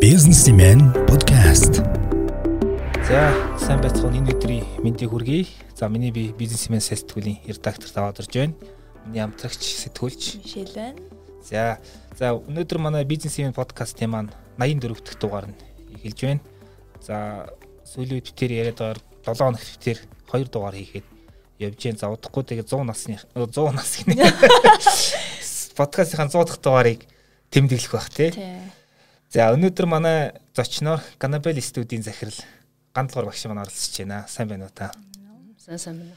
Businessman 0.00 0.80
podcast. 1.04 1.84
За 3.04 3.28
сайн 3.60 3.84
байцгаана 3.84 4.24
энэ 4.24 4.32
өдрийн 4.32 4.64
мэндийг 4.80 5.12
хүргэе. 5.12 5.44
За 5.76 5.92
миний 5.92 6.08
би 6.08 6.32
бизнесмен 6.32 6.80
сэтгүүлийн 6.80 7.44
редактор 7.44 7.92
таваад 7.92 8.24
орж 8.24 8.32
байна. 8.32 8.56
Миний 9.04 9.20
амтрагч 9.20 9.60
сэтгүүлч 9.60 10.40
Мишель 10.40 10.72
байна. 10.72 10.96
За 11.44 11.76
за 12.16 12.32
өнөөдөр 12.32 12.80
манай 12.80 13.04
бизнесмен 13.04 13.52
подкастын 13.52 14.08
маань 14.08 14.32
84 14.56 15.04
дахь 15.04 15.20
дугаар 15.20 15.46
нь 15.52 15.60
эхэлж 16.00 16.18
байна. 16.24 16.40
За 17.04 17.52
сүүлийн 17.84 18.16
үед 18.16 18.32
битэр 18.32 18.50
яриад 18.64 18.80
байгаа 18.80 18.96
7 19.28 19.44
хоногт 19.44 19.70
битэр 19.76 19.98
2 20.32 20.48
дугаар 20.48 20.72
хийгээд 20.72 21.06
явж 21.60 21.76
जैन. 21.76 22.00
За 22.00 22.08
удахгүй 22.08 22.48
тэгээ 22.48 22.64
100 22.64 22.88
насны 22.88 23.20
100 23.36 23.76
насны 23.76 24.16
подкастын 25.78 26.32
100 26.32 26.48
дахь 26.48 26.64
дугаарыг 26.64 27.04
тэмдэглэх 27.52 27.92
бах 27.92 28.08
тий. 28.08 28.32
За 29.32 29.46
өнөөдөр 29.56 29.86
манай 29.88 30.34
зочноор 30.52 31.00
Ganabel 31.16 31.56
студийн 31.64 32.02
захирал 32.04 32.36
Гандлуур 32.92 33.30
багш 33.30 33.46
маань 33.48 33.64
оролцож 33.64 33.96
байна. 34.04 34.26
Сайн 34.28 34.48
байна 34.48 34.68
уу 34.68 34.74
та? 34.76 34.92
Сайн 35.56 35.78
сайн 35.80 35.96
байна. 36.04 36.16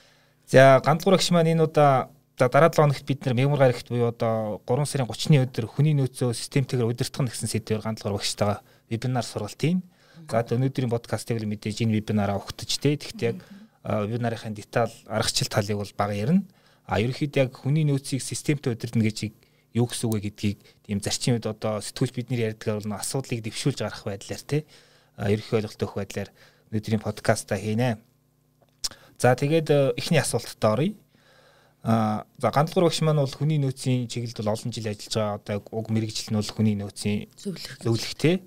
За 0.52 0.82
Гандлуур 0.84 1.16
багш 1.16 1.32
маань 1.32 1.56
энэ 1.56 1.64
удаа 1.64 2.12
за 2.36 2.50
дараа 2.52 2.68
7 2.68 2.76
хоногт 2.76 3.08
бид 3.08 3.24
нэр 3.24 3.36
мягмар 3.40 3.72
гарагт 3.72 3.88
буюу 3.88 4.12
одоо 4.12 4.60
3 4.68 4.84
сарын 4.84 5.08
30-ны 5.08 5.48
өдөр 5.48 5.64
хүний 5.64 5.96
нөөцөө 5.96 6.36
системтэйгээр 6.36 6.92
удирдах 6.92 7.32
гэсэн 7.32 7.48
сэдвээр 7.56 7.88
Гандлуур 7.88 8.20
багштайгаа 8.20 8.60
вебинар 8.92 9.24
сургалт 9.24 9.64
хийн. 9.64 9.80
За 10.28 10.44
өнөөдрийн 10.44 10.92
подкастыг 10.92 11.40
л 11.40 11.48
мэдээж 11.48 11.88
энэ 11.88 11.96
вебинараа 11.96 12.36
өгтөж 12.36 12.84
тэ. 12.84 13.00
Тэгэхдээ 13.00 13.32
яг 13.32 13.40
вебинарын 14.12 14.52
деталь 14.52 14.92
аргачлал 15.08 15.56
талыг 15.56 15.80
бол 15.80 15.94
бага 15.96 16.20
ярина. 16.20 16.44
А 16.84 17.00
ерөнхийдөө 17.00 17.48
яг 17.48 17.56
хүний 17.56 17.88
нөөцийг 17.88 18.20
системтэй 18.20 18.76
удирдах 18.76 19.08
гэж 19.08 19.32
юу 19.76 19.86
гэсэн 19.86 20.08
үг 20.08 20.16
вэ 20.16 20.22
гэдгийг 20.32 20.60
тийм 20.88 21.00
зарчим 21.04 21.36
үед 21.36 21.46
одоо 21.52 21.84
сэтгүүлч 21.84 22.14
бидний 22.16 22.40
ярьдаг 22.40 22.80
бол 22.80 22.96
асуудлыг 22.96 23.44
дэвшүүлж 23.44 23.84
гарах 23.84 24.08
байдлаар 24.08 24.44
тий 24.48 24.64
ерөнхий 25.20 25.60
ойлголт 25.60 25.84
өгөх 25.84 26.00
байдлаар 26.00 26.30
өнөөдрийн 26.72 27.04
подкастаа 27.04 27.60
хийнэ. 27.60 28.00
За 29.20 29.36
тэгээд 29.36 29.96
эхний 30.00 30.20
асуултад 30.20 30.64
оръё. 30.64 30.96
А 31.84 32.26
за 32.42 32.50
гандлуур 32.52 32.90
багш 32.90 33.00
маань 33.06 33.22
бол 33.22 33.30
хүний 33.30 33.60
нөөцийн 33.62 34.10
чиглэлд 34.10 34.42
бол 34.42 34.56
олон 34.58 34.72
жил 34.74 34.90
ажиллаж 34.90 35.14
байгаа 35.14 35.36
одоо 35.38 35.58
уг 35.72 35.88
мэрэгжил 35.94 36.34
нь 36.34 36.40
бол 36.42 36.56
хүний 36.56 36.76
нөөцийн 36.76 37.30
Зөвлөх. 37.38 37.78
зөвлөх 37.80 38.14
тий. 38.18 38.42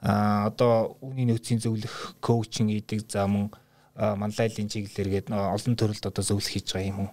А 0.00 0.46
одоо 0.48 0.96
хүний 1.02 1.26
нөөцийн 1.26 1.58
зөвлөх 1.60 2.16
коучинг 2.22 2.70
хийдэг 2.70 3.10
за 3.10 3.26
мөн 3.26 3.50
манлайлалын 3.98 4.70
чиглэлээр 4.70 5.08
гээд 5.10 5.26
олон 5.34 5.74
төрөлд 5.76 6.04
одоо 6.06 6.22
зөвлөх 6.24 6.48
хийж 6.48 6.72
байгаа 6.72 6.88
юм 6.88 7.00
уу 7.04 7.10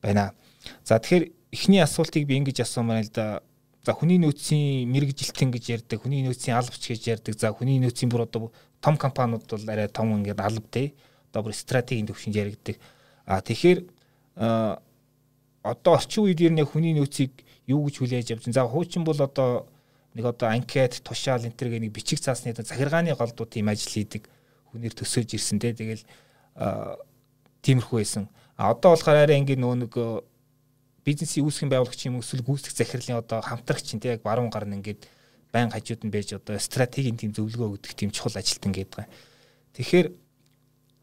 байна. 0.00 0.32
За 0.84 0.98
тэгэхээр 0.98 1.30
эхний 1.52 1.80
асуултыг 1.80 2.26
би 2.26 2.38
ингэж 2.38 2.62
асуумаар 2.62 3.04
л 3.04 3.12
да. 3.12 3.42
За 3.86 3.94
хүний 3.94 4.18
нөөцийн 4.18 4.90
мэрэгжилтэн 4.90 5.50
гэж 5.54 5.64
ярьдаг, 5.70 6.02
хүний 6.02 6.26
нөөцийн 6.26 6.58
албач 6.58 6.82
гэж 6.82 7.02
ярьдаг. 7.06 7.38
За 7.38 7.54
хүний 7.54 7.78
нөөцийн 7.78 8.10
бүр 8.10 8.26
одоо 8.26 8.50
том 8.82 8.96
компаниуд 8.98 9.46
бол 9.46 9.70
арай 9.70 9.88
том 9.88 10.10
ингээд 10.18 10.40
алба 10.42 10.66
те. 10.70 10.94
Одоо 11.30 11.46
бүр 11.46 11.54
стратегийн 11.54 12.10
төвшөнд 12.10 12.34
яригддаг. 12.34 12.76
А 13.26 13.40
тэгэхээр 13.40 13.78
одоо 15.62 15.92
орчин 15.94 16.26
үед 16.26 16.40
ер 16.42 16.52
нь 16.52 16.66
хүний 16.66 16.94
нөөцийг 16.98 17.46
юу 17.66 17.86
гэж 17.86 17.94
хүлээж 17.98 18.26
авч 18.34 18.46
байна. 18.46 18.58
За 18.58 18.66
хуучин 18.66 19.02
бол 19.06 19.18
одоо 19.18 19.66
нэг 20.14 20.24
одоо 20.24 20.48
анкет, 20.50 21.02
тушаал 21.02 21.42
энэ 21.42 21.58
төр 21.58 21.78
нэг 21.78 21.92
бичиг 21.92 22.18
цаасны 22.18 22.54
захиргааны 22.54 23.14
голдуу 23.14 23.46
тийм 23.46 23.68
ажил 23.68 23.90
хийдэг 23.90 24.30
хүнээр 24.70 24.94
төсөөж 24.94 25.34
ирсэн 25.34 25.58
те. 25.58 25.74
Тэгэл 25.74 26.04
тиймэрхүү 27.62 27.98
байсан. 27.98 28.28
А 28.56 28.70
одоо 28.70 28.94
болохоор 28.94 29.26
арай 29.26 29.42
ингээд 29.42 29.60
нөө 29.60 29.74
нэг 29.84 29.92
бизнесийн 31.06 31.46
үүсгэн 31.46 31.70
байгуулагч 31.70 32.10
юм 32.10 32.18
эсвэл 32.18 32.42
гүйцэтгэх 32.42 32.74
захирлын 32.74 33.22
одоо 33.22 33.38
хамтрагч 33.38 33.94
чинь 33.94 34.02
тийм 34.02 34.18
яг 34.18 34.26
баруун 34.26 34.50
гар 34.50 34.66
нь 34.66 34.82
ингээд 34.82 35.06
байн 35.54 35.70
хажууд 35.70 36.02
нь 36.02 36.10
байж 36.10 36.34
одоо 36.34 36.58
стратегийн 36.58 37.14
тийм 37.14 37.30
зөвлөгөө 37.30 37.78
өгдөг 37.78 37.94
тийм 37.94 38.10
чухал 38.10 38.34
ажилтан 38.34 38.74
гэдэг. 38.74 39.06
Тэгэхээр 39.78 40.06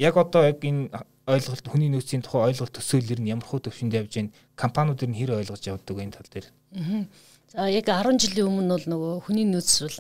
яг 0.04 0.16
одоо 0.20 0.44
яг 0.44 0.60
энэ 0.60 0.92
ойлголт 1.24 1.66
хүний 1.72 1.88
нөөцийн 1.88 2.20
тухай 2.20 2.52
ойлголт 2.52 2.76
төсөөлөл 2.76 3.24
нь 3.24 3.32
ямар 3.32 3.48
хөө 3.48 3.72
төвшөнд 3.72 3.96
явж 3.96 4.12
байна 4.20 4.36
компаниуд 4.60 5.02
нь 5.08 5.16
хэр 5.16 5.40
ойлгож 5.40 5.64
явдаг 5.64 5.96
энэ 5.96 6.16
тал 6.20 6.28
дээр. 6.28 6.48
За 7.54 7.70
яг 7.72 7.88
10 7.88 8.20
жилийн 8.20 8.52
өмнө 8.52 8.76
бол 8.76 8.88
нөгөө 8.92 9.14
хүний 9.24 9.48
нөөц 9.48 9.88
бол 9.88 9.98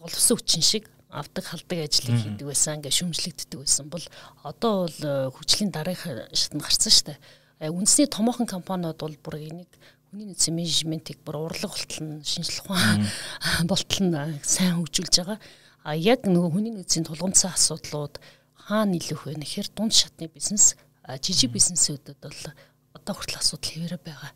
боловсон 0.00 0.36
хүчин 0.40 0.64
шиг 0.64 0.84
авдаг 1.12 1.44
халдаг 1.44 1.78
ажлыг 1.84 2.16
хийдэг 2.16 2.46
байсан 2.48 2.80
ингээ 2.80 2.94
шүмжлэгддэг 2.94 3.58
байсан 3.60 3.86
бол 3.92 4.04
одоо 4.42 4.88
бол 4.88 4.98
хүчлийн 5.36 5.70
дараах 5.70 6.32
шатнд 6.32 6.64
гарсан 6.64 6.92
шүү 6.92 7.06
дээ. 7.12 7.18
Үндэсний 7.60 8.06
томоохон 8.06 8.44
компаниуд 8.44 9.00
бол 9.00 9.16
бүр 9.24 9.40
энийг 9.40 9.70
хүний 10.12 10.28
нөөцийн 10.28 10.56
менежментийг 10.56 11.24
бүр 11.24 11.48
урлаг 11.48 11.72
болтол 11.72 12.04
нь 12.04 12.20
шинжлэх 12.20 12.68
ухаан 12.68 13.08
болтол 13.64 14.02
нь 14.04 14.40
сайн 14.44 14.76
хөгжүүлж 14.76 15.14
байгаа. 15.24 15.40
А 15.80 15.96
яг 15.96 16.28
нөгөө 16.28 16.52
хүний 16.52 16.72
нөөцийн 16.76 17.08
тулгымцсан 17.08 17.56
асуудлууд 17.56 18.20
хаана 18.68 18.98
илүүх 19.00 19.24
вэ 19.24 19.40
нэхэр 19.40 19.72
дунд 19.72 19.96
шатны 19.96 20.28
бизнес 20.28 20.76
жижиг 21.24 21.54
бизнесүүдэд 21.56 22.20
бол 22.20 22.42
одоо 22.92 23.14
хүртэл 23.16 23.40
асуудал 23.40 23.72
хэвээрээ 23.72 24.02
байгаа. 24.04 24.32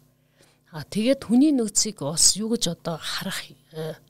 А 0.72 0.86
тэгээд 0.86 1.26
хүний 1.26 1.52
нөөцийг 1.52 2.00
бас 2.06 2.38
юу 2.38 2.54
гэж 2.54 2.78
одоо 2.78 2.96
харах 2.96 3.42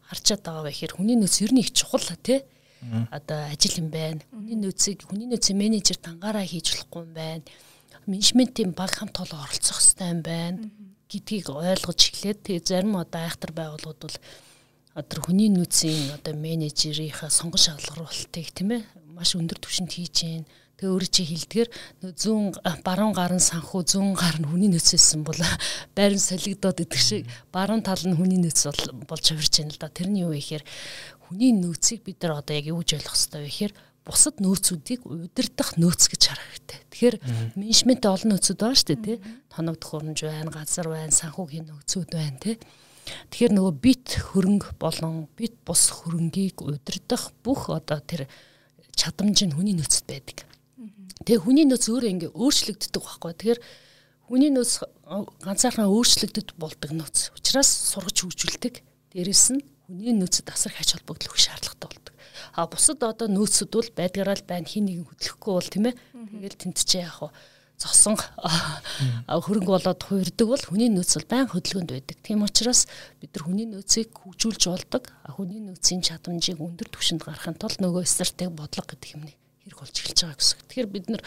харчаад 0.07 0.43
байгаа 0.45 0.65
вэ 0.69 0.71
гэхээр 0.71 0.95
хүний 0.95 1.17
нөөц 1.17 1.37
ер 1.41 1.53
нь 1.57 1.63
их 1.65 1.73
чухал 1.73 2.05
тий 2.21 2.45
одоо 3.11 3.49
ажил 3.49 3.81
юм 3.81 3.89
байна. 3.89 4.21
Хүний 4.29 4.61
нөөцийг 4.61 5.09
хүний 5.09 5.27
нөөцийн 5.27 5.57
менежер 5.57 5.97
тангаараа 5.97 6.45
хийж 6.45 6.77
болохгүй 6.77 7.01
юм 7.09 7.15
байна. 7.17 7.45
Менежментийн 8.11 8.75
баг 8.75 8.91
хамт 8.99 9.23
олон 9.23 9.47
оролцох 9.47 9.79
хэрэгтэй 9.79 10.11
юм 10.11 10.21
байна 10.27 10.59
гэдгийг 11.11 11.47
ойлгож 11.55 12.01
эхлээд 12.11 12.39
тэгээ 12.43 12.67
зарим 12.67 12.99
одоо 12.99 13.23
айхтар 13.23 13.53
байгууллагууд 13.55 14.01
бол 14.03 14.19
одоо 14.99 15.19
хүний 15.23 15.51
нөөцийн 15.55 16.19
одоо 16.19 16.35
менежерийнхаа 16.35 17.31
сонгон 17.31 17.63
шалгаруулалтыг 17.63 18.47
тийм 18.51 18.71
ээ 18.75 18.83
маш 19.15 19.39
өндөр 19.39 19.59
түвшинд 19.63 19.95
хийж 19.95 20.17
гин 20.27 20.45
Тэгээ 20.81 20.97
өөрөө 20.97 21.11
чи 21.13 21.23
хилдгэр 21.29 21.69
зүүн 22.17 22.57
баруун 22.81 23.13
гар 23.13 23.37
нь 23.37 23.45
санхүү 23.45 23.85
зүүн 23.85 24.17
гар 24.17 24.41
нь 24.41 24.49
хүний 24.49 24.73
нөөцөөсөн 24.73 25.21
бол 25.29 25.37
байран 25.97 26.17
солигдоод 26.17 26.81
идэх 26.81 27.03
шиг 27.05 27.29
баруун 27.53 27.85
тал 27.85 28.01
нь 28.01 28.17
хүний 28.17 28.41
нөөц 28.41 28.65
бол 28.65 29.05
болж 29.13 29.25
хувирч 29.29 29.61
байна 29.61 29.77
л 29.77 29.77
да. 29.77 29.93
Тэрний 29.93 30.25
юу 30.25 30.33
вэ 30.33 30.41
гэхээр 30.41 30.65
хүний 31.29 31.53
нөөцийг 31.53 32.01
бид 32.01 32.25
нар 32.25 32.41
одоо 32.41 32.57
яг 32.57 32.73
юу 32.73 32.81
гэж 32.81 32.97
ойлгох 32.97 33.13
гэхээр 33.29 33.73
бусад 34.07 34.41
нөөцүүдийг 34.41 35.05
удирдах 35.05 35.77
нөөц 35.77 36.09
гэж 36.11 36.23
харах 36.31 36.49
хэрэгтэй. 36.51 36.81
Тэгэхээр 36.91 37.17
менежменттэй 37.61 38.11
олон 38.11 38.31
нөөцүүд 38.35 38.59
байна 38.61 38.79
шүү 38.81 38.89
дээ 38.91 39.05
тий. 39.05 39.19
Тоног 39.53 39.77
төхөөрөмж 39.81 40.21
байна, 40.25 40.51
газар 40.51 40.87
байна, 40.89 41.13
санхүүгийн 41.13 41.67
нөөцүүд 41.69 42.11
байна 42.17 42.39
тий. 42.41 42.57
Тэгэхээр 43.31 43.53
нөгөө 43.55 43.75
бит 43.81 44.07
хөрөнгө 44.33 44.69
болон 44.81 45.27
бит 45.37 45.55
бус 45.67 45.91
хөрөнгийг 45.93 46.63
удирдах 46.63 47.31
бүх 47.45 47.71
одоо 47.71 48.01
тэр 48.01 48.27
чадамж 48.97 49.45
нь 49.47 49.55
хүний 49.55 49.77
нөөцөд 49.77 50.07
байдаг. 50.09 50.39
Тэгээ 51.25 51.45
хүний 51.45 51.67
нөөц 51.69 51.85
өөрөө 51.91 52.11
ингээ 52.11 52.33
өөрчлөгддөг 52.33 53.03
байхгүй. 53.05 53.33
Тэгэхээр 53.37 53.61
хүний 54.31 54.51
нөөц 54.55 54.73
ганцаархан 55.45 55.91
өөрчлөгдөд 55.91 56.55
болдог 56.57 56.91
нөөц. 56.97 57.35
Учираас 57.37 57.71
сургаж 57.93 58.17
хөгжүүлдэг. 58.25 58.75
Дээрэс 59.13 59.45
нь 59.59 59.61
хүний 59.91 60.15
нөөцөд 60.17 60.49
асар 60.55 60.73
их 60.73 60.81
ач 60.81 60.95
холбогдол 60.97 61.29
өгөх 61.35 61.43
шаардлагатай. 61.45 62.00
А 62.61 62.69
бусад 62.69 63.01
одоо 63.01 63.29
нөөцүүд 63.33 63.73
бол 63.73 63.91
байдгаараа 63.97 64.37
л 64.37 64.45
байна 64.45 64.69
хин 64.69 64.85
нэг 64.85 65.09
хөдлөхгүй 65.09 65.53
бол 65.57 65.71
тийм 65.73 65.85
ээ. 65.89 65.97
Тэгэл 66.29 66.61
тэнтчээ 66.61 67.09
яах 67.09 67.25
вэ? 67.25 67.33
зосон 67.81 68.17
хөрөнгө 69.25 69.73
болоод 69.73 70.05
хуурдаг 70.05 70.47
бол 70.53 70.65
хүний 70.69 70.93
нөөц 70.93 71.17
бол 71.17 71.29
байн 71.33 71.49
хөдөлгөөнд 71.49 71.91
байдаг. 71.97 72.17
Тийм 72.21 72.45
учраас 72.45 72.85
бид 73.25 73.33
нар 73.33 73.45
хүний 73.49 73.65
нөөцийг 73.65 74.13
хөгжүүлж 74.13 74.69
болдог. 74.69 75.09
Хүний 75.25 75.65
нөөцийн 75.65 76.05
чадамжийг 76.05 76.61
өндөр 76.61 76.93
түвшинд 76.93 77.25
гаргахын 77.25 77.57
тулд 77.57 77.81
нөгөө 77.81 78.05
стратеги 78.05 78.53
бодлого 78.53 78.85
гэдэг 78.93 79.17
юмний 79.17 79.37
хэрэг 79.65 79.81
болж 79.81 79.97
эхэлж 79.97 80.21
байгаа 80.29 80.37
гэсэн. 80.37 80.61
Тэгэхээр 80.69 80.89
бид 80.93 81.07
нар 81.09 81.23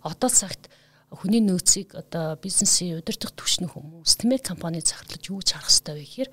одоо 0.00 0.30
цагт 0.32 0.72
хүний 1.12 1.44
нөөцийг 1.44 1.92
одоо 1.92 2.40
бизнесийн 2.40 3.04
удирдах 3.04 3.36
түвшний 3.36 3.68
хүмүүс 3.68 4.16
тийм 4.16 4.32
ээ 4.32 4.48
компани 4.48 4.80
захирлаж 4.80 5.24
юу 5.28 5.44
ч 5.44 5.60
харах 5.60 5.68
хэрэгтэй 5.68 5.92
вэ 5.92 6.04
гэхээр 6.08 6.30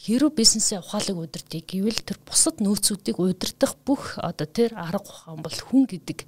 хэрүү 0.00 0.30
бизнесийн 0.32 0.80
ухаалаг 0.80 1.16
удирдыг 1.16 1.64
гэвэл 1.68 2.00
тэр 2.00 2.18
бусад 2.24 2.64
нөөцүүдийг 2.64 3.20
удирдах 3.20 3.76
бүх 3.84 4.16
одоо 4.16 4.48
тэр 4.48 4.72
арга 4.72 5.04
ухаан 5.04 5.44
бол 5.44 5.52
хүн 5.52 5.84
гэдэг 5.84 6.24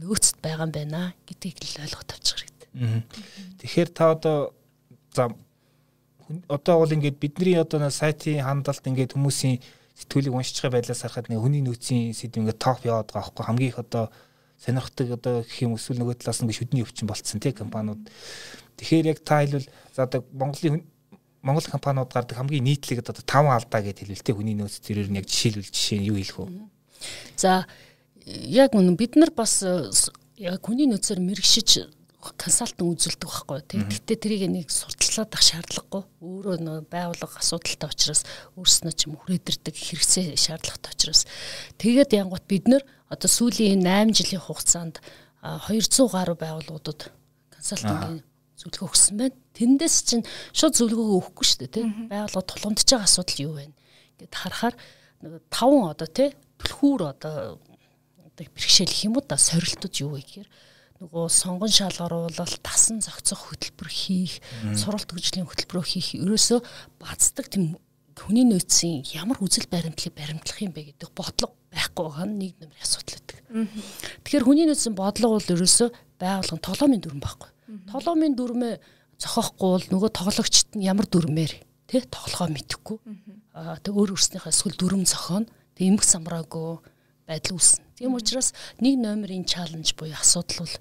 нөөцөд 0.00 0.40
байгаа 0.40 0.64
юм 0.64 0.72
байна 0.72 1.00
гэдгийг 1.28 1.60
л 1.60 1.84
ойлгох 1.84 2.04
тавьчих 2.08 2.40
хэрэгтэй. 2.40 3.04
Тэгэхээр 3.60 3.90
та 3.92 4.16
одоо 4.16 4.36
за 5.12 5.36
одоо 6.48 6.74
бол 6.80 6.94
ингээд 6.96 7.20
бидний 7.20 7.60
одоо 7.60 7.90
сайтын 7.92 8.40
хандлалт 8.40 8.88
ингээд 8.88 9.12
хүмүүсийн 9.12 9.60
сэтгүүлийг 10.00 10.32
уншиж 10.32 10.56
байгаа 10.64 10.80
байдлаас 10.80 11.02
харахад 11.04 11.28
нэг 11.28 11.44
хүний 11.44 11.60
нөөцийн 11.60 12.16
сэдв 12.16 12.40
ингээд 12.40 12.62
топ 12.62 12.80
яваад 12.88 13.12
байгаа 13.12 13.28
байхгүй 13.28 13.44
хамгийн 13.44 13.70
их 13.74 13.78
одоо 13.84 14.04
сонирхдаг 14.56 15.08
одоо 15.20 15.34
гэх 15.44 15.60
юм 15.60 15.76
эсвэл 15.76 16.00
нөгөө 16.00 16.24
талаас 16.24 16.40
нь 16.40 16.56
шүдний 16.56 16.84
өвчин 16.84 17.04
болцсон 17.04 17.40
тий 17.40 17.52
компаниуд. 17.52 18.00
Тэгэхээр 18.80 19.10
яг 19.12 19.18
та 19.20 19.44
хэлбэл 19.44 19.68
за 19.92 20.08
одоо 20.08 20.24
Монголын 20.32 20.84
Монгол 21.42 21.64
компаниуд 21.64 22.12
гардаг 22.12 22.36
хамгийн 22.36 22.64
нийтлэг 22.64 23.00
одоо 23.00 23.24
5 23.24 23.48
алдаа 23.48 23.80
гэж 23.80 24.04
хэлвэл 24.04 24.26
тий 24.26 24.34
хүний 24.36 24.56
нөөц 24.56 24.84
зэрээр 24.84 25.08
нь 25.08 25.18
яг 25.20 25.26
жишээлбэл 25.26 25.72
жишээ 25.72 25.98
нь 26.04 26.08
юу 26.12 26.20
хэлэх 26.20 26.36
вэ? 26.36 26.48
За 27.40 27.64
яг 28.26 28.76
үнэн 28.76 28.96
бид 29.00 29.16
нар 29.16 29.32
бас 29.32 29.64
яг 30.36 30.60
хүний 30.60 30.84
нөөцөөр 30.84 31.20
мэрэгшиж 31.24 31.88
консалтинг 32.20 32.92
үзүүлдэг 32.92 33.24
байхгүй 33.24 33.60
тийм. 33.64 33.88
Гэтэ 33.88 34.20
тэрийг 34.20 34.44
нэг 34.52 34.68
сурталчилаад 34.68 35.32
ах 35.32 35.40
шаардлагагүй. 35.40 36.04
Өөрөө 36.20 36.56
нэг 36.60 36.84
байгууллага 36.92 37.40
асуудалтай 37.40 37.88
учраас 37.88 38.28
өөрснөө 38.60 38.92
ч 38.92 39.08
юм 39.08 39.16
хүрээдэрдэг 39.16 39.72
хэрэгцээ 39.72 40.36
шаардлагатай 40.36 40.92
учраас 40.92 41.24
тэгээд 41.80 42.12
янгот 42.20 42.44
бид 42.44 42.68
нэр 42.68 42.84
одоо 43.08 43.24
сүүлийн 43.24 43.80
8 43.80 44.12
жилийн 44.12 44.44
хугацаанд 44.44 45.00
200 45.40 46.12
гаруй 46.12 46.36
байгууллагуудад 46.36 47.08
консалтингийн 47.56 48.20
зөвлөгөө 48.60 48.88
өгсөн 48.92 49.16
байна. 49.16 49.36
Тэндээс 49.56 49.96
чинь 50.04 50.24
шууд 50.52 50.74
зөвлөгөөгөө 50.76 51.18
өгөхгүй 51.20 51.46
шүү 51.48 51.60
дээ 51.64 51.74
тийм. 51.74 51.88
Байгууллага 52.12 52.48
тулгамдж 52.52 52.84
байгаа 52.84 53.08
асуудал 53.08 53.40
юу 53.40 53.52
вэ? 53.56 53.64
Гэт 54.20 54.34
харахаар 54.36 54.74
таван 55.48 55.84
одоо 55.90 56.08
тийм 56.08 56.32
түлхүүр 56.60 57.00
одоо 57.08 57.36
одоо 58.20 58.44
бэрхшээл 58.44 58.92
гэх 58.92 59.04
юм 59.08 59.16
уу 59.16 59.24
да 59.24 59.36
сорилтууд 59.40 59.94
юу 60.00 60.16
вэ 60.16 60.20
гэхээр 60.20 60.48
нөгөө 61.00 61.24
сонгон 61.32 61.72
шал 61.72 61.96
оруулалт, 62.04 62.60
тасан 62.60 63.00
зохицох 63.00 63.48
хөтөлбөр 63.48 63.88
хийх, 63.88 64.44
суралт 64.76 65.08
хөгжлийн 65.08 65.48
хөтөлбөрөө 65.48 65.84
хийх 65.96 66.12
ерөөсөө 66.20 66.60
бацдаг 67.00 67.48
тийм 67.48 67.80
хүний 68.20 68.44
нөөцийн 68.44 69.08
ямар 69.16 69.40
үзэл 69.40 69.64
баримтлалыг 69.72 70.12
баримтлах 70.12 70.60
юм 70.60 70.76
бэ 70.76 70.92
гэдэг 70.92 71.08
бодлого 71.16 71.56
байхгүй 71.72 72.04
байгаа 72.04 72.26
нь 72.28 72.36
нэг 72.36 72.52
нэмэр 72.60 72.84
асуудал 72.84 73.16
байдаг. 73.16 73.38
Тэгэхээр 74.28 74.44
хүний 74.44 74.66
нөөцийн 74.68 74.92
бодлого 74.92 75.40
бол 75.40 75.52
ерөөсөө 75.56 75.88
байгуулгын 76.20 76.60
тоглоомын 76.60 77.00
дүрм 77.00 77.20
байхгүй. 77.24 77.48
Тоглоомын 77.90 78.34
дүрмээ 78.36 78.74
зохиохгүй 79.20 79.70
бол 79.74 79.86
нөгөө 79.92 80.10
тоглогчд 80.16 80.68
нь 80.76 80.86
ямар 80.88 81.06
дүрмээр 81.06 81.52
тий 81.90 82.00
тоглохоо 82.06 82.48
мэдэхгүй. 82.48 82.98
Аа 83.54 83.76
тэг 83.82 83.94
өөр 83.94 84.14
өөрснийхээ 84.16 84.52
эсвэл 84.52 84.78
дүрм 84.78 85.04
зохионо. 85.04 85.50
Тэг 85.76 85.84
эмх 85.90 86.04
самраагүй 86.06 86.80
байдал 87.28 87.56
үүснэ. 87.56 87.84
Тийм 88.00 88.16
учраас 88.16 88.54
нэг 88.80 88.96
номерын 88.96 89.44
чаленж 89.44 89.94
буюу 89.98 90.16
асуудал 90.16 90.64
бол 90.64 90.76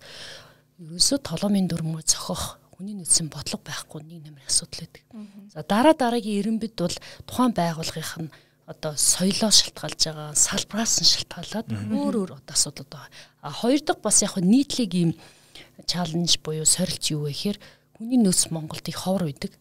ерөөсөө 0.80 1.20
толомын 1.20 1.68
дүрмөө 1.68 2.02
зохиох 2.08 2.60
хүний 2.80 2.96
нөөцийн 2.96 3.28
бодлого 3.28 3.60
байхгүй 3.68 4.08
нэг 4.08 4.24
нэмэр 4.24 4.48
асуудал 4.48 4.88
байдаг. 4.88 5.04
За 5.52 5.62
дараа 5.68 5.94
дараагийн 5.94 6.40
эренбид 6.40 6.80
бол 6.80 6.96
тухайн 7.28 7.52
байгууллагынх 7.52 8.16
нь 8.24 8.32
одоо 8.70 8.94
соёлоо 8.96 9.52
шалтгаалж 9.52 10.00
байгаа 10.08 10.32
салбараас 10.38 11.04
нь 11.04 11.12
шалтгаалаад 11.12 11.68
өөр 11.92 12.16
өөр 12.24 12.32
одоо 12.40 12.56
асуудал 12.56 12.88
байгаа. 12.88 13.12
А 13.44 13.52
хоёр 13.52 13.82
дахь 13.84 14.00
бас 14.00 14.24
яг 14.24 14.40
нийтлэг 14.40 14.94
ийм 14.96 15.12
чаленж 15.86 16.40
буюу 16.44 16.66
сорилт 16.66 17.04
юу 17.12 17.26
вэ 17.26 17.34
гэхээр 17.34 17.58
хүний 17.98 18.20
нөөц 18.20 18.52
Монголд 18.52 18.88
их 18.88 19.04
ховор 19.04 19.28
үйдэг. 19.28 19.54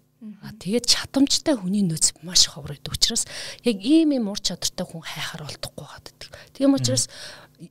А 0.42 0.50
тэгээд 0.54 0.86
чадамжтай 0.86 1.54
хүний 1.58 1.82
нөөц 1.86 2.22
маш 2.26 2.50
ховор 2.50 2.74
үйдэг 2.74 2.94
учраас 2.94 3.26
яг 3.62 3.78
ийм 3.82 4.14
юм 4.14 4.30
ур 4.30 4.40
чадвартай 4.42 4.86
хүн 4.86 5.02
хайхаар 5.02 5.46
болдохгүй 5.46 5.86
байдаг. 5.86 6.28
Тийм 6.54 6.74
учраас 6.74 7.06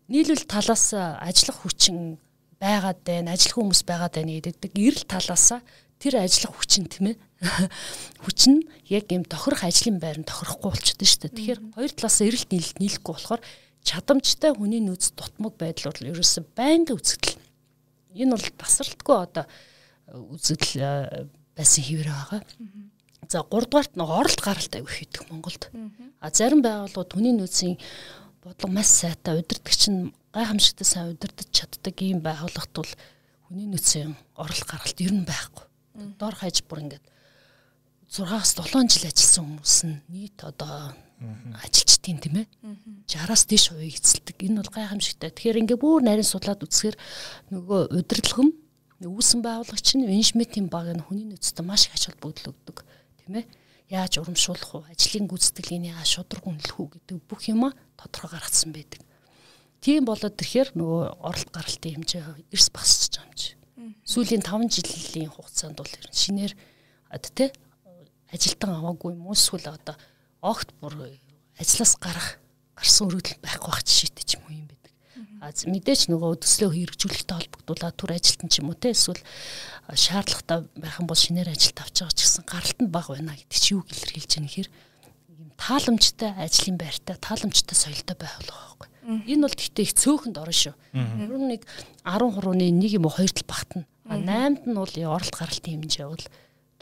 нийлүүл 0.08 0.48
талаас 0.48 0.92
ажиллах 0.96 1.64
хүчин 1.64 2.20
байгаад 2.60 3.00
байна, 3.04 3.36
ажиллах 3.36 3.60
хүмүүс 3.60 3.82
байгаад 3.88 4.16
байна 4.20 4.40
гэдэг 4.40 4.72
эрэл 4.76 5.06
талаас 5.08 5.60
тэр 6.00 6.14
ажиллах 6.22 6.54
хүчин 6.58 6.86
тийм 6.88 7.14
ээ. 7.14 7.18
Хүчин 8.26 8.66
яг 8.90 9.10
юм 9.14 9.26
тохирох 9.26 9.66
ажлын 9.66 9.98
байр 10.02 10.22
нь 10.22 10.26
тохирохгүй 10.26 10.74
болчихдоо 10.74 11.06
шүү 11.06 11.22
дээ. 11.26 11.38
Тэгэхээр 11.38 11.62
хоёр 11.74 11.92
талаас 11.94 12.18
эрэлт 12.22 12.50
нийлэхгүй 12.54 13.14
болохоор 13.14 13.42
чадамжтай 13.86 14.52
хүний 14.54 14.82
нөөц 14.82 15.14
дутмаг 15.18 15.54
байдал 15.58 15.94
бол 15.94 16.10
ерөөсөн 16.14 16.46
байнгын 16.58 16.98
үзэгдэл. 16.98 17.38
Энэ 18.18 18.34
бол 18.36 18.48
тасралтгүй 18.58 19.18
одоо 19.22 19.46
үзэгдэл 20.12 21.30
байсан 21.56 21.84
хэвээр 21.84 22.10
байгаа. 22.10 22.42
За 23.28 23.44
3 23.44 23.68
дугаарт 23.68 23.94
нэг 23.98 24.10
оролт 24.10 24.42
гаралт 24.42 24.74
аяг 24.76 24.88
хийдэг 24.88 25.30
Монголд. 25.30 25.70
А 26.22 26.30
зарим 26.32 26.62
байгууллагууд 26.62 27.12
хүний 27.14 27.36
нөөцийн 27.36 27.78
бодлого 28.44 28.72
маш 28.74 28.88
сайтай 28.88 29.38
удирдагч 29.42 29.90
нь 29.92 30.14
гайхамшигтай 30.32 30.88
сайн 30.88 31.12
удирдах 31.12 31.50
чаддаг 31.52 31.96
ийм 32.02 32.22
байгууллагт 32.24 32.72
бол 32.72 32.94
хүний 33.50 33.68
нөөцийн 33.68 34.16
оролт 34.38 34.66
гаралт 34.70 34.98
ер 35.02 35.12
нь 35.12 35.28
байхгүй. 35.28 35.66
Дор 36.20 36.36
хаяж 36.38 36.64
бүр 36.64 36.88
ингээд 36.88 37.06
6-аас 38.08 38.56
7 38.56 38.88
жил 38.88 39.10
ажилласан 39.10 39.44
хүмүүс 39.44 39.76
нь 39.84 39.98
нийт 40.08 40.40
одоо 40.46 40.96
ажилчдын 41.18 42.18
тийм 42.22 42.36
ээ 42.42 42.48
60-аас 43.10 43.44
дээш 43.50 43.74
хувийг 43.74 43.98
эзэлдэг. 43.98 44.38
Энэ 44.38 44.62
бол 44.62 44.70
гайхамшигтай. 44.70 45.34
Тэгэхээр 45.34 45.62
ингээд 45.66 45.82
бүр 45.82 46.06
нарийн 46.06 46.28
судлаад 46.28 46.62
үзэхээр 46.62 46.98
нөгөө 47.54 47.82
удирдлагын 47.98 48.54
үүсэн 49.02 49.42
байгуулагч 49.42 49.98
нь 49.98 50.06
менежментийн 50.06 50.70
баг 50.70 50.94
нь 50.94 51.02
хүний 51.02 51.26
нөөцтэй 51.26 51.66
маш 51.66 51.90
их 51.90 51.98
ач 51.98 52.10
холбогдол 52.10 52.54
өгдөг. 52.54 52.86
Тийм 53.26 53.42
ээ 53.42 53.46
яаж 53.90 54.22
урамшуулах 54.22 54.72
уу, 54.78 54.84
ажлын 54.90 55.26
гүйцэтгэлийг 55.26 55.94
яаж 55.96 56.10
шудраг 56.18 56.44
үнэлэх 56.46 56.78
үү 56.78 56.90
гэдэг 56.98 57.18
бүх 57.26 57.42
юма 57.50 57.74
тодорхой 57.98 58.38
гаргацсан 58.38 58.74
байдаг. 58.74 59.02
Тийм 59.82 60.06
болоод 60.06 60.36
тэрхээр 60.36 60.74
нөгөө 60.76 61.02
оролт 61.24 61.50
гаралтын 61.54 62.02
хэмжээ 62.02 62.52
эрс 62.52 62.68
багасч 62.74 63.16
байгаа 63.16 63.30
юм 63.30 63.34
чи. 63.38 63.50
Сүүлийн 64.04 64.44
5 64.44 64.68
жилийн 64.74 65.32
хугацаанд 65.32 65.78
бол 65.78 65.94
шинээр 66.12 66.54
тэ 67.32 67.54
ажилтан 68.34 68.82
аваагүй 68.82 69.16
юм 69.16 69.32
эсвэл 69.32 69.72
одоо 69.72 69.96
огт 70.42 70.74
бүр 70.82 70.94
ажлаас 71.58 71.98
гарах 71.98 72.38
гарсан 72.78 73.10
өргөдөл 73.10 73.42
байхгүй 73.42 73.72
байх 73.72 73.86
жишээтэй 73.86 74.26
ч 74.26 74.32
юм 74.38 74.46
уу 74.46 74.54
юм 74.54 74.68
бэ 74.70 74.78
А 75.38 75.54
мэдээч 75.54 76.10
нөгөө 76.10 76.42
төслөө 76.42 76.72
хэрэгжүүлэхтэй 76.74 77.38
холбогдуулаад 77.38 77.94
түр 77.94 78.12
ажилтан 78.18 78.50
ч 78.50 78.58
юм 78.58 78.74
уу 78.74 78.78
те 78.78 78.90
эсвэл 78.90 79.22
шаардлагатай 79.94 80.66
байх 80.82 80.98
юм 80.98 81.06
бол 81.06 81.18
шинээр 81.18 81.54
ажилд 81.54 81.78
авч 81.78 82.02
байгаа 82.02 82.18
ч 82.18 82.22
гэсэн 82.26 82.44
гаралтанд 82.50 82.90
баг 82.90 83.06
байна 83.14 83.38
гэдэг 83.38 83.54
чи 83.62 83.78
юу 83.78 83.86
илэрхийлж 83.86 84.34
байгаа 84.34 84.46
нөхөр 84.50 84.70
юм 85.38 85.50
тааламжтай 85.62 86.32
ажлын 86.42 86.78
байртай 86.82 87.16
тааламжтай 87.22 87.78
соёлтой 87.78 88.18
байвал 88.18 88.50
байхгүй. 88.50 88.90
Энэ 89.30 89.46
бол 89.46 89.54
гэхдээ 89.54 89.86
их 89.86 89.94
цөөхөнд 89.94 90.38
орно 90.42 90.58
шүү. 90.58 90.76
Ер 90.98 91.38
нь 91.38 91.50
нэг 91.54 91.62
13-ны 92.02 92.66
1 92.74 92.98
юм 92.98 93.06
уу 93.06 93.14
2 93.14 93.30
тал 93.38 93.46
багтана. 93.46 93.86
А 94.10 94.18
8-д 94.18 94.66
нь 94.66 94.74
бол 94.74 94.94
оролт 95.06 95.36
гаралтын 95.38 95.86
хэмжээ 95.86 96.08
бол 96.10 96.26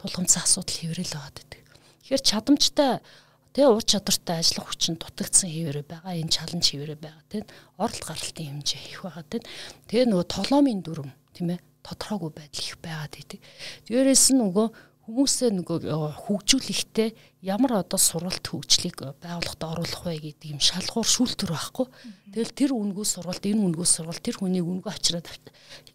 тулгымцсан 0.00 0.48
асуудал 0.48 0.80
хэврэл 0.80 1.12
байгаад 1.12 1.36
байдаг. 1.44 1.60
Тэгэхээр 2.08 2.24
чадамжтай 2.24 2.92
Тэгээ 3.56 3.72
ур 3.72 3.80
чадвартай 3.88 4.44
ажиллах 4.44 4.68
хүчин 4.68 5.00
дутагдсан 5.00 5.48
хэвээрээ 5.48 5.86
байгаа. 5.88 6.12
Энэ 6.12 6.28
чаленж 6.28 6.66
хэвээрээ 6.76 7.00
байгаа 7.00 7.24
тийм. 7.32 7.44
Оролт 7.80 8.04
гаралтын 8.04 8.60
хэмжээ 8.60 8.82
их 8.92 9.00
байгаа 9.00 9.24
тийм. 9.24 9.44
Тэгээ 9.88 10.06
нөгөө 10.12 10.26
толомын 10.28 10.80
дүрм 10.84 11.08
тийм 11.32 11.56
ээ 11.56 11.64
тодорхойгүй 11.80 12.32
байдал 12.36 12.68
их 12.68 12.76
байгаад 12.84 13.14
идэг. 13.16 13.40
Дээрээс 13.88 14.36
нь 14.36 14.40
нөгөө 14.44 14.66
хүмүүсээ 15.06 15.50
нөгөө 15.56 15.78
хөгжүүлэхдээ 16.18 17.08
ямар 17.46 17.80
одоо 17.80 17.96
сурвалт 17.96 18.42
хөгжлийг 18.42 18.98
байгууллагад 19.22 19.62
оруулах 19.62 20.02
вэ 20.02 20.18
гэдэг 20.18 20.50
юм 20.50 20.60
шалгуур 20.60 21.06
шүүлтүр 21.06 21.50
байхгүй. 21.54 21.86
Тэгэл 22.34 22.58
тэр 22.58 22.70
үнгүү 22.74 23.06
сурвалт 23.06 23.40
энэ 23.46 23.62
үнгүү 23.70 23.86
сурвалт 23.86 24.18
тэр 24.18 24.42
хүний 24.42 24.60
үнгүү 24.60 24.90
авчираад 24.90 25.30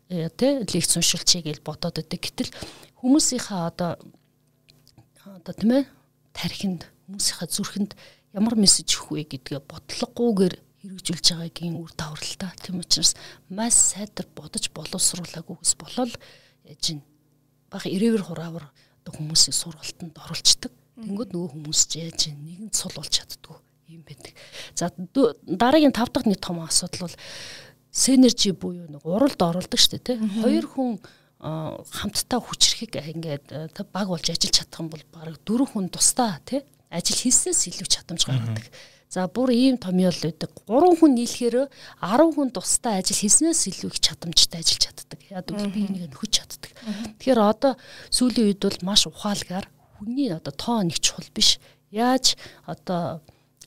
э, 0.09 0.31
тэ 0.31 0.63
лекц 0.63 0.95
уншилчээ 0.95 1.43
гэж 1.43 1.59
бодоод 1.59 1.99
өгдөг. 1.99 2.23
Гэтэл 2.23 2.55
хүмүүсийнхаа 3.03 3.67
одоо 3.67 3.99
одоо 5.27 5.53
тийм 5.59 5.71
ээ 5.75 5.83
тархинд 6.31 6.87
хүмүүсийнхаа 7.11 7.49
зүрхэнд 7.51 7.91
ямар 8.31 8.55
мессеж 8.55 8.95
өгөх 8.95 9.11
вэ 9.11 9.23
гэдгээ 9.35 9.61
бодлогогүйгээр 9.67 10.55
хэрэгжүүлж 10.81 11.27
байгаагийн 11.35 11.75
үр 11.77 11.91
дагавар 11.93 12.23
л 12.23 12.35
та. 12.39 12.49
Тийм 12.57 12.81
учраас 12.81 13.13
маш 13.51 13.75
сайдар 13.75 14.25
бодож 14.33 14.65
боловсруулаагүйгээс 14.73 15.73
болол 15.77 16.13
яж 16.65 16.83
ин 16.95 17.03
баг 17.69 17.85
ирээвэр 17.85 18.25
хураавар 18.25 18.65
хүмүүсийн 19.05 19.55
сургалтанд 19.55 20.15
оруулцдаг. 20.15 20.71
Тэнгүүд 21.01 21.33
нөгөө 21.33 21.49
хүмүүс 21.53 21.81
ч 21.89 22.01
яаж 22.01 22.31
нэгэн 22.31 22.71
цул 22.71 22.93
болж 22.95 23.11
чаддгүй 23.11 23.57
юм 23.91 24.03
байдаг. 24.07 24.33
За 24.73 24.91
дараагийн 24.95 25.93
тав 25.93 26.09
дахь 26.09 26.25
нэг 26.25 26.39
том 26.39 26.61
асуудал 26.63 27.09
бол 27.09 27.17
синержи 27.91 28.55
буюу 28.55 28.87
нэг 28.87 29.03
уралд 29.03 29.39
оруулдаг 29.41 29.79
шүү 29.79 29.99
дээ 29.99 30.05
тий. 30.05 30.17
Хоёр 30.41 30.65
хүн 30.65 30.91
хамтдаа 31.41 32.39
хүчрэхийг 32.39 32.95
ингээд 32.95 33.75
баг 33.91 34.07
болж 34.07 34.29
ажиллаж 34.29 34.53
чадах 34.53 34.79
юм 34.79 34.89
бол 34.93 35.05
баг 35.11 35.35
дөрвөн 35.41 35.69
хүн 35.73 35.87
тусдаа 35.89 36.37
тий 36.45 36.61
ажил 36.91 37.17
хийснээс 37.23 37.71
илүү 37.71 37.87
чадамж 37.87 38.27
гаргадаг. 38.27 38.67
За 39.11 39.27
бүр 39.27 39.51
ийм 39.51 39.75
томьёол 39.75 40.15
байдаг. 40.15 40.51
3 40.67 40.99
хүн 40.99 41.11
нийлэхээр 41.19 41.67
10 41.99 42.35
хүн 42.35 42.49
тусдаа 42.55 42.99
ажил 42.99 43.19
хийснээс 43.19 43.67
илүү 43.67 43.91
их 43.91 43.99
чадамжтай 43.99 44.63
ажиллаж 44.63 44.83
чаддаг. 44.87 45.19
Яг 45.27 45.51
үгүй 45.51 45.67
би 45.67 45.79
энийг 45.83 46.15
нөхөж 46.15 46.31
чаддаг. 46.31 46.71
Тэгэхээр 47.19 47.39
одоо 47.43 47.75
сүүлийн 48.07 48.55
үед 48.55 48.63
бол 48.63 48.79
маш 48.87 49.07
ухаалгаар 49.11 49.67
хүний 49.99 50.31
одоо 50.31 50.55
тоо 50.55 50.79
нэг 50.79 51.03
чухал 51.03 51.27
биш. 51.35 51.59
Яаж 51.91 52.39
одоо 52.63 53.19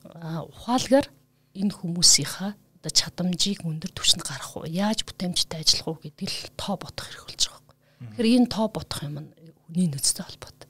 ухаалгаар 0.05 1.13
энэ 1.53 1.77
хүмүүсийнхаа 1.77 2.57
одоо 2.57 2.93
чадамжийг 2.93 3.69
өндөр 3.69 3.93
түвшинд 3.93 4.25
гаргах 4.25 4.61
уу? 4.61 4.69
Яаж 4.69 5.05
бүтээмжтэй 5.05 5.61
ажиллах 5.61 5.89
уу 5.93 6.01
гэдэг 6.01 6.29
л 6.29 6.57
тоо 6.57 6.81
бодох 6.81 7.05
хэрэг 7.05 7.25
болж 7.29 7.43
байгаа 7.53 7.61
юм. 7.61 8.09
Тэгэхээр 8.17 8.33
энэ 8.41 8.49
тоо 8.49 8.67
бодох 8.73 9.01
юм 9.05 9.17
нь 9.21 9.31
хүний 9.69 9.89
нөөцтэй 9.93 10.25
холбоотой. 10.25 10.69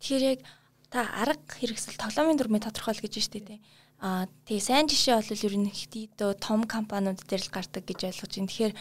Тэгэхээр 0.00 0.24
яг 0.36 0.40
та 0.90 1.06
арга 1.22 1.42
хэрэгсэл 1.58 1.98
тоглоомын 1.98 2.38
дүрмээ 2.38 2.66
тодорхойл 2.66 3.02
гэж 3.02 3.14
штэ 3.18 3.40
тий. 3.42 3.60
Аа 3.98 4.28
тий 4.44 4.60
сайн 4.60 4.86
жишээ 4.86 5.18
бол 5.18 5.46
ерөнхийдөө 5.48 6.30
том 6.38 6.68
компаниуд 6.68 7.24
дээр 7.24 7.48
л 7.48 7.54
гардаг 7.54 7.82
гэж 7.88 8.00
ойлгож 8.12 8.32
байна. 8.36 8.50
Тэгэхээр 8.52 8.74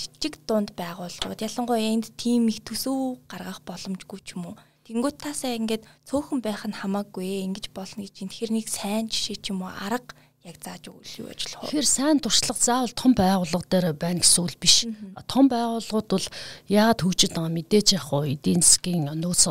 жижиг 0.00 0.34
дунд 0.48 0.70
байгууллагууд 0.74 1.44
ялангуяа 1.44 1.92
энд 1.92 2.10
тим 2.16 2.48
их 2.48 2.64
төсөв 2.64 3.20
гаргах 3.28 3.60
боломжгүй 3.68 4.20
ч 4.24 4.34
юм 4.34 4.52
уу. 4.52 4.56
Тэнгүүт 4.88 5.18
таасаа 5.20 5.58
ингээд 5.60 5.84
цөөхөн 6.08 6.40
байх 6.40 6.64
нь 6.64 6.78
хамаагүй 6.78 7.44
ингэж 7.46 7.68
болно 7.76 8.00
гэж 8.00 8.16
байна. 8.16 8.32
Тэгэхээр 8.32 8.52
нэг 8.56 8.66
сайн 8.72 9.04
жишээ 9.12 9.38
ч 9.44 9.52
юм 9.52 9.60
уу 9.60 9.70
арга 9.70 10.16
яг 10.46 10.56
зааж 10.62 10.88
өгвөл 10.88 11.26
юу 11.26 11.28
ажиллах 11.34 11.60
вэ? 11.60 11.68
Тэгэхээр 11.68 11.90
сайн 11.90 12.18
туршлага 12.22 12.62
заавал 12.62 12.94
том 12.94 13.12
байгууллага 13.18 13.66
дээр 13.66 13.86
байна 13.98 14.22
гэсэн 14.22 14.40
үг 14.46 14.56
биш. 14.62 14.86
Том 15.26 15.50
байгууллагууд 15.50 16.06
бол 16.06 16.26
яагаад 16.70 17.02
хөгжиж 17.02 17.30
байгаа 17.34 17.50
мэдээж 17.50 17.86
яг 17.98 18.04
хоо 18.08 18.22
эдийн 18.22 18.62
засгийн 18.62 19.10
нөөц 19.10 19.42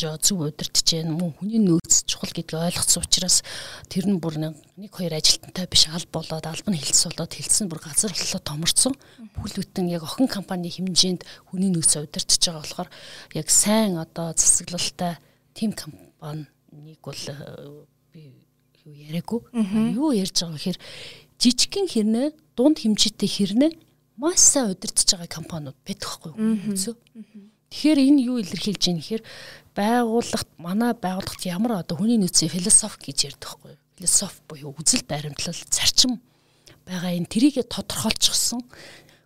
боломж 0.00 0.24
зөв 0.24 0.40
удирдах 0.40 0.82
чинь 0.82 1.12
мөн 1.12 1.32
хүний 1.36 1.60
нөөц 1.60 2.04
чухал 2.08 2.32
гэдгийг 2.32 2.56
ойлгоцсон 2.56 3.04
учраас 3.04 3.42
тэр 3.88 4.08
нь 4.08 4.20
бүр 4.20 4.40
нэг 4.40 4.92
хоёр 4.92 5.12
ажилтнтай 5.12 5.66
биш 5.68 5.88
аль 5.92 6.06
болоод 6.08 6.46
албан 6.46 6.76
хэлц 6.76 7.04
болоод 7.04 7.32
хэлсэн 7.36 7.68
бүр 7.68 7.80
газар 7.84 8.12
боллоо 8.12 8.40
томорцсон. 8.40 8.94
Бүхэл 9.36 9.60
бүтэн 9.60 9.92
яг 9.92 10.04
охин 10.04 10.28
компани 10.28 10.72
хэмжээнд 10.72 11.24
хүний 11.52 11.68
нөөц 11.68 12.00
удирдах 12.00 12.40
байгаа 12.40 12.64
болохоор 12.64 12.88
яг 13.36 13.48
сайн 13.50 14.00
одоо 14.00 14.32
засаглалтай 14.32 15.18
тим 15.52 15.72
компаниг 15.72 16.48
бол 17.04 17.20
э, 17.28 17.84
би 18.12 18.40
юу 18.84 18.94
яриаггүй. 18.96 19.40
Юу 19.92 20.12
ярьж 20.16 20.40
байгаа 20.40 20.56
гэхээр 20.56 20.78
жижигхэн 21.36 21.88
хэрнээ 21.92 22.28
дунд 22.56 22.80
хэмжээтэй 22.80 23.28
хэрнээ 23.28 23.72
маш 24.16 24.40
сайн 24.40 24.72
удирдах 24.72 25.04
байгаа 25.04 25.28
компаниуд 25.28 25.76
байдаг 25.84 26.08
хгүй 26.08 26.32
юу? 26.32 26.96
Тэгэхээр 27.70 28.02
энэ 28.02 28.22
юу 28.26 28.42
илэрхийлж 28.42 28.82
байна 28.82 28.98
гэхээр 28.98 29.22
байгууллагт 29.80 30.50
манай 30.60 30.92
байгууллагт 30.92 31.42
ямар 31.48 31.80
одоо 31.80 31.96
хүний 31.96 32.20
нөөцийн 32.20 32.52
философи 32.52 33.08
гэж 33.08 33.18
ярьдаг 33.32 33.48
хгүй? 33.48 33.74
Философи 33.96 34.44
буюу 34.48 34.76
үзэл 34.76 35.08
баримтлал 35.08 35.56
зарчим 35.72 36.20
байгаа 36.84 37.16
энэ 37.16 37.32
трийг 37.32 37.56
тодорхойлчихсон 37.64 38.60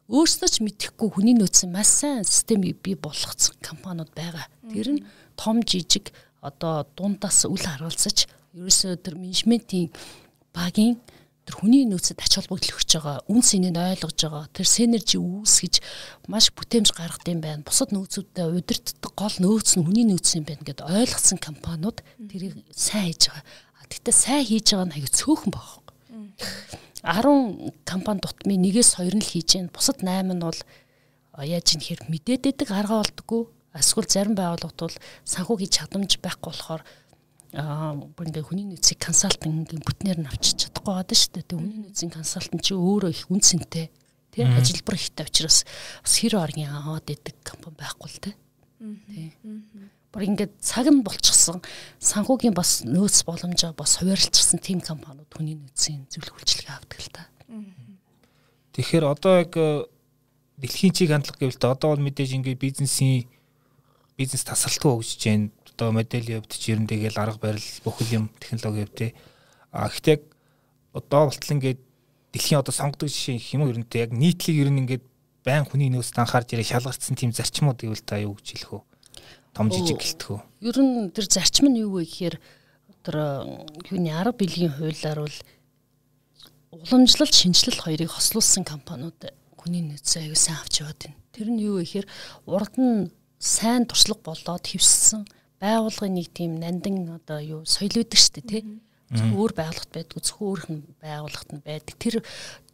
өөрсдөө 0.06 0.48
ч 0.52 0.56
мэдэхгүй 0.62 1.08
хүний 1.10 1.34
нөөцийн 1.34 1.74
маш 1.74 1.90
сайн 2.04 2.22
системийг 2.22 2.78
бий 2.84 2.94
болгоцсон 2.94 3.58
компаниуд 3.58 4.14
байгаа. 4.14 4.46
Тэр 4.70 4.88
нь 4.94 5.04
том 5.34 5.64
жижиг 5.66 6.14
одоо 6.38 6.86
дундаас 6.94 7.48
үл 7.50 7.58
харуулсаж 7.58 8.30
ерөөсөө 8.54 9.00
тэр 9.00 9.18
менежментийн 9.18 9.90
багийн 10.54 11.00
тэр 11.44 11.54
хүний 11.60 11.84
нөөцөд 11.84 12.24
ач 12.24 12.32
холбогдол 12.40 12.72
өгч 12.72 12.90
байгаа, 12.96 13.20
үн 13.28 13.40
цэнийг 13.44 13.76
ойлгож 13.76 14.18
байгаа, 14.24 14.44
тэр 14.56 14.66
синержи 14.68 15.20
үүсгэж 15.20 15.74
маш 16.32 16.48
бүтээмж 16.56 16.88
гаргад 16.96 17.28
юм 17.28 17.40
байна. 17.44 17.60
Бусад 17.60 17.92
нөөцүүдэд 17.92 18.48
удирддаг 18.48 19.12
гол 19.12 19.36
нөөц 19.44 19.76
нь 19.76 19.84
хүний 19.84 20.08
нөөц 20.08 20.40
юм 20.40 20.48
байна 20.48 20.64
гэдээ 20.64 20.88
ойлгосон 20.88 21.38
компаниуд 21.38 22.00
тэрийг 22.32 22.56
сайн 22.72 23.12
хийж 23.12 23.28
байгаа. 23.28 23.44
Гэхдээ 23.92 24.16
сайн 24.16 24.44
хийж 24.48 24.66
байгаа 24.72 24.88
нь 24.88 24.96
аягүй 24.96 25.12
цөөхөн 25.12 25.52
байгаа. 25.52 25.84
10 27.04 27.76
компани 27.84 28.20
дутмын 28.24 28.64
нэгээс 28.64 28.96
хоёр 28.96 29.12
нь 29.12 29.20
л 29.20 29.28
хийж 29.28 29.60
гэн. 29.60 29.68
Бусад 29.68 30.00
8 30.00 30.24
нь 30.32 30.40
бол 30.40 30.60
яаж 31.36 31.76
юм 31.76 31.82
хэр 31.84 32.00
мэдээд 32.08 32.48
байдаг 32.48 32.68
арга 32.72 33.04
болдгоо. 33.04 33.42
Эсвэл 33.76 34.08
зарим 34.08 34.38
байгууллагууд 34.38 34.80
бол 34.80 34.96
санхүүгийн 35.28 35.74
чадамж 35.76 36.16
байхгүй 36.22 36.48
болохоор 36.48 36.82
аа 37.54 37.94
ингээ 37.94 38.44
хүний 38.44 38.66
нөөцийн 38.66 38.98
консалтингийн 38.98 39.82
бүтнээр 39.86 40.18
нь 40.22 40.30
авчиж 40.30 40.66
чадахгүй 40.66 40.90
байгаа 40.90 41.14
шүү 41.14 41.32
дээ. 41.38 41.46
Тэг 41.46 41.58
хүний 41.58 41.80
нөөцийн 41.86 42.10
консалтант 42.10 42.62
чи 42.66 42.74
өөрөө 42.74 43.10
их 43.14 43.30
үнцэнтэй 43.30 43.86
тий 44.34 44.42
ажилбар 44.42 44.98
ихтэй 44.98 45.26
учраас 45.26 45.62
бас 46.02 46.14
хэр 46.18 46.34
оргийн 46.42 46.74
аваад 46.74 47.06
идэг 47.06 47.38
компани 47.46 47.78
байхгүй 47.78 48.08
л 48.10 48.18
тий. 48.18 48.34
Тий. 49.06 49.30
Бүр 50.10 50.26
ингээд 50.26 50.58
цаг 50.58 50.90
нь 50.90 51.06
болчихсон 51.06 51.62
санхүүгийн 52.02 52.54
бас 52.54 52.82
нөөц 52.82 53.22
боломжоо 53.22 53.70
бас 53.78 54.02
хуваарлцсан 54.02 54.58
тим 54.58 54.82
компаниуд 54.82 55.30
хүний 55.30 55.54
нөөцийн 55.54 56.10
зөвлөх 56.10 56.42
үйлчилгээ 56.42 56.74
авдаг 56.74 56.98
л 56.98 57.10
та. 57.14 57.22
Тэгэхээр 58.74 59.04
одоо 59.06 59.32
яг 59.38 59.54
э, 59.54 59.86
дэлхийн 60.58 60.90
чиг 60.90 61.14
хандлага 61.14 61.38
гэвэл 61.38 61.70
одоо 61.70 61.94
бол 61.94 62.02
мэдээж 62.02 62.34
ингээд 62.34 62.58
бизнесийн 62.58 63.30
бизнес 64.18 64.42
тасралтгүй 64.42 64.90
хөгжиж 64.90 65.22
байна 65.30 65.50
одоо 65.74 65.90
модельийн 65.90 66.40
хувьд 66.40 66.54
ч 66.54 66.70
ер 66.70 66.78
нь 66.78 66.86
тэгэл 66.86 67.18
арга 67.18 67.38
барил 67.42 67.68
бүхэл 67.82 68.14
юм 68.22 68.24
технологи 68.38 68.86
хувьд 68.86 69.14
а 69.74 69.90
гэхдээ 69.90 70.18
одоо 70.94 71.26
болтол 71.26 71.54
ингээд 71.58 71.80
дэлхийн 72.30 72.62
одоо 72.62 72.74
сонгодог 72.74 73.10
жишээ 73.10 73.42
юм 73.58 73.66
уу 73.66 73.74
ерөнтэй 73.74 74.06
яг 74.06 74.10
нийтлэг 74.14 74.54
ер 74.54 74.70
нь 74.70 74.86
ингээд 74.86 75.04
байн 75.42 75.66
хүний 75.66 75.90
нөөцд 75.90 76.14
анхаарч 76.14 76.54
ирэх 76.54 76.70
шалгартсан 76.70 77.18
тийм 77.18 77.34
зарчмууд 77.34 77.82
гэвэл 77.82 78.06
та 78.06 78.22
юу 78.22 78.38
гэж 78.38 78.46
хэлэх 78.54 78.70
вэ? 78.70 78.80
Том 79.54 79.68
жижиг 79.70 79.98
гэлтгүү. 79.98 80.38
Ер 80.62 80.76
нь 80.78 81.10
тэр 81.10 81.26
зарчим 81.26 81.68
нь 81.68 81.82
юу 81.82 81.98
вэ 81.98 82.06
гэхээр 82.06 82.36
тэр 83.02 83.16
юуны 83.90 84.10
арга 84.14 84.38
биелийн 84.38 84.72
хуулиар 84.72 85.20
бол 85.26 85.38
уламжлалт 86.70 87.34
шинжилэл 87.34 87.82
хоёрыг 87.82 88.10
хослуулсан 88.10 88.64
компаниуд 88.64 89.20
хүний 89.58 89.84
нөөцөө 89.84 90.22
аягүй 90.26 90.40
сайн 90.40 90.58
авч 90.58 90.80
яваад 90.80 90.98
байна. 91.02 91.18
Тэр 91.36 91.48
нь 91.52 91.62
юу 91.62 91.78
вэ 91.78 91.86
гэхээр 91.86 92.06
урд 92.48 92.74
нь 92.80 93.12
сайн 93.38 93.84
туршлага 93.86 94.32
болоод 94.32 94.64
хөвссөн 94.64 95.22
байгуулгын 95.60 96.14
нэг 96.14 96.28
тийм 96.34 96.58
нандин 96.58 97.10
одоо 97.14 97.38
юу 97.38 97.60
соёл 97.68 98.02
үүдэг 98.02 98.18
шүү 98.18 98.34
дээ 98.40 98.46
тий. 98.50 98.62
Зөвхөн 99.14 99.36
өөр 99.38 99.52
байгууллагт 99.54 99.90
байдгүй 99.94 100.20
зөвхөн 100.24 100.48
өөрхөн 100.48 100.78
байгууллагт 101.02 101.50
нь 101.54 101.62
байдаг. 101.62 101.94
Тэр 102.00 102.14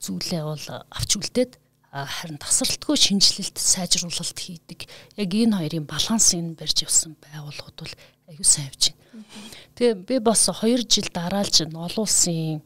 зүйлээ 0.01 0.43
бол 0.47 0.67
авч 0.89 1.11
үлдээд 1.19 1.53
харин 1.91 2.39
тасралтгүй 2.39 2.97
шинжилэлт 2.97 3.59
сайжруулалт 3.59 4.39
хийдэг. 4.39 4.87
Яг 5.19 5.31
энэ 5.35 5.59
хоёрын 5.59 5.87
балансыг 5.91 6.41
нь 6.41 6.55
барьж 6.55 6.87
явсан 6.87 7.19
байгууллагууд 7.19 7.79
бол 7.83 7.95
аюу 8.31 8.47
сайн 8.47 8.71
явж 8.71 8.95
байна. 8.95 9.27
Тэгээ 9.75 9.95
би 10.07 10.17
бас 10.23 10.47
2 10.47 10.87
жил 10.87 11.09
дараалж 11.11 11.67
олон 11.67 11.91
улсын 11.99 12.63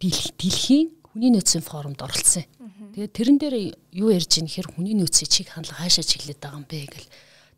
дэлхийн 0.00 0.96
хүний 1.12 1.30
нөөцийн 1.30 1.62
форумд 1.62 2.00
оролцсон. 2.00 2.48
Тэгээ 2.96 3.10
тэрэн 3.12 3.38
дээр 3.38 3.56
юу 3.92 4.08
ярьж 4.10 4.40
ийн 4.40 4.48
хэр 4.48 4.72
хүний 4.72 4.96
нөөцийн 4.96 5.28
чиг 5.28 5.52
хандлага 5.52 5.84
хаашаа 5.84 6.02
чиглээд 6.02 6.40
байгаа 6.40 6.58
юм 6.58 6.66
бэ 6.66 6.88
гэл 6.88 7.08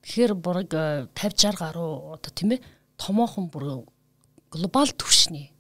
Тэгэхээр 0.07 0.35
бураг 0.39 0.71
50 0.71 1.11
60 1.19 1.59
гаруй 1.59 2.15
одоо 2.15 2.31
тийм 2.31 2.55
ээ 2.55 2.63
томоохон 2.95 3.51
бүр 3.51 3.83
глобал 4.55 4.87
түвшний 4.95 5.51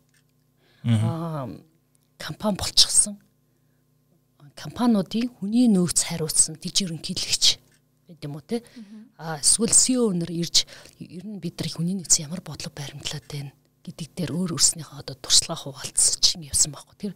аа 0.86 1.50
компани 2.14 2.54
болчихсон. 2.54 3.18
Компаниудын 4.54 5.34
хүний 5.34 5.66
нөөц 5.66 6.06
хариуцсан 6.06 6.62
дижиг 6.62 6.86
ерөнхийлөгч 6.86 7.58
байд 8.06 8.22
юм 8.22 8.38
уу 8.38 8.46
те. 8.46 8.62
Аа 9.18 9.42
эсвэл 9.42 9.74
CEO 9.74 10.14
өнөр 10.14 10.30
ирж 10.30 10.62
ер 11.02 11.26
нь 11.26 11.42
бид 11.42 11.58
нар 11.58 11.66
хүний 11.74 11.98
нөөц 11.98 12.22
ямар 12.22 12.38
бодлого 12.38 12.70
баримтлаад 12.70 13.26
байна 13.26 13.50
гэдэг 13.82 14.14
дээр 14.14 14.30
өөр 14.30 14.54
өөрснийхөө 14.54 15.02
одоо 15.02 15.18
туршлага 15.18 15.74
хуваалцаж 15.74 16.38
явсан 16.38 16.70
байхгүй. 16.70 17.10
Тэр 17.10 17.12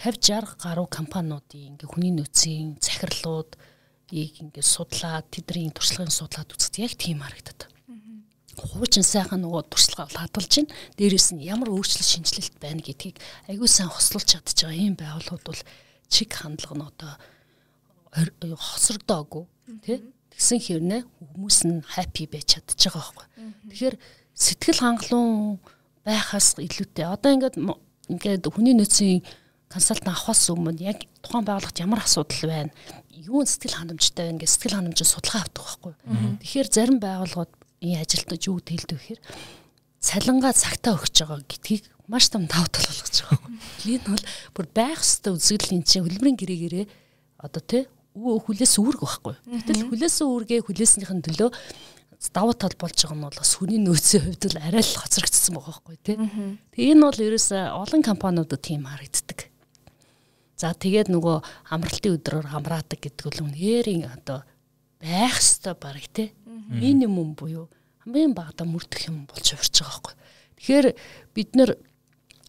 50 0.00 0.56
60 0.56 0.64
гаруй 0.64 0.88
компаниудын 0.88 1.76
ингээ 1.76 1.92
хүний 1.92 2.16
нөөцийн 2.16 2.80
захирлууд 2.80 3.60
ийг 4.12 4.40
ингээд 4.42 4.66
судлаад 4.66 5.26
тэдний 5.32 5.70
туршлагын 5.72 6.12
судлаад 6.12 6.52
үзэхэд 6.52 6.82
яг 6.84 6.92
тийм 6.96 7.20
харагдаад. 7.24 7.68
Хуучин 8.58 9.06
сайхан 9.06 9.44
нөгөө 9.46 9.70
туршлага 9.70 10.10
хадгалж 10.10 10.50
байна. 10.66 10.74
Дээрээс 10.98 11.28
нь 11.38 11.46
ямар 11.46 11.70
өөрчлөлт 11.70 12.10
шинжилэлт 12.10 12.58
байна 12.58 12.82
гэдгийг 12.82 13.22
аягүй 13.46 13.70
сайн 13.70 13.86
хослуулж 13.86 14.26
чадчих 14.26 14.66
байгаа 14.66 14.82
юм 14.82 14.96
байгууллагууд 14.98 15.44
бол 15.46 15.62
чиг 16.10 16.34
хандлага 16.34 16.74
нь 16.74 16.88
одоо 16.90 17.12
хосрдоогүй 18.58 19.46
тий 19.86 20.02
Тэгсэн 20.38 20.62
хэрнээ 20.62 21.02
хүмүүс 21.02 21.58
нь 21.66 21.82
хаппи 21.82 22.30
байж 22.30 22.54
чадчих 22.54 22.94
байгаа 22.94 23.10
байхгүй. 23.10 23.26
Тэгэхээр 23.74 23.96
сэтгэл 24.38 24.82
хангалуун 24.86 25.58
байхаас 26.06 26.54
илүүтэй 26.62 27.06
одоо 27.10 27.30
ингээд 27.34 27.56
ингээд 27.58 28.46
хүний 28.46 28.78
нөөцийн 28.78 29.26
консалтант 29.68 30.08
авахаас 30.12 30.48
өмнө 30.50 30.80
яг 30.80 31.04
тухайн 31.22 31.44
байгууллагт 31.44 31.78
ямар 31.80 32.00
асуудал 32.04 32.48
байна 32.48 32.72
юу 33.28 33.44
сэтгэл 33.44 33.78
ханамжтай 33.84 34.30
байна 34.30 34.40
гэж 34.40 34.50
сэтгэл 34.54 34.76
ханамжийн 34.78 35.10
судалгаа 35.10 35.42
авдаг 35.44 35.64
байхгүй. 35.64 35.94
Тэгэхээр 36.40 36.68
зарим 36.72 36.98
байгууллагууд 37.02 37.52
энэ 37.82 38.00
ажилтнууд 38.02 38.42
юу 38.48 38.58
хэлдэг 38.62 38.96
вэхээр 38.96 39.20
цалингаа 40.00 40.54
цагтаа 40.54 40.94
өгч 40.96 41.16
байгаа 41.26 41.42
гэдгийг 41.44 41.84
маш 42.06 42.30
том 42.30 42.46
давуу 42.46 42.70
тал 42.70 42.86
болгож 42.86 43.16
байгаа. 43.26 43.50
Энэ 43.84 44.06
бол 44.06 44.24
бүр 44.54 44.66
байх 44.72 45.00
ёстой 45.02 45.34
үзэгдэл 45.34 45.74
энэ 45.76 45.88
чинь 45.88 46.04
хөлбөрийн 46.06 46.38
гэрээгээрээ 46.38 46.86
одоо 47.42 47.62
тий 47.62 47.82
хүлээс 48.14 48.74
үүрэг 48.78 49.02
байхгүй. 49.02 49.34
Гэтэл 49.46 49.86
хүлээс 49.90 50.16
үүргээ 50.22 50.60
хүлээснийхэн 50.64 51.22
төлөө 51.26 51.50
давуу 52.34 52.54
тал 52.54 52.74
болж 52.78 52.98
байгаа 52.98 53.18
нь 53.18 53.24
бол 53.26 53.38
бас 53.38 53.52
хүний 53.58 53.78
нөөцийн 53.78 54.22
хувьд 54.26 54.44
л 54.50 54.58
арай 54.58 54.82
л 54.82 54.98
хоцрогдсон 54.98 55.54
байгаа 55.54 55.70
байхгүй 55.70 55.96
тий. 56.02 56.16
Тэгээ 56.74 56.92
энэ 56.98 57.04
бол 57.06 57.20
ерөөсөө 57.30 57.62
олон 57.78 58.02
компаниудад 58.02 58.58
тийм 58.58 58.90
харагддаг. 58.90 59.47
За 60.58 60.74
тэгээд 60.74 61.06
нөгөө 61.14 61.36
амралтын 61.70 62.18
өдрөөр 62.18 62.50
амраадаг 62.50 62.98
гэдэг 62.98 63.24
бол 63.30 63.46
үнээрийн 63.46 64.10
одоо 64.10 64.42
байх 64.98 65.38
ёстой 65.38 65.78
бараг 65.78 66.10
те 66.10 66.34
минимум 66.66 67.38
буюу 67.38 67.70
хамгийн 68.02 68.34
багадаа 68.34 68.66
мөрдөх 68.66 69.06
юм 69.06 69.30
болж 69.30 69.54
хувирч 69.54 69.78
байгаа 69.78 70.02
байхгүй. 70.02 70.14
Тэгэхээр 70.58 70.86
бид 71.30 71.50
нэр 71.54 71.70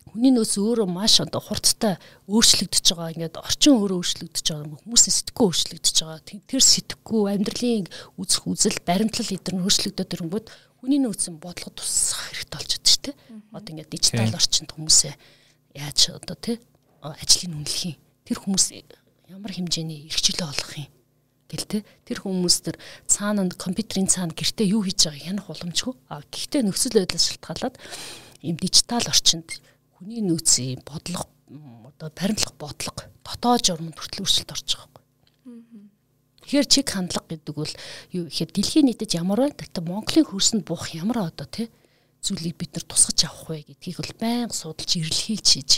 хүний 0.10 0.34
нөөц 0.34 0.58
өөрөө 0.58 0.90
маш 0.90 1.22
одоо 1.22 1.38
хурдтай 1.38 2.02
өөрчлөгдөж 2.26 2.86
байгаа. 2.98 3.14
Ингээд 3.14 3.38
орчин 3.38 3.78
өөрөө 3.78 3.98
өөрчлөгдөж 4.02 4.46
байгаа. 4.50 4.82
Хүмүүсийн 4.82 5.14
сэтгэхүй 5.14 5.46
өөрчлөгдөж 5.46 5.98
байгаа. 6.02 6.22
Тэр 6.50 6.64
сэтгэхүй 6.66 7.22
амьдралын 7.30 7.88
үзэх 8.18 8.44
үзэл, 8.50 8.80
баримтлал 8.90 9.36
эдгээр 9.38 9.54
нь 9.54 9.64
өөрчлөгдөд 9.70 10.14
ирэнгүүт 10.18 10.48
хүний 10.82 11.00
нөөцийн 11.06 11.38
бодлого 11.38 11.78
тусах 11.78 12.34
хэрэгтэй 12.34 12.58
болж 12.58 12.72
байна 12.74 12.90
шүү 12.90 13.04
дээ. 13.06 13.16
Одоо 13.54 13.70
ингээд 13.70 13.94
дижитал 13.94 14.34
орчинд 14.34 14.70
хүмүүсээ 14.74 15.14
яаж 15.78 16.00
одоо 16.18 16.38
тий 16.42 16.58
ажлыг 17.02 17.52
үнэлэх 17.56 17.84
юм. 17.94 17.98
Тэр 18.26 18.38
хүмүүс 18.44 18.66
ямар 19.30 19.52
хэмжээний 19.54 20.10
эрхчлөө 20.10 20.48
олох 20.50 20.74
юм 20.78 20.90
гэл 21.50 21.66
те 21.66 21.78
тэр 22.06 22.22
хүмүүс 22.22 22.56
төр 22.62 22.78
цаана 23.10 23.50
компьютерийн 23.50 24.06
цаана 24.06 24.38
гэртээ 24.38 24.70
юу 24.70 24.86
хийж 24.86 25.10
байгааг 25.10 25.30
янах 25.34 25.50
боломжгүй 25.50 25.94
а 26.14 26.22
гэхдээ 26.30 26.62
нөхцөл 26.62 27.02
байдлаас 27.02 27.26
шалтгаалаад 27.26 27.76
ийм 28.46 28.56
дижитал 28.62 29.02
орчинд 29.10 29.58
хүний 29.98 30.22
нөөцийн 30.22 30.86
бодлого 30.86 31.26
одоо 31.90 32.10
баримтлах 32.14 32.54
бодлого 32.54 33.02
дотоод 33.26 33.66
журманд 33.66 33.98
хүртэл 33.98 34.22
өөрчлөлт 34.22 34.54
орж 34.54 34.70
байгаа 34.78 34.90
байхгүй. 34.94 35.06
Тэгэхээр 36.46 36.68
чиг 36.70 36.88
хандлага 36.94 37.28
гэдэг 37.34 37.56
бол 37.58 37.74
юу 38.14 38.24
гэхээр 38.30 38.52
дэлхийн 38.54 38.86
нийтэд 38.86 39.18
ямар 39.18 39.50
байна? 39.50 39.58
Тэгтээ 39.58 39.84
Монголын 39.90 40.30
хөрсөнд 40.30 40.64
буух 40.70 40.94
ямар 40.94 41.34
одоо 41.34 41.50
тий 41.50 41.68
зүйлийг 42.22 42.62
бид 42.62 42.78
нар 42.78 42.86
тусгаж 42.86 43.26
авах 43.26 43.50
вэ 43.50 43.66
гэдгийг 43.74 43.98
бол 43.98 44.14
байнга 44.22 44.54
судалж 44.54 44.92
ирэлхийлж 45.02 45.50
хийж 45.50 45.72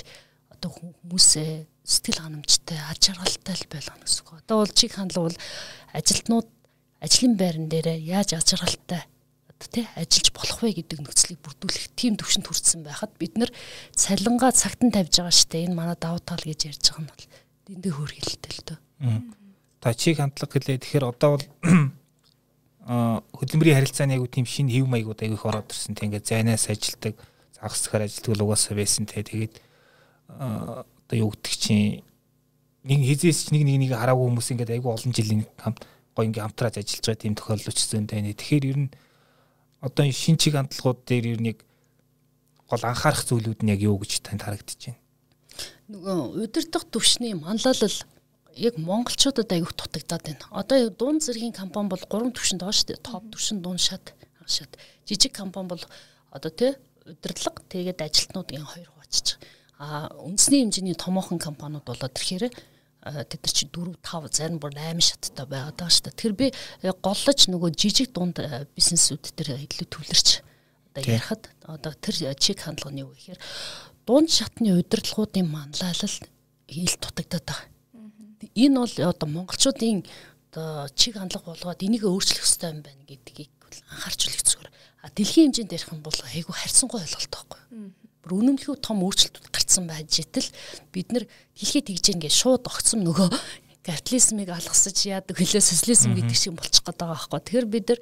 одоо 0.62 0.78
хүмүүсээ 0.78 1.66
сэтгэл 1.82 2.22
ханамжтай 2.22 2.78
аж 2.78 3.10
аргалтай 3.10 3.56
л 3.58 3.66
байлгана 3.74 4.06
гэсэн 4.06 4.22
үг. 4.22 4.38
Одоо 4.46 4.58
бол 4.62 4.74
чиг 4.78 4.94
хандлага 4.94 5.26
бол 5.34 5.40
ажилтнууд 5.98 6.48
ажлын 7.02 7.34
байран 7.34 7.66
дээр 7.66 7.98
яаж 7.98 8.38
аж 8.38 8.54
аргалтай 8.54 9.02
тий 9.70 9.86
ажиллаж 9.98 10.30
болох 10.34 10.60
вэ 10.62 10.74
гэдэг 10.82 11.02
нөхцөлийг 11.02 11.42
бүрдүүлэх 11.42 11.94
тийм 11.94 12.18
төвшөнд 12.18 12.50
хүрсэн 12.50 12.82
байхад 12.82 13.14
бид 13.22 13.38
нар 13.38 13.52
цалингаа 13.94 14.54
цагт 14.54 14.82
нь 14.82 14.94
тавьж 14.94 15.22
байгаа 15.22 15.34
штэ 15.34 15.66
энэ 15.70 15.78
манай 15.78 15.98
давуу 15.98 16.22
тал 16.22 16.42
гэж 16.42 16.74
ярьж 16.74 16.86
байгаа 16.90 17.06
нь 17.06 17.10
бол 17.10 17.26
дэндээ 17.70 17.94
хөргөлтэй 17.94 18.52
л 18.58 18.66
дөө. 18.66 18.78
Та 19.82 19.94
чиг 19.94 20.18
хандлага 20.18 20.50
гэлээ 20.50 20.82
тэгэхээр 20.82 21.06
одоо 21.06 21.30
бол 21.38 21.46
хөдөлмөрийн 23.38 23.78
харилцааны 23.78 24.18
айгу 24.18 24.26
тийм 24.26 24.50
шинэ 24.50 24.74
хэв 24.74 24.90
маягууд 24.90 25.22
айгу 25.22 25.38
их 25.38 25.46
ороод 25.46 25.70
ирсэн. 25.70 25.94
Тэг 25.94 26.10
ингээд 26.10 26.26
зайнаас 26.26 26.66
ажилдаг, 26.66 27.14
загас 27.54 27.86
захаар 27.86 28.10
ажилдаг 28.10 28.34
л 28.34 28.46
угаасаа 28.46 28.74
байсан 28.74 29.06
те. 29.06 29.22
Тэгээд 29.22 29.54
одоо 30.40 31.18
юу 31.18 31.32
гэдэг 31.34 31.56
чинь 31.58 32.04
нэг 32.84 33.00
хизээс 33.06 33.50
ч 33.50 33.54
нэг 33.54 33.64
нэг 33.66 33.78
нэг 33.86 33.92
хараагүй 33.98 34.26
хүмүүс 34.30 34.52
ингээд 34.56 34.74
айгу 34.78 34.94
олон 34.94 35.14
жилийн 35.14 35.46
хамт 35.60 35.86
гоо 36.16 36.24
ингээд 36.26 36.46
хамтрааж 36.46 36.76
ажиллаж 36.82 37.06
байгаа 37.06 37.22
тийм 37.22 37.36
тохиолдол 37.38 37.72
өчсөн 37.72 38.08
тань. 38.10 38.32
Тэгэхээр 38.34 38.66
ер 38.72 38.80
нь 38.86 38.90
одоо 39.82 40.04
шин 40.12 40.38
чиг 40.38 40.58
хандлагууд 40.58 41.00
дээр 41.06 41.26
ер 41.38 41.42
нь 41.42 41.54
гол 42.70 42.84
анхаарах 42.84 43.26
зүйлүүд 43.28 43.62
нь 43.62 43.72
яг 43.74 43.82
юу 43.86 44.00
гэж 44.02 44.26
танд 44.26 44.42
харагдаж 44.42 44.80
байна? 44.82 45.00
Нөгөө 45.92 46.18
удирдах 46.42 46.86
төвшний 46.88 47.36
манлайлал 47.36 47.98
яг 48.56 48.76
монголчуудад 48.78 49.52
аявих 49.52 49.76
дутагдаад 49.76 50.24
байна. 50.24 50.46
Одоо 50.52 50.90
дунд 50.90 51.22
зэргийн 51.24 51.54
компани 51.54 51.92
бол 51.92 52.00
3 52.00 52.32
түвшинд 52.32 52.64
байгаа 52.64 52.76
шүү 52.76 52.88
дээ. 52.96 53.04
Топ 53.04 53.24
түвшин 53.32 53.62
дунд 53.62 53.80
шат, 53.80 54.16
шат. 54.48 54.72
Жижиг 55.08 55.36
компани 55.36 55.68
бол 55.68 55.84
одоо 56.32 56.52
тий 56.52 56.76
удирдлага 57.06 57.62
тэгээд 57.70 58.00
ажилтнуудын 58.02 58.66
хоёр 58.66 58.88
хуваачиж 58.90 59.36
байгаа. 59.36 59.61
А 59.82 60.14
үндэсний 60.22 60.62
хэмжээний 60.62 60.94
томоохон 60.94 61.42
компаниуд 61.42 61.82
болоод 61.90 62.14
ирэхээр 62.14 62.54
тэд 62.54 63.42
нар 63.42 63.54
чи 63.58 63.66
4 63.66 63.98
5 63.98 64.30
зарим 64.30 64.62
бүр 64.62 64.78
8 64.78 65.02
шаттай 65.02 65.46
байгаад 65.50 65.74
байгаа 65.82 65.90
шүү 65.90 66.06
дээ. 66.06 66.22
Тэр 66.22 66.34
би 66.38 66.48
голлож 67.02 67.40
нөгөө 67.50 67.70
жижиг 67.74 68.14
дунд 68.14 68.38
бизнесүүд 68.78 69.34
төр 69.34 69.58
илүү 69.58 69.90
төвлөрч 69.90 70.30
одоо 70.94 71.02
ярихад 71.02 71.50
одоо 71.66 71.98
тэр 71.98 72.38
чиг 72.38 72.62
хандлагын 72.62 73.10
юу 73.10 73.18
гэхээр 73.18 73.42
дунд 74.06 74.30
шатны 74.30 74.78
удирдлагуудын 74.78 75.50
манлайлал 75.50 76.18
ил 76.70 76.96
дутагдаад 77.02 77.46
байгаа 77.50 77.72
энэ 78.56 78.80
бол 78.80 78.96
одоо 79.10 79.28
монголчуудын 79.30 80.04
одоо 80.52 80.90
чиг 80.96 81.16
хандлага 81.16 81.54
болгоод 81.54 81.84
энийг 81.84 82.04
өөрчлөх 82.04 82.44
хэрэгтэй 82.44 82.70
юм 82.72 82.82
байна 82.84 83.04
гэдгийг 83.08 83.52
анхаарч 83.88 84.22
үлэх 84.28 84.44
зүгээр. 84.44 84.70
А 85.02 85.10
дэлхийн 85.16 85.52
хэмжээнд 85.56 85.72
ярих 85.72 85.92
юм 85.94 86.02
бол 86.04 86.20
айгүй 86.34 86.56
харьцангуй 86.56 87.00
ойлголт 87.02 87.32
байхгүй. 87.32 87.60
Бүр 88.22 88.38
үнэмлэхүү 88.38 88.76
том 88.82 89.02
өөрчлөлтүүд 89.02 89.50
гарцсан 89.50 89.86
байж 89.90 90.22
итэл 90.22 90.48
бид 90.94 91.10
нар 91.12 91.26
дэлхийд 91.58 91.90
тэгж 91.90 92.06
ингээд 92.14 92.36
шууд 92.36 92.70
огцом 92.70 93.02
нөгөө 93.02 93.28
капитализмыг 93.82 94.50
алгасаж 94.54 94.98
яадаг 95.10 95.36
хөлөө 95.38 95.62
социализм 95.62 96.14
гэдэг 96.14 96.38
шиг 96.38 96.54
болчих 96.54 96.86
гээд 96.86 97.02
байгаа 97.02 97.18
байхгүй. 97.18 97.42
Тэгэхээр 97.42 97.68
бид 97.74 97.86
нар 97.90 98.00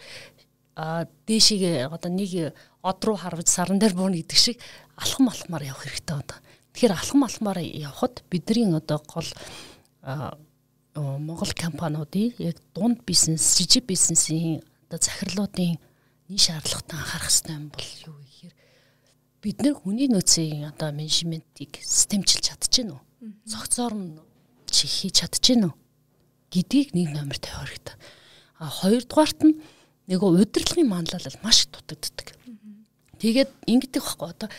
а 0.75 1.07
дээшигээ 1.27 1.87
одоо 1.87 2.11
нэг 2.11 2.55
од 2.83 2.99
руу 3.03 3.15
харваж 3.15 3.47
саран 3.47 3.79
дээр 3.79 3.95
буурна 3.95 4.19
гэдэг 4.19 4.39
шиг 4.39 4.59
алхам 4.99 5.31
алхмаар 5.31 5.71
явах 5.71 5.87
хэрэгтэй 5.87 6.15
байна. 6.19 6.39
Тэгэхээр 6.75 6.95
алхам 6.95 7.23
алхмаар 7.23 7.59
явхад 7.63 8.23
бидний 8.31 8.67
одоо 8.75 8.99
гол 9.07 9.29
Монгол 10.95 11.51
компаниудын 11.55 12.33
яг 12.39 12.57
дунд 12.75 13.03
бизнес, 13.05 13.55
жижиг 13.55 13.85
бизнесийн 13.87 14.63
одоо 14.87 14.99
захирлуудын 14.99 15.79
нийт 16.27 16.41
шаардлагатай 16.43 16.99
анхаарах 16.99 17.31
хэрэгтэй 17.31 17.55
юм 17.55 17.67
бол 17.71 17.91
юу 18.07 18.17
гэхээр 18.19 18.53
бид 19.39 19.63
нэр 19.63 19.75
хүний 19.79 20.11
нөөцийн 20.11 20.67
одоо 20.67 20.91
менежментийг 20.91 21.79
системчилж 21.79 22.43
чадчихэв 22.51 22.95
үү? 22.95 23.01
Цогцоор 23.47 23.93
нь 23.95 24.19
хийж 24.67 25.23
чадчихэв 25.23 25.71
үү? 25.71 25.73
гэдгийг 26.49 26.97
нэг 26.97 27.13
номер 27.13 27.37
тавих 27.37 27.77
хэрэгтэй. 27.77 27.95
А 28.57 28.67
хоёрдугаарт 28.67 29.39
нь 29.45 29.61
нэг 30.09 30.19
удирдлагын 30.25 30.89
манлайлал 30.89 31.37
маш 31.45 31.69
дутагддаг. 31.69 32.33
Тэгээд 33.21 33.51
ингэдэг 33.69 34.01
байхгүй 34.01 34.29
одоо 34.33 34.49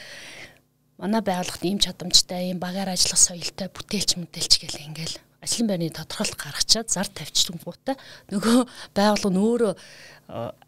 манай 1.00 1.20
байгууллагт 1.24 1.64
ийм 1.66 1.82
чадамжтай, 1.82 2.54
ийм 2.54 2.62
багаар 2.62 2.94
ажиллах 2.94 3.18
соёлтой 3.18 3.68
бүтээлч 3.72 4.20
мөдэлч 4.20 4.52
гэл 4.62 4.86
ингээл 4.86 5.16
ажлын 5.40 5.66
байрны 5.66 5.90
тодорхойлолт 5.90 6.36
гаргачаад 6.36 6.88
зар 6.92 7.08
тавьчихсангуудаа 7.08 7.96
нөгөө 8.28 8.58
байгууллага 8.92 9.32
нь 9.32 9.40
өөрөө 9.40 9.72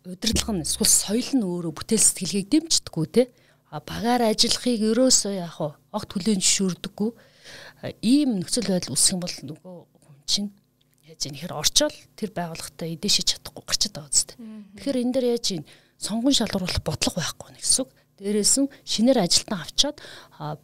удирдлага 0.08 0.52
нь 0.56 0.64
эсвэл 0.64 0.88
соёл 0.88 1.30
нь 1.36 1.44
өөрөө 1.44 1.72
бүтээл 1.76 2.00
сэтгэлгээг 2.00 2.48
дэмждэггүй 2.48 3.06
те 3.12 3.22
а 3.28 3.41
багаар 3.80 4.28
ажиллахыг 4.28 4.84
ерөөсөө 4.92 5.32
яг 5.40 5.56
огт 5.56 6.10
хүлээн 6.12 6.44
зөвшөөрдөггүй 6.44 7.10
ийм 8.04 8.44
нөхцөл 8.44 8.68
байдал 8.68 8.92
үүсэх 8.92 9.16
юм 9.16 9.20
бол 9.24 9.36
нөгөө 9.48 9.76
хүн 9.96 10.18
чинь 10.28 10.50
яаж 11.08 11.20
юм 11.24 11.36
хэр 11.40 11.52
орчоол 11.56 11.96
тэр 12.12 12.30
байгууллагатай 12.36 12.94
эдээшиж 12.94 13.26
чадахгүй 13.32 13.64
гарчаад 13.64 13.94
байгаа 13.96 14.12
зү. 14.12 14.36
Тэгэхээр 14.76 15.00
энэ 15.02 15.12
дээр 15.16 15.26
яаж 15.34 15.46
юм 15.56 15.64
сонгон 15.96 16.34
шалгаруулах 16.36 16.84
бодлого 16.84 17.18
байхгүй 17.18 17.58
гэсэн 17.58 17.80
үг. 17.82 17.90
Дээрээс 18.20 18.54
нь 18.60 18.72
шинээр 18.84 19.18
ажилтан 19.24 19.58
авчаад 19.60 19.96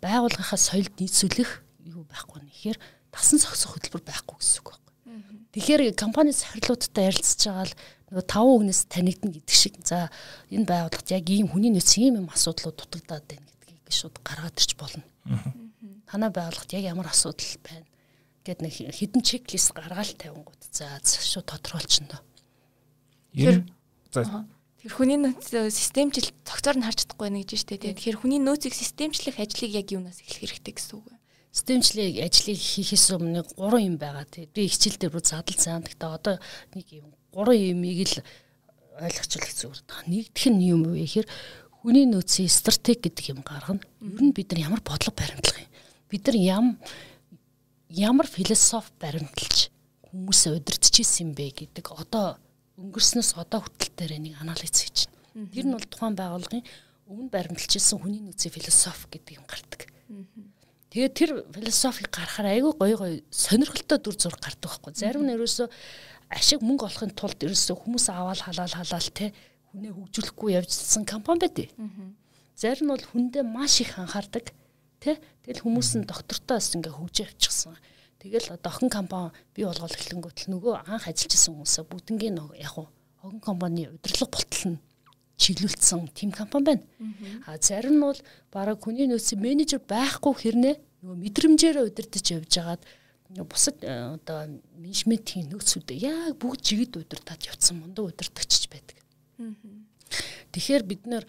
байгууллагынхаа 0.04 0.60
соёлд 0.60 0.94
нийцүүлэх 1.00 1.50
юу 1.88 2.04
байхгүй 2.06 2.44
нэхэр 2.44 2.76
тасан 3.10 3.40
зогсох 3.40 3.76
хөтөлбөр 3.76 4.04
байхгүй 4.04 4.36
гэсэн 4.36 4.60
үг 4.62 4.68
байхгүй. 4.76 4.94
Тэгэхээр 5.56 5.82
компани 5.96 6.30
захирлуудтай 6.30 7.08
ярилцж 7.08 7.40
байгаа 7.50 7.66
л 7.66 7.74
нөгөө 8.08 8.24
таван 8.24 8.54
үгнээс 8.64 8.88
танигдна 8.88 9.30
гэдэг 9.36 9.56
шиг 9.56 9.74
за 9.84 10.08
энэ 10.48 10.64
байгууллагт 10.64 11.08
яг 11.12 11.24
ийм 11.28 11.48
хүний 11.52 11.72
нөөц 11.72 11.92
ийм 12.00 12.24
юм 12.24 12.28
асуудлууд 12.32 12.76
дутагдаад 12.76 13.24
байна 13.28 13.44
гэдгийг 13.44 13.92
шууд 13.92 14.16
гаргаад 14.24 14.56
ирч 14.56 14.72
болно. 14.80 15.04
Танай 16.08 16.30
байгууллагт 16.32 16.72
яг 16.72 16.84
ямар 16.88 17.12
асуудал 17.12 17.52
байна 17.64 17.86
гэд 18.48 18.64
нэг 18.64 18.72
хідэн 18.72 19.20
чеклист 19.20 19.76
гаргаал 19.76 20.12
тавингууд 20.16 20.62
за 20.72 20.88
шууд 21.04 21.46
тодорхойлчихно 21.52 22.16
доо. 22.16 22.22
Тэр 23.36 23.68
за 24.12 24.48
Тэр 24.78 24.94
хүний 24.94 25.18
нөөц 25.18 25.74
системжил 25.74 26.30
цогцоор 26.46 26.78
нь 26.78 26.86
харж 26.86 27.02
чадахгүй 27.02 27.28
байна 27.28 27.42
гэж 27.42 27.66
штэ. 27.66 27.82
Тэгэхээр 27.82 28.22
хүний 28.22 28.38
нөөцийг 28.38 28.72
системчлэх 28.72 29.42
ажлыг 29.42 29.74
яг 29.74 29.90
юунаас 29.90 30.22
эхлэх 30.22 30.54
хэрэгтэй 30.54 30.74
гэсэн 30.78 31.02
үг 31.02 31.06
вэ? 31.10 31.18
системчлэг 31.50 32.14
ажлыг 32.22 32.54
хийхээс 32.54 33.06
өмнө 33.18 33.42
гурван 33.58 33.82
юм 33.82 33.96
байгаа. 33.98 34.22
Тэгээд 34.30 34.54
би 34.54 34.70
хичээл 34.70 34.98
дээр 35.02 35.12
рүү 35.18 35.24
задал 35.26 35.58
цаана. 35.58 35.82
Гэхдээ 35.82 36.14
одоо 36.14 36.36
нэг 36.78 36.86
юм 36.94 37.10
гурван 37.32 37.58
юмыг 37.58 37.98
л 38.08 38.16
ойлгочихвол 38.98 39.54
зүгээр 39.58 39.82
байна. 39.86 40.08
Нэгдэх 40.10 40.46
нь 40.50 40.62
юм 40.68 40.82
вэ 40.88 41.04
гэхээр 41.06 41.28
хүний 41.82 42.06
нөөцийн 42.10 42.50
стратеги 42.50 43.08
гэдэг 43.08 43.26
юм 43.32 43.40
гаргана. 43.46 43.82
Ер 44.02 44.22
нь 44.22 44.34
бид 44.34 44.50
нар 44.52 44.74
ямар 44.74 44.82
бодлого 44.82 45.14
баримтлах 45.14 45.62
юм. 45.62 45.70
Бид 46.10 46.26
нар 46.26 46.36
ям 46.36 46.66
ямар 47.88 48.26
философи 48.26 48.90
баримталж 48.98 49.70
хүмүүсээ 50.10 50.58
удирдахжсэн 50.58 51.30
юм 51.30 51.30
бэ 51.38 51.54
гэдэг 51.54 51.86
одоо 51.94 52.36
өнгөрснөөс 52.80 53.38
одоо 53.38 53.62
хүртэл 53.62 53.94
дээр 53.94 54.12
нэг 54.18 54.34
анализ 54.42 54.74
хийж 54.74 55.06
байна. 55.06 55.50
Тэр 55.54 55.66
нь 55.66 55.74
бол 55.76 55.86
тухайн 55.86 56.16
байгууллагын 56.18 56.64
өмнө 57.06 57.30
баримталжсэн 57.30 57.98
хүний 58.02 58.22
нөөцийн 58.24 58.54
философи 58.54 59.06
гэдэг 59.14 59.34
юм 59.38 59.46
гардаг. 59.46 59.80
Тэгээд 60.88 61.14
тэр 61.14 61.30
философиг 61.52 62.08
гарахаар 62.08 62.48
айгүй 62.56 62.72
гоё 62.72 62.96
гоё 62.96 63.16
сонирхолтой 63.28 63.98
дүр 64.00 64.16
зураг 64.16 64.40
гардаг 64.40 64.68
байхгүй. 64.72 64.92
Зарим 64.96 65.28
нь 65.28 65.34
ерөөсөө 65.36 65.68
ашиг 66.28 66.60
мөнгө 66.60 66.88
олохын 66.88 67.12
тулд 67.16 67.40
ерөөсөө 67.40 67.76
хүмүүс 67.76 68.06
аваад 68.12 68.40
халаал 68.44 68.74
халаал 68.76 69.08
те 69.16 69.32
хүнээ 69.72 69.92
хөгжүүлэхгүй 69.96 70.50
явжсан 70.60 71.04
компани 71.08 71.48
байдэ. 71.48 71.72
Зарим 72.56 72.88
нь 72.88 72.92
бол 72.92 73.04
хүндээ 73.04 73.44
маш 73.44 73.80
их 73.80 73.96
анхаардаг 73.96 74.52
те 75.00 75.16
тэгэл 75.44 75.64
хүмүүс 75.64 75.90
нь 76.00 76.08
доктортоос 76.08 76.76
ингээ 76.76 76.92
хөгжиж 76.92 77.32
авчихсан. 77.32 77.76
Тэгэл 78.18 78.58
охин 78.60 78.90
компани 78.90 79.32
бий 79.54 79.64
болгол 79.64 79.94
эхлэнгүүт 79.94 80.38
л 80.48 80.52
нөгөө 80.52 80.74
анх 80.90 81.06
ажиллаж 81.06 81.32
исэн 81.32 81.54
хүмүүсээ 81.54 81.84
бүгднгийн 81.86 82.38
яг 82.58 82.74
хогон 82.74 83.40
компани 83.40 83.86
удирдлага 83.86 84.34
болтол 84.34 84.64
нь 84.74 84.82
чиглүүлсэн 85.38 86.10
тим 86.18 86.30
компани 86.34 86.64
байна. 86.66 86.84
А 87.46 87.56
зарим 87.62 87.96
нь 87.96 88.02
бол 88.02 88.20
бараг 88.50 88.82
хүний 88.82 89.06
нөөцийн 89.06 89.38
менежер 89.38 89.78
байхгүй 89.78 90.34
хэрнээ 90.34 90.74
нөгөө 90.98 91.16
мэдрэмжээрээ 91.22 91.86
удирдах 91.86 92.26
явж 92.26 92.52
байгаад 92.58 92.82
бусад 93.28 93.84
э, 93.84 94.16
одоо 94.16 94.48
менежментийн 94.80 95.52
нөөцүүдээ 95.52 95.98
яг 96.08 96.38
бүгд 96.40 96.62
жигд 96.64 96.96
удирдах 96.96 97.38
явцсан 97.44 97.80
мундаг 97.80 98.08
удирдахч 98.08 98.68
байдаг. 98.72 98.96
Тэгэхээр 100.52 100.82
бид 100.88 101.04
нэр 101.04 101.24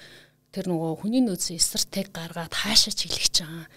тэр 0.55 0.71
нөгөө 0.71 1.03
хүний 1.03 1.21
нөөцийн 1.21 1.59
стратеги 1.59 2.15
гаргаад 2.15 2.55
хаашаа 2.55 2.95
чиглэж 2.95 3.43
байгаа 3.43 3.67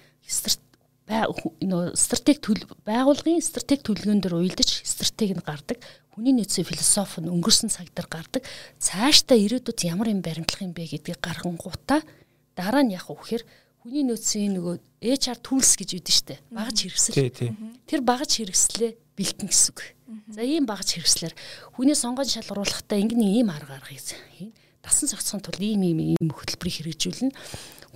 нөгөө 1.10 1.98
стратеги 1.98 2.62
байгуулгын 2.86 3.42
стратеги 3.42 3.82
төлөвлөгөөн 3.84 4.22
дээр 4.22 4.38
уйлдаж 4.38 4.70
стратеги 4.86 5.34
нь 5.34 5.42
гардаг 5.42 5.82
хүний 6.14 6.32
нөөцийн 6.36 6.68
философи 6.68 7.20
нь 7.20 7.32
өнгөрсөн 7.32 7.72
цаг 7.72 7.90
дээр 7.90 8.08
гардаг. 8.08 8.42
Цаашдаа 8.78 9.36
ирээдүйд 9.36 9.80
ямар 9.88 10.12
юм 10.12 10.22
баримтлах 10.22 10.62
юм 10.62 10.72
бэ 10.72 10.86
гэдгийг 10.94 11.20
гаргангуудаа 11.20 12.00
дараа 12.54 12.82
нь 12.86 12.94
яг 12.94 13.08
үхээр 13.10 13.42
хүний 13.82 14.06
нөөцийн 14.06 14.54
нөгөө 14.54 14.78
HR 15.02 15.38
tools 15.42 15.74
гэж 15.74 15.98
үүдэн 15.98 16.14
штэ. 16.14 16.38
Багаж 16.54 16.86
хэрэгсэл. 16.86 17.18
Тэр 17.90 18.00
багаж 18.06 18.30
хэрэгслээ 18.38 18.94
бэлтэн 19.18 19.50
гэсэн 19.50 19.74
үг. 19.74 19.80
За 20.30 20.46
ийм 20.46 20.70
багаж 20.70 20.94
хэрэгслэр 20.94 21.34
хүний 21.74 21.98
сонгоод 21.98 22.30
шалгаруулахдаа 22.30 23.02
ингэн 23.02 23.42
ийм 23.42 23.50
арга 23.50 23.82
арга 23.82 23.90
хийн. 23.90 24.54
Дасан 24.86 25.10
зохицохын 25.10 25.42
тулд 25.42 25.58
ийм 25.58 25.82
ийм 25.82 25.98
ийм 26.14 26.30
хөтөлбөрийг 26.30 26.94
хэрэгжүүлнэ. 26.94 27.34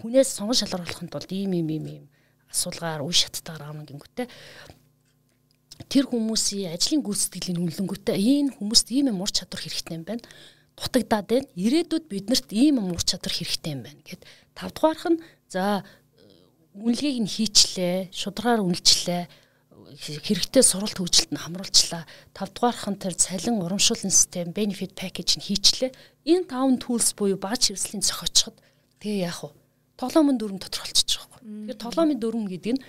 Хүнээс 0.02 0.34
сонгон 0.34 0.58
шалгаруулахын 0.58 1.06
тулд 1.06 1.30
ийм 1.30 1.54
ийм 1.54 1.70
ийм 1.70 1.86
ийм 1.86 2.04
асуулгаар 2.50 3.06
үе 3.06 3.14
шаттайгаар 3.14 3.70
аавна 3.70 3.86
гингүүтээ 3.86 4.26
тэр 5.86 6.04
хүмүүсийн 6.08 6.72
ажлын 6.72 7.04
гүйцэтгэлийн 7.04 7.62
үнэлэнгүүтээ 7.62 8.16
энэ 8.16 8.54
хүмүүст 8.58 8.88
ийм 8.90 9.12
юм 9.12 9.22
ур 9.22 9.30
чадвар 9.30 9.60
хэрэгтэй 9.60 9.94
юм 10.00 10.04
байна. 10.08 10.24
Дутагдаад 10.76 11.26
байна. 11.28 11.46
Ирээдүйд 11.54 12.04
биднэрт 12.08 12.48
ийм 12.50 12.80
юм 12.80 12.96
ур 12.96 13.04
чадвар 13.04 13.34
хэрэгтэй 13.34 13.72
юм 13.76 13.82
байна 13.84 14.00
гэд 14.02 14.24
тавдугаарх 14.56 15.04
нь 15.12 15.20
за 15.48 15.84
үнэлгээг 16.76 17.18
нь 17.24 17.30
хийчлээ, 17.30 18.12
шударгаар 18.12 18.60
үнэлчлээ, 18.66 19.22
хэрэгтэй 19.96 20.64
суралт 20.64 20.98
хөгжилт 21.00 21.32
нь 21.32 21.40
хамруулчлаа. 21.40 22.04
Тавдугаарх 22.36 22.84
нь 22.92 23.00
тэр 23.00 23.14
цалин 23.16 23.64
урамшуулсан 23.64 24.12
систем, 24.12 24.52
benefit 24.52 24.92
package 24.92 25.40
нь 25.40 25.46
хийчлээ. 25.46 25.90
Энэ 26.28 26.50
таван 26.50 26.76
tools 26.76 27.16
буюу 27.16 27.40
багц 27.40 27.72
хэрэгслийн 27.72 28.04
зохиочход 28.04 28.56
тэгээ 29.00 29.24
яах 29.24 29.48
вэ? 29.48 29.56
Тоглоомын 29.96 30.36
дүрм 30.36 30.60
тодорхойлчих 30.60 31.08
жоохоо. 31.08 31.40
Тэгэхээр 31.40 31.80
тоглоомын 31.80 32.20
дүрм 32.20 32.44
гэдэг 32.44 32.72
нь 32.76 32.82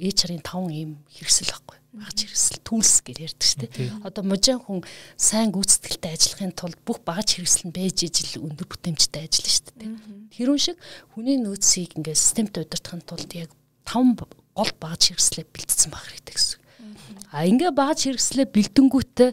HR-ийн 0.00 0.44
таван 0.44 0.68
ийм 0.68 0.92
хэрэгсэл 1.08 1.48
байхгүй 1.48 1.80
багц 1.92 2.22
хэрэгсэл 2.22 2.60
tools 2.62 3.02
гэж 3.02 3.16
ярьдаг 3.18 3.46
шүү 3.48 3.60
дээ. 3.66 3.90
Одоо 4.06 4.22
можин 4.22 4.62
хүн 4.62 4.84
сайн 5.18 5.50
гүйцэтгэлтэй 5.50 6.14
ажиллахын 6.14 6.54
тулд 6.54 6.78
бүх 6.86 7.02
багц 7.02 7.34
хэрэгсэл 7.34 7.66
нь 7.66 7.74
байж 7.74 8.06
ижил 8.06 8.46
өндөр 8.46 8.66
бүтээмжтэй 8.70 9.26
ажиллана 9.26 9.50
шүү 9.50 9.74
дээ. 9.74 9.90
Тэрүүн 10.30 10.60
шиг 10.60 10.76
хүний 11.14 11.36
нөөцийг 11.38 11.98
ингээд 11.98 12.18
системтэй 12.18 12.62
удирдахын 12.64 13.02
тулд 13.02 13.30
яг 13.34 13.50
таван 13.84 14.14
гол 14.16 14.72
багц 14.78 15.10
хэрэгслээ 15.10 15.46
бэлдсэн 15.50 15.90
баг 15.90 16.04
хэрэгтэй 16.06 16.34
гэсэн. 16.34 16.58
А 17.34 17.46
ингээ 17.46 17.70
багц 17.74 18.06
хэрэгслээ 18.06 18.46
бэлдэнгүүтээ 18.50 19.30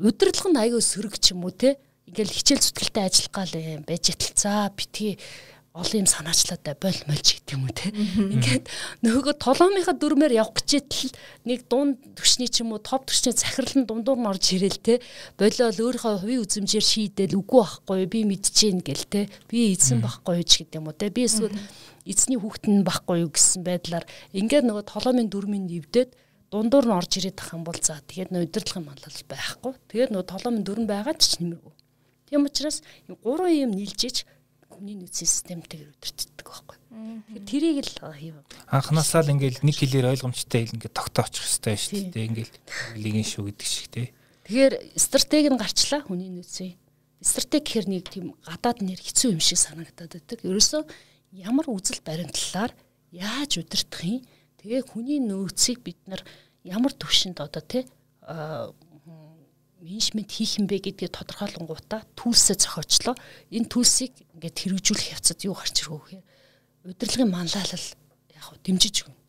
удирдлага 0.00 0.50
нь 0.50 0.60
аягүй 0.60 0.82
сөрөг 0.82 1.16
ч 1.22 1.32
юм 1.32 1.46
уу 1.46 1.54
те. 1.54 1.78
Ингээл 2.04 2.34
хичээл 2.34 2.64
зүтгэлтэй 2.64 3.04
ажиллах 3.08 3.32
гал 3.32 3.52
юм 3.54 3.84
байж 3.88 4.12
ятал 4.12 4.34
за 4.36 4.68
битгий 4.74 5.16
олон 5.74 6.06
юм 6.06 6.06
санаачлаатай 6.06 6.78
боль 6.78 7.02
мольж 7.10 7.34
гэдэг 7.34 7.50
юм 7.58 7.66
уу 7.66 7.74
те. 7.74 7.90
Ингээд 7.90 8.70
нөгөө 9.02 9.34
толомынхаа 9.42 9.98
дүрмээр 9.98 10.38
явах 10.38 10.62
гэж 10.62 10.70
итэл 10.86 11.10
нэг 11.50 11.66
дунд 11.66 11.98
төвшний 12.14 12.46
ч 12.46 12.62
юм 12.62 12.78
уу 12.78 12.78
топ 12.78 13.10
төвшний 13.10 13.34
захирал 13.34 13.82
нь 13.82 13.88
дундуур 13.90 14.22
нь 14.22 14.30
орж 14.30 14.54
ирэл 14.54 14.78
те. 14.78 15.02
Болоо 15.34 15.74
л 15.74 15.82
өөрийнхөө 15.82 16.22
хувийн 16.22 16.46
үзмжээр 16.46 16.86
шийдэл 16.86 17.34
үгүй 17.42 17.58
байхгүй 17.66 18.06
би 18.06 18.20
мэдчихээн 18.22 18.86
гэл 18.86 19.04
те. 19.10 19.26
Би 19.50 19.74
эзэн 19.74 19.98
байхгүй 19.98 20.46
ч 20.46 20.62
гэдэг 20.62 20.78
юм 20.78 20.86
уу 20.86 20.94
те. 20.94 21.10
Би 21.10 21.26
эсвэл 21.26 21.58
эзний 22.06 22.38
хүүхэд 22.38 22.70
нь 22.70 22.86
байхгүй 22.86 23.26
юу 23.26 23.34
гэсэн 23.34 23.66
байдлаар 23.66 24.06
ингээд 24.30 24.70
нөгөө 24.70 24.86
толомын 24.86 25.26
дүрмийн 25.26 25.66
нэвдээд 25.66 26.14
дундуур 26.54 26.86
нь 26.86 26.94
орж 26.94 27.18
ирээд 27.18 27.34
тах 27.34 27.50
юм 27.50 27.66
бол 27.66 27.74
за 27.82 27.98
тэгээд 27.98 28.30
нөө 28.30 28.46
удирдлагын 28.46 28.86
малал 28.86 29.18
байхгүй. 29.26 29.72
Тэгээд 29.90 30.14
нөгөө 30.14 30.30
толомын 30.30 30.62
дүрм 30.62 30.86
байгаад 30.86 31.18
ч 31.18 31.42
нэмэргүй. 31.42 31.74
Тийм 32.30 32.46
учраас 32.46 32.78
гурван 33.26 33.50
юм 33.50 33.74
нийлжиж 33.74 34.22
хүний 34.74 34.98
нөөцийн 34.98 35.30
системтэйгээр 35.30 35.94
өдөртдөг 35.94 36.46
байхгүй. 36.46 36.76
Тэгэхээр 36.84 37.46
тэрийг 37.46 37.78
л 37.86 38.12
хийв. 38.18 38.36
Анханасаа 38.68 39.22
л 39.22 39.32
ингээл 39.34 39.62
нэг 39.62 39.76
хэлээр 39.78 40.10
ойлгомжтой 40.12 40.66
ингээд 40.74 40.94
тогтоочих 40.94 41.46
хэрэгтэй 41.46 41.76
шүү 41.78 42.10
дээ. 42.10 42.28
Ингээл 42.34 42.54
лигийн 42.98 43.26
шүү 43.26 43.42
гэдэг 43.54 43.68
шиг 43.70 43.86
тий. 43.94 44.06
Тэгэхээр 44.44 44.74
стратеги 44.98 45.48
нь 45.50 45.60
гарчлаа 45.62 46.00
хүний 46.02 46.30
нөөцийн. 46.34 46.74
Стратеги 47.22 47.64
гэхэр 47.64 47.86
нэг 47.88 48.04
тийм 48.10 48.36
гадаад 48.42 48.82
нэр 48.82 49.00
хэцүү 49.00 49.34
юм 49.34 49.42
шиг 49.42 49.58
санагдаад 49.62 50.12
байдаг. 50.18 50.38
Ерөөсөө 50.44 50.82
ямар 51.40 51.66
үзэл 51.70 52.04
баримтлалаар 52.04 52.72
яаж 53.14 53.62
удирдах 53.62 54.02
юм? 54.04 54.20
Тэгээ 54.60 54.82
хүний 54.90 55.18
нөөцийг 55.22 55.80
бид 55.80 55.98
нар 56.10 56.20
ямар 56.62 56.92
төвшөнд 56.92 57.40
одоо 57.40 57.62
тий 57.64 57.84
менежмент 59.84 60.32
хийх 60.32 60.56
юм 60.56 60.64
бэ 60.64 60.80
гэдгийг 60.80 61.12
тодорхойлонгуудаа 61.12 62.08
түлсээ 62.16 62.56
зохиочлоо. 62.56 63.14
Энэ 63.52 63.68
түлсийг 63.68 64.16
ингээд 64.32 64.56
хэрэгжүүлэх 64.56 65.12
явцад 65.12 65.44
юу 65.44 65.52
гарч 65.52 65.84
ирэх 65.84 66.08
вэ? 66.08 66.24
Удирдлагын 66.88 67.28
манлайлал 67.28 67.86
яг 68.32 68.44
хөө 68.48 68.58
дэмжиж 68.64 69.04
өгнө. 69.04 69.20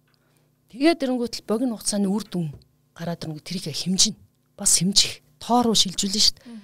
Тэгээд 0.71 1.03
эрэнгүүтэл 1.03 1.43
богино 1.43 1.75
хугацааны 1.75 2.07
үр 2.07 2.23
дүн 2.23 2.55
гараад 2.95 3.19
ирэнгүү 3.27 3.43
тэрийг 3.43 3.67
хэмжинэ. 3.75 4.15
Бас 4.55 4.79
хэмжих, 4.79 5.19
тоор 5.43 5.67
руу 5.67 5.75
шилжүүлнэ 5.75 6.23
шүү 6.23 6.35
дээ. 6.39 6.55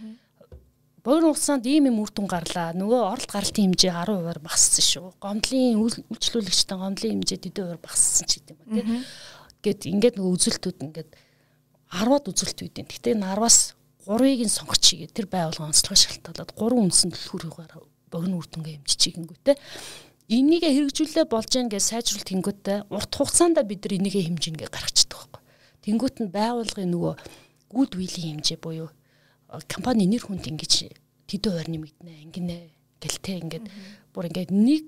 Богино 1.04 1.36
хугацаанд 1.36 1.68
ийм 1.68 1.92
юм 1.92 2.00
үр 2.00 2.12
дүн 2.16 2.28
гарлаа. 2.32 2.72
Нөгөө 2.72 3.02
оролт 3.12 3.28
гаралтын 3.28 3.76
хэмжээ 3.76 3.92
10%-аар 3.92 4.40
багассан 4.40 4.86
шүү. 4.88 5.08
Гомдлын 5.20 5.80
үйлчлүүлэгчтэй 5.84 6.78
гомдлын 6.80 7.14
хэмжээ 7.20 7.40
40%-аар 7.52 7.80
багассан 7.82 8.26
ч 8.30 8.32
гэдэг 8.40 8.56
юм 8.56 8.70
тийм. 8.72 8.88
Гэт 9.66 9.82
ингээд 9.90 10.16
нөгөө 10.16 10.34
үзүүлэлтүүд 10.38 10.80
ингээд 10.80 11.10
10-аад 11.92 12.26
үзүүлэлт 12.32 12.60
үүдэн. 12.64 12.88
Гэтэ 12.88 13.18
энэ 13.18 13.28
10-аас 13.28 13.58
гурвыг 14.06 14.42
нь 14.46 14.52
сонгочихъя 14.52 15.08
тэр 15.10 15.28
байгууллагын 15.30 15.72
онцлогоо 15.72 15.98
шалтгаалаад 15.98 16.52
гурван 16.58 16.90
үндсэн 16.90 17.12
төлхүүрээр 17.14 17.74
богино 18.12 18.36
үр 18.40 18.48
дүнгээ 18.50 18.76
хэмжчихэнгүүтээ 18.82 19.56
энийг 20.32 20.64
хэрэгжүүлээ 20.64 21.26
болж 21.28 21.52
гэн 21.52 21.68
гэж 21.68 21.84
сайжруулалт 21.92 22.30
тэнгүүтээ 22.32 22.78
урт 22.88 23.12
хугацаанд 23.12 23.60
бид 23.68 23.84
нар 23.84 23.94
энийг 24.00 24.16
хэмжинэ 24.16 24.58
гэж 24.64 24.70
гаргачихдаг 24.72 25.18
байхгүй. 25.20 25.42
Тэнгүүт 25.84 26.16
нь 26.24 26.32
байгууллагын 26.32 26.92
нөгөө 26.92 27.14
гүд 27.72 27.92
вилийн 28.00 28.40
хэмжээ 28.40 28.60
буюу 28.64 28.90
компани 29.68 30.08
нэр 30.08 30.24
хүнд 30.24 30.48
ингэж 30.48 30.74
тэдэн 31.28 31.52
хуваар 31.52 31.70
нэмэгдэнэ 31.72 32.14
ингэнэ 32.32 32.58
гэлтэй 33.04 33.38
ингээд 33.44 33.66
бүр 34.16 34.28
ингээд 34.32 34.52
нэг 34.56 34.88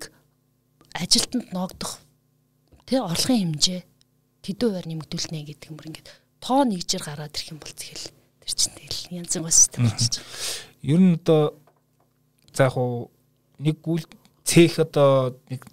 ажилтнанд 0.96 1.52
ногдох 1.52 2.00
тэ 2.88 3.04
орлогын 3.04 3.52
хэмжээ 3.52 3.82
тэдэн 4.48 4.68
хуваар 4.68 4.88
нэмэгдүүлнэ 4.88 5.40
гэдэг 5.44 5.68
юм 5.68 5.76
бүр 5.76 5.90
ингээд 5.92 6.08
тоо 6.40 6.62
нэгжээр 6.64 7.04
гараад 7.04 7.36
ирэх 7.36 7.52
юм 7.52 7.60
бол 7.60 7.76
тэгэл 7.76 8.06
Тэр 8.44 8.56
чинь 8.60 8.76
тэгэл 8.76 9.24
янз 9.24 9.34
бүрийн 9.40 9.56
систем 9.56 9.88
байгаа. 9.88 10.20
Ер 10.84 11.00
нь 11.00 11.16
одоо 11.16 11.56
за 12.52 12.68
яг 12.68 12.76
уу 12.76 13.10
нэг 13.60 13.80
үйл 13.88 14.04
цех 14.44 14.80
одоо 14.84 15.40
нэг 15.48 15.64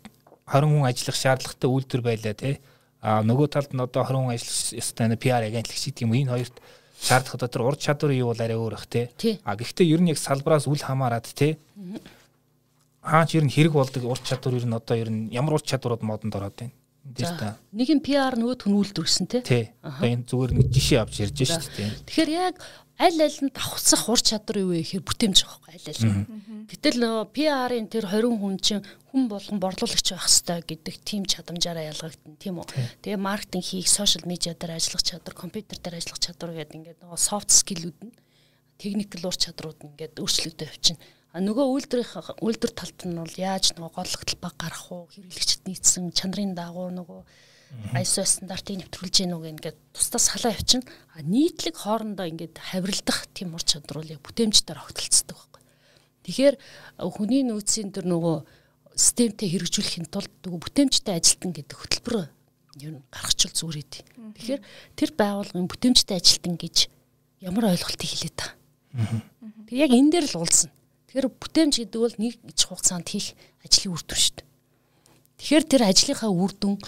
20 0.46 0.70
хүн 0.70 0.86
ажиллах 0.86 1.18
шаардлагатай 1.18 1.68
үйлдвэр 1.70 2.02
байлаа 2.06 2.34
тий. 2.34 2.60
А 3.02 3.22
нөгөө 3.26 3.48
талд 3.50 3.74
нь 3.74 3.82
одоо 3.82 4.06
20 4.06 4.14
хүн 4.14 4.34
ажиллах 4.38 4.78
ёстой 4.78 5.18
PR 5.18 5.42
агентлаг 5.50 5.74
гэдэг 5.74 6.02
юм. 6.06 6.14
Энэ 6.14 6.30
хоёрт 6.30 6.56
шаардах 7.00 7.34
одоо 7.34 7.48
тэр 7.48 7.62
ур 7.66 7.76
чадвар 7.76 8.12
юу 8.14 8.30
бол 8.30 8.40
арай 8.40 8.56
өөр 8.56 8.74
бах 8.78 8.86
тий. 8.86 9.10
А 9.42 9.56
гэхдээ 9.56 9.90
ер 9.90 10.00
нь 10.00 10.12
яг 10.12 10.18
салбараас 10.18 10.70
үл 10.70 10.78
хамааран 10.78 11.26
тий. 11.26 11.58
Хаач 13.02 13.34
ер 13.34 13.44
нь 13.44 13.50
хэрэг 13.50 13.72
болдог 13.72 14.04
ур 14.04 14.20
чадвар 14.20 14.54
ер 14.60 14.66
нь 14.68 14.76
одоо 14.76 14.96
ер 14.96 15.10
нь 15.10 15.32
ямар 15.32 15.58
ур 15.58 15.64
чадварууд 15.64 16.02
модонд 16.04 16.36
ороод 16.36 16.54
байна. 16.54 16.74
Тийм 17.00 17.36
та. 17.40 17.56
Нэг 17.72 17.88
нь 17.96 18.04
PR 18.04 18.36
нөгөөх 18.36 18.68
нь 18.68 18.76
үйлдвэрсэн 18.76 19.26
тий. 19.26 19.42
Тий. 19.42 19.64
Одоо 19.80 20.06
энэ 20.06 20.28
зүгээр 20.28 20.52
нэг 20.52 20.68
жишээ 20.68 21.00
авч 21.00 21.14
ярьж 21.24 21.38
шүү 21.48 21.72
дээ. 21.74 21.90
Тэгэхээр 22.04 22.30
яг 22.30 22.54
аль 23.00 23.20
аль 23.24 23.40
нь 23.40 23.48
давхцах 23.56 24.04
ур 24.12 24.20
чадвар 24.20 24.60
юу 24.60 24.76
вэ 24.76 24.84
гэхээр 24.84 25.08
бүтээмж 25.08 25.38
байгаа 25.40 25.60
байхгүй 25.64 25.80
аль 25.80 25.88
аль 25.88 26.04
нь. 26.04 26.68
Гэтэл 26.68 26.96
нөгөө 27.00 27.24
PR-ын 27.32 27.86
тэр 27.88 28.04
20 28.04 28.36
хүн 28.36 28.56
чинь 28.60 28.84
хүн 29.08 29.22
болгон 29.32 29.58
борлуулагч 29.58 30.08
байх 30.12 30.28
хэвээр 30.28 30.64
гэдэг 30.68 30.94
тийм 31.00 31.24
чадамжаараа 31.24 31.88
ялгагдана 31.88 32.36
тийм 32.36 32.60
үү. 32.60 32.68
Тэгээ 33.00 33.16
маркетинг 33.16 33.64
хийх, 33.64 33.88
сошиал 33.88 34.28
медиа 34.28 34.52
дээр 34.52 34.76
ажиллах 34.76 35.00
чадвар, 35.00 35.32
компьютер 35.32 35.80
дээр 35.80 35.96
ажиллах 35.96 36.20
чадвар 36.20 36.52
гэдэг 36.52 36.76
ингээд 36.76 37.00
нөгөө 37.00 37.16
софт 37.16 37.48
скиллүүд 37.48 37.98
нь 38.04 38.12
техникэл 38.76 39.28
ур 39.32 39.36
чадрууд 39.40 39.80
ингээд 39.80 40.20
өөрчлөгдөж 40.20 40.68
явчихна. 40.68 41.00
А 41.30 41.38
нөгөө 41.38 41.66
үйлдвэрийн 41.70 42.42
үйлдвэр 42.42 42.72
талд 42.74 43.00
нь 43.06 43.14
бол 43.14 43.36
яаж 43.38 43.78
нөгөө 43.78 43.94
голлог 43.94 44.22
талбай 44.26 44.52
гарах 44.58 44.86
уу, 44.90 45.06
хэрэглэгчд 45.14 45.62
нийцсэн 45.70 46.10
чанарын 46.10 46.58
дагуу 46.58 46.90
нөгөө 46.90 47.22
ISO 47.94 48.26
стандартыг 48.26 48.82
нэвтрүүлж 48.82 49.16
гэнэ 49.22 49.34
үг 49.38 49.46
ингээд 49.46 49.78
тусдаа 49.94 50.18
салаа 50.18 50.58
явчихна. 50.58 50.90
А 51.14 51.22
нийтлэг 51.22 51.78
хоорондоо 51.78 52.26
ингээд 52.26 52.58
хавралдах 52.58 53.30
тийм 53.30 53.54
ур 53.54 53.62
чадвар 53.62 54.02
бол 54.02 54.10
яг 54.10 54.22
бүтээмжээр 54.26 54.82
огтлцдаг 54.82 55.38
байхгүй. 55.38 55.62
Тэгэхээр 56.26 56.56
хүний 56.98 57.42
нөөцийн 57.46 57.94
төр 57.94 58.10
нөгөө 58.10 58.36
системтэй 58.98 59.48
хэрэгжүүлэхийн 59.54 60.10
тулд 60.10 60.34
нөгөө 60.42 60.60
бүтээмжтэй 60.66 61.14
ажилтан 61.14 61.54
гэдэг 61.54 61.78
хөтөлбөр 61.78 62.26
юу 62.82 63.02
гаргачихвал 63.14 63.54
зүгээр 63.54 63.78
идэв. 63.86 64.02
Тэгэхээр 64.34 64.62
тэр 64.98 65.10
байгууллагын 65.14 65.70
бүтээмжтэй 65.70 66.16
ажилтан 66.18 66.54
гэж 66.58 66.76
ямар 67.38 67.70
ойлголтыг 67.70 68.08
хэлээд 68.10 68.34
та. 68.34 68.58
Тэг 69.70 69.78
яг 69.78 69.94
энэ 69.94 70.10
дээр 70.10 70.26
л 70.26 70.42
уулзна. 70.42 70.74
Тэгэхээр 71.10 71.26
бүтээмж 71.26 71.74
гэдэг 71.82 71.98
бол 71.98 72.16
нэг 72.22 72.38
хугацаанд 72.54 73.10
хийх 73.10 73.34
ажлын 73.66 73.98
үр 73.98 74.02
дүн 74.06 74.20
шүү 74.22 74.34
дээ. 74.38 74.46
Тэгэхээр 75.42 75.64
тэр 75.66 75.82
ажлынхаа 75.90 76.30
үр 76.30 76.52
дүн 76.54 76.78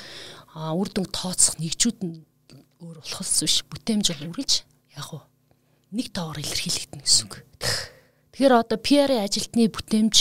үр 0.55 0.89
дүн 0.95 1.07
тооцох 1.11 1.59
нэгжүүд 1.59 1.99
нь 2.07 2.23
өөр 2.79 3.03
болохос 3.03 3.43
биш 3.43 3.67
бүтээмж 3.67 4.15
бол 4.15 4.31
үргэлж 4.31 4.53
яг 4.95 5.09
уу 5.11 5.27
нэг 5.91 6.15
тоогоор 6.15 6.39
илэрхийлэгдэнэ 6.39 7.03
гэсэн 7.03 7.27
үг. 7.27 7.43
Тэгэхээр 8.31 8.55
одоо 8.63 8.79
PR-ийн 8.79 9.27
ажилтны 9.27 9.67
бүтээмж 9.67 10.17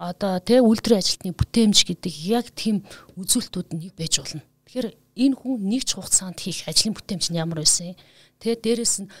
одоо 0.00 0.32
тэ 0.40 0.64
үйлдвэрийн 0.64 1.04
ажилтны 1.04 1.30
бүтээмж 1.36 1.76
гэдэг 1.92 2.12
яг 2.32 2.46
тийм 2.56 2.82
үзүүлэлтүүд 3.20 3.68
нэг 3.76 3.92
байж 4.00 4.16
болно. 4.16 4.42
Тэгэхээр 4.64 4.88
энэ 4.96 5.36
хүн 5.36 5.60
нэг 5.68 5.84
ч 5.84 6.00
хугацаанд 6.00 6.40
хийх 6.40 6.64
ажлын 6.64 6.96
бүтээмж 6.96 7.28
нь 7.28 7.38
ямар 7.38 7.60
байсан. 7.60 7.92
Тэ 8.40 8.56
дээрэс 8.56 9.04
нь 9.04 9.12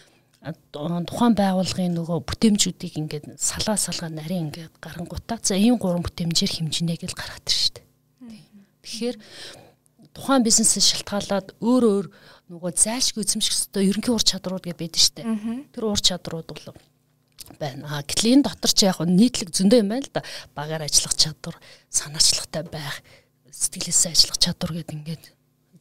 тухайн 0.42 1.34
байгууллагын 1.38 1.94
нөгөө 1.94 2.18
бүтээмжүүдийг 2.26 2.98
ингээд 2.98 3.26
салаа 3.38 3.78
салгаа 3.78 4.10
нарийн 4.10 4.50
ингээд 4.50 4.74
гарангуудаа 4.82 5.38
за 5.38 5.54
ийм 5.54 5.78
гурван 5.78 6.02
бүтээмжээр 6.02 6.58
хэмжинэ 6.58 6.98
гэж 6.98 7.14
гаргад 7.14 7.46
тэр 7.46 7.58
шүү 7.62 7.74
дээ. 7.78 7.86
гэхээр 8.82 9.16
тухайн 10.10 10.42
бизнесээс 10.42 11.06
шалтгаалаад 11.06 11.54
өөр 11.62 11.82
өөр 11.86 12.06
нөгөө 12.50 12.70
зайлшгүй 12.74 13.22
эзэмших 13.22 13.54
ёстой 13.54 13.86
ерөнхий 13.86 14.10
ур 14.10 14.24
чадрууд 14.26 14.66
гэж 14.66 14.76
байдаг 14.76 14.98
штэ. 14.98 15.22
Тэр 15.70 15.84
ур 15.86 16.00
чадрууд 16.02 16.48
бол 16.50 16.66
байна. 17.62 17.86
А 17.86 18.02
гэтэл 18.02 18.42
энэ 18.42 18.46
дотор 18.50 18.72
ч 18.74 18.82
яг 18.82 18.98
нийтлэг 18.98 19.54
зөндөө 19.54 19.78
юм 19.78 19.94
байна 19.94 20.04
л 20.04 20.12
да. 20.12 20.26
Багаар 20.58 20.84
ажиллах 20.90 21.14
чадвар, 21.14 21.56
санаачлагтай 21.86 22.66
байх, 22.66 22.98
сэтгэлээсээ 23.46 24.10
ажиллах 24.12 24.38
чадвар 24.42 24.72
гэдэг 24.82 24.96
ингээд 24.98 25.24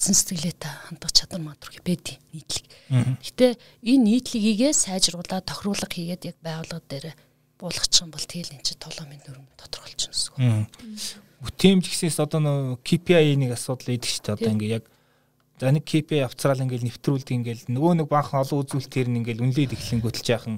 эзэн 0.02 0.18
сэтгэлээтэй 0.18 0.74
хандах 0.90 1.14
чадвар 1.14 1.46
мадруу 1.46 1.78
байдیں۔ 1.86 2.18
нийтлэг. 2.34 2.66
Гэтэ 3.22 3.54
энэ 3.86 4.26
нийтлэгийгээ 4.26 4.74
сайжруулаад 4.74 5.46
тохируулга 5.46 5.86
хийгээд 5.94 6.34
яг 6.34 6.38
байгууллага 6.42 6.82
дээр 6.90 7.14
буулгачих 7.62 8.02
юм 8.02 8.10
бол 8.10 8.26
тэгэл 8.26 8.58
эн 8.58 8.66
чинь 8.66 8.82
толомын 8.82 9.22
нөрм 9.22 9.46
тодорхойлчихно 9.62 10.18
гэсэн 10.18 10.34
үг. 10.34 11.22
Бүтээмж 11.46 11.86
гэсээс 11.86 12.18
одоо 12.18 12.42
нөө 12.42 12.82
KPI 12.82 13.38
нэг 13.38 13.54
асуудал 13.54 13.94
идэг 13.94 14.10
шүү 14.10 14.26
дээ. 14.26 14.36
Одоо 14.42 14.52
ингээ 14.58 14.76
яг 14.82 14.86
за 15.62 15.70
нэг 15.70 15.86
KPI 15.86 16.26
авцраал 16.26 16.66
ингээл 16.66 16.90
нэвтрүүлдэг 16.90 17.38
ингээл 17.38 17.64
нөгөө 17.70 17.94
нэг 18.02 18.08
баахан 18.10 18.42
олон 18.42 18.66
үзүүлэлтээр 18.66 19.08
нь 19.14 19.18
ингээл 19.22 19.46
үнэлээд 19.46 19.78
эхлэнгүүтэл 19.78 20.26
жаахан 20.26 20.58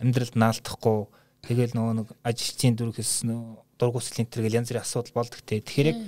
амьдралд 0.00 0.36
наалтахгүй 0.40 0.98
тэгэл 1.44 1.76
нөгөө 1.76 1.94
нэг 2.00 2.08
ажилчийн 2.24 2.72
дүрхээс 2.80 3.28
нөө 3.28 3.60
дургуйсэл 3.76 4.24
энэ 4.24 4.32
төр 4.32 4.42
гэл 4.48 4.58
янз 4.64 4.72
бүрийн 4.72 4.84
асуудал 4.88 5.12
болдог 5.12 5.40
те. 5.44 5.60
Тэгэхээр 5.60 5.88
яг 5.92 6.00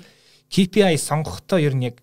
KPI 0.49 0.97
сонгохдоо 0.97 1.61
ер 1.61 1.77
нь 1.77 1.85
яг 1.93 2.01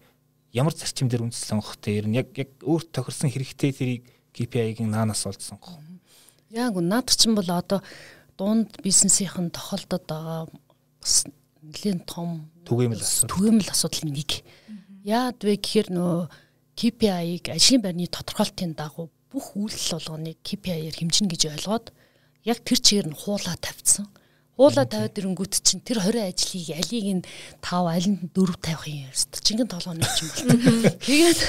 ямар 0.53 0.73
зарчим 0.75 1.09
дээр 1.09 1.27
үндэслэн 1.27 1.59
сонгохдоо 1.59 1.91
ер 1.93 2.07
нь 2.07 2.17
яг 2.19 2.31
яг 2.37 2.51
өөрт 2.63 2.91
тохирсон 2.93 3.31
хэрэгтэй 3.31 3.71
тэрийг 3.71 4.03
KPI-гийн 4.31 4.91
наанаас 4.91 5.25
олж 5.27 5.41
сонгох. 5.41 5.81
Яг 6.53 6.77
наад 6.79 7.09
чинь 7.11 7.35
бол 7.35 7.49
одоо 7.49 7.83
дунд 8.37 8.79
бизнесийн 8.83 9.51
тохиолдод 9.51 10.05
байгаа 10.07 10.47
бас 11.01 11.25
нэлийн 11.63 11.99
том 12.05 12.47
түгээмэл 12.63 13.01
асуудал. 13.01 13.31
Түгээмэл 13.33 13.71
асуудал 13.73 14.03
нэг. 14.07 14.31
Яад 15.03 15.39
вэ 15.43 15.57
гэхээр 15.59 15.89
нөө 15.91 16.29
KPI-г 16.77 17.51
ажлын 17.51 17.81
байрны 17.81 18.07
тодорхойлтын 18.07 18.77
дагуу 18.77 19.09
бүх 19.31 19.57
үйлдэл 19.57 19.97
болгоныг 19.97 20.37
KPI-ээр 20.45 20.95
хэмжинэ 20.95 21.31
гэж 21.33 21.41
ойлгоод 21.57 21.91
яг 22.45 22.57
тэр 22.63 22.79
чигээр 22.79 23.07
нь 23.11 23.17
хуулаа 23.17 23.57
тавьдсан. 23.59 24.07
Хуулаа 24.57 24.89
тавиад 24.89 25.13
ирэнгүүт 25.21 25.53
чинь 25.61 25.85
тэр 25.85 26.01
20 26.01 26.33
ажлыг 26.33 26.67
алийг 26.73 27.07
нь 27.21 27.23
5 27.61 27.93
аль 27.93 28.09
нь 28.09 28.17
4 28.33 28.57
тавих 28.57 28.89
юм 28.89 29.05
ёстой. 29.13 29.39
Чингэн 29.45 29.69
толгойн 29.69 30.01
юм 30.01 30.29
бол. 30.33 30.97
Тэгээд 31.05 31.39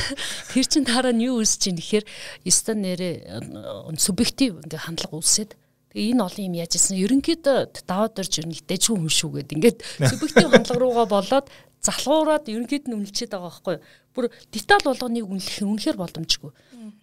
тэр 0.52 0.66
чин 0.68 0.84
дараа 0.84 1.16
нь 1.16 1.24
юу 1.24 1.40
үүсэж 1.40 1.72
чинь 1.72 1.80
гэхээр 1.80 2.04
стан 2.52 2.84
нэрээ 2.84 3.96
субъектив 3.96 4.60
ингээ 4.60 4.84
хандлага 4.84 5.16
үүсээд 5.24 5.56
Тэгээ 5.88 6.12
энэ 6.12 6.20
олон 6.20 6.46
юм 6.52 6.54
яаж 6.60 6.72
исэн 6.76 7.00
ерөнхийдөө 7.00 7.58
даваад 7.88 8.20
орж 8.20 8.32
ирнэ 8.44 8.60
дэжгүй 8.68 8.96
хүн 9.00 9.08
шүү 9.08 9.30
гэд 9.40 9.50
ингээд 9.56 9.78
субъектив 10.12 10.52
хандлага 10.52 10.80
руугаа 10.84 11.06
болоод 11.08 11.48
залхуураад 11.80 12.44
ерөнхийд 12.44 12.92
нь 12.92 12.96
үнэлчихэд 13.08 13.32
байгаа 13.32 13.48
байхгүй 13.48 13.74
юу. 13.80 13.84
Бүр 14.12 14.24
деталь 14.52 14.84
болгоныг 14.84 15.24
үнэлэх 15.24 15.58
нь 15.64 15.70
үнэхээр 15.72 15.96
боломжгүй. 15.96 16.52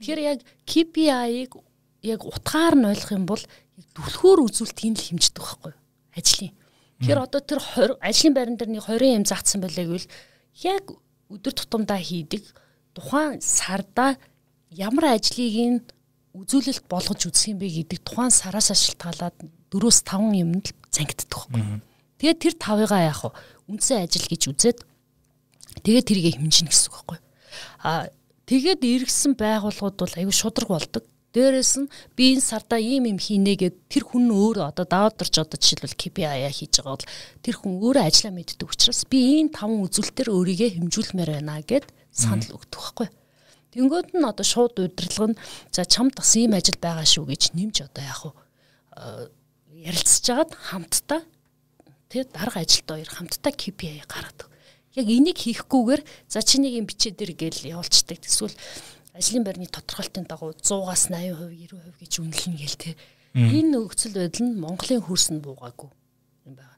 Тэгэхээр 0.06 0.22
яг 0.22 0.39
KPI-г 0.70 1.52
яг 2.06 2.22
утгаар 2.22 2.76
нь 2.78 2.89
ойлгох 2.94 3.12
юм 3.18 3.26
бол 3.26 3.44
түлхөөр 3.98 4.39
үзүүлэлтийн 4.46 4.94
л 4.94 5.06
хэмждэг 5.10 5.41
байхгүй 5.41 5.72
юу. 5.74 5.85
Ажлын. 6.15 6.56
Тэгэхээр 7.04 7.19
одоо 7.19 7.41
тэр 7.43 7.60
ажлын 7.99 8.34
байран 8.34 8.56
дээр 8.56 8.71
нэг 8.71 8.88
20 8.88 9.19
юм 9.19 9.25
заагдсан 9.28 9.60
байлаа 9.60 9.84
гэвэл 9.84 10.08
яг 10.63 10.84
өдөр 11.28 11.54
тутамдаа 11.54 11.99
хийдэг 11.99 12.43
тухайн 12.95 13.43
сарда 13.43 14.15
ямар 14.71 15.19
ажлыг 15.19 15.56
нь 15.60 15.84
үзүүлэлт 16.36 16.88
болгож 16.88 17.28
үзэх 17.28 17.51
юм 17.51 17.60
бэ 17.60 17.67
гэдэг 17.84 17.99
тухайн 18.04 18.32
сараас 18.32 18.71
шалтгаалаад 18.71 19.36
4-5 19.71 20.39
юмд 20.39 20.65
л 20.71 20.75
зангиддаг 20.91 21.28
байхгүй. 21.28 21.63
Тэгээд 22.19 22.39
тэр 22.39 22.56
тавыгаа 22.56 23.01
яах 23.12 23.21
вэ? 23.28 23.32
Үндсэн 23.71 24.08
ажил 24.08 24.28
гэж 24.28 24.41
үзээд 24.51 24.80
тэгээд 25.84 26.08
тэрийг 26.08 26.36
хэмжинэ 26.39 26.71
гэсэн 26.71 26.91
үг 26.91 26.95
байхгүй. 26.95 27.19
А 27.84 28.08
тэгээд 28.47 28.82
эргэсэн 28.84 29.36
байгууллагууд 29.36 29.95
бол 29.99 30.15
аюу 30.15 30.32
шудраг 30.32 30.69
болдог. 30.71 31.04
Дээрээс 31.36 31.74
нь 31.84 31.91
би 32.15 32.39
энэ 32.39 32.48
сарда 32.48 32.80
ийм 32.80 33.12
юм 33.12 33.19
хийнэ 33.19 33.60
гэд 33.60 33.76
тэр 33.91 34.08
хүн 34.08 34.32
өөрөө 34.32 34.71
одоо 34.71 34.88
даавдарч 34.88 35.36
одоо 35.43 35.60
жишээлбэл 35.60 36.00
KPI 36.00 36.48
хийж 36.48 36.80
байгаа 36.80 36.95
бол 36.95 37.12
тэр 37.43 37.56
хүн 37.60 37.74
өөрөө 37.84 38.04
ажиллаа 38.08 38.34
мэддэг 38.39 38.71
учраас 38.71 39.04
би 39.04 39.43
энэ 39.43 39.52
таван 39.52 39.84
үзүүлэлтээр 39.84 40.32
өөрийгөө 40.32 40.69
хэмжүүлмээр 40.80 41.32
байна 41.36 41.60
гэд 41.60 41.91
санал 42.15 42.56
өгдөг 42.56 42.80
байхгүй. 42.80 43.08
Тэнгүүд 43.76 44.15
нь 44.15 44.24
одоо 44.24 44.45
шууд 44.48 44.80
удирдлага 44.80 45.36
нь 45.36 45.39
за 45.76 45.84
чамд 45.84 46.15
бас 46.15 46.32
ийм 46.39 46.56
ажил 46.56 46.80
байгаа 46.80 47.04
шүү 47.04 47.28
гэж 47.28 47.52
нэмж 47.52 47.84
одоо 47.84 48.04
яг 48.08 48.21
уу 48.24 48.34
ярилцж 49.76 50.26
агаад 50.32 50.52
хамтдаа 50.56 51.21
тэгээ 52.08 52.32
дарга 52.32 52.63
ажилд 52.63 52.88
хоёр 52.88 53.12
хамтдаа 53.12 53.52
KPI 53.52 54.08
гаргадаг. 54.08 54.48
Яг 54.95 55.08
энийг 55.12 55.36
хийхгүйгээр 55.43 56.02
за 56.32 56.39
чи 56.39 56.63
нэг 56.63 56.80
юм 56.80 56.88
бичээ 56.88 57.12
дээр 57.19 57.36
гээл 57.36 57.76
явуулцдаг. 57.76 58.24
Эсвэл 58.24 58.56
ажлын 59.15 59.43
байрны 59.47 59.67
тодорхойлтын 59.71 60.28
дагуу 60.28 60.51
100-аас 60.60 61.08
80%, 61.08 61.71
90% 61.71 61.99
гэж 62.04 62.13
үнэлнэ 62.19 62.58
гээл 62.60 62.78
те. 62.78 62.91
Энэ 63.36 63.71
нөхцөл 63.75 64.15
байдал 64.15 64.43
нь 64.47 64.60
Монголын 64.60 65.04
хөрс 65.04 65.32
нь 65.32 65.43
буугаагүй 65.43 65.89
юм 66.47 66.56
байна. 66.56 66.75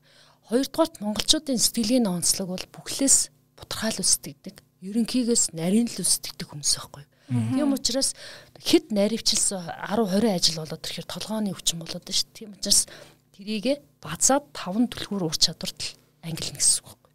Хоёрдугаарт 0.50 1.02
монголчуудын 1.02 1.58
сэтгэлийн 1.58 2.06
онцлог 2.06 2.54
бол 2.54 2.66
бүхлээс 2.74 3.34
бутархаал 3.58 4.02
үсдэгдэг 4.02 4.62
ерөнхийгөөс 4.86 5.58
нарийн 5.58 5.90
л 5.90 6.02
үсдэгдэг 6.02 6.48
хүмүүс 6.50 6.74
байхгүй. 6.78 7.06
Тийм 7.28 7.74
учраас 7.76 8.16
хэд 8.64 8.94
наривчилсан 8.96 9.68
10 9.68 10.08
20 10.08 10.32
ажил 10.32 10.62
болоод 10.64 10.86
ирэхээр 10.86 11.08
толгооны 11.12 11.52
өвчин 11.52 11.82
болоод 11.84 12.06
байна 12.06 12.16
шүү. 12.16 12.32
Тийм 12.32 12.50
учраас 12.56 12.88
тэрийгэ 13.36 13.74
базаад 14.00 14.48
5 14.56 14.88
түлхүүр 14.96 15.28
ур 15.28 15.36
чадварт 15.36 15.98
ангилна 16.24 16.62
гэсэн 16.62 16.88
үг 16.88 16.88
байхгүй. 16.88 17.12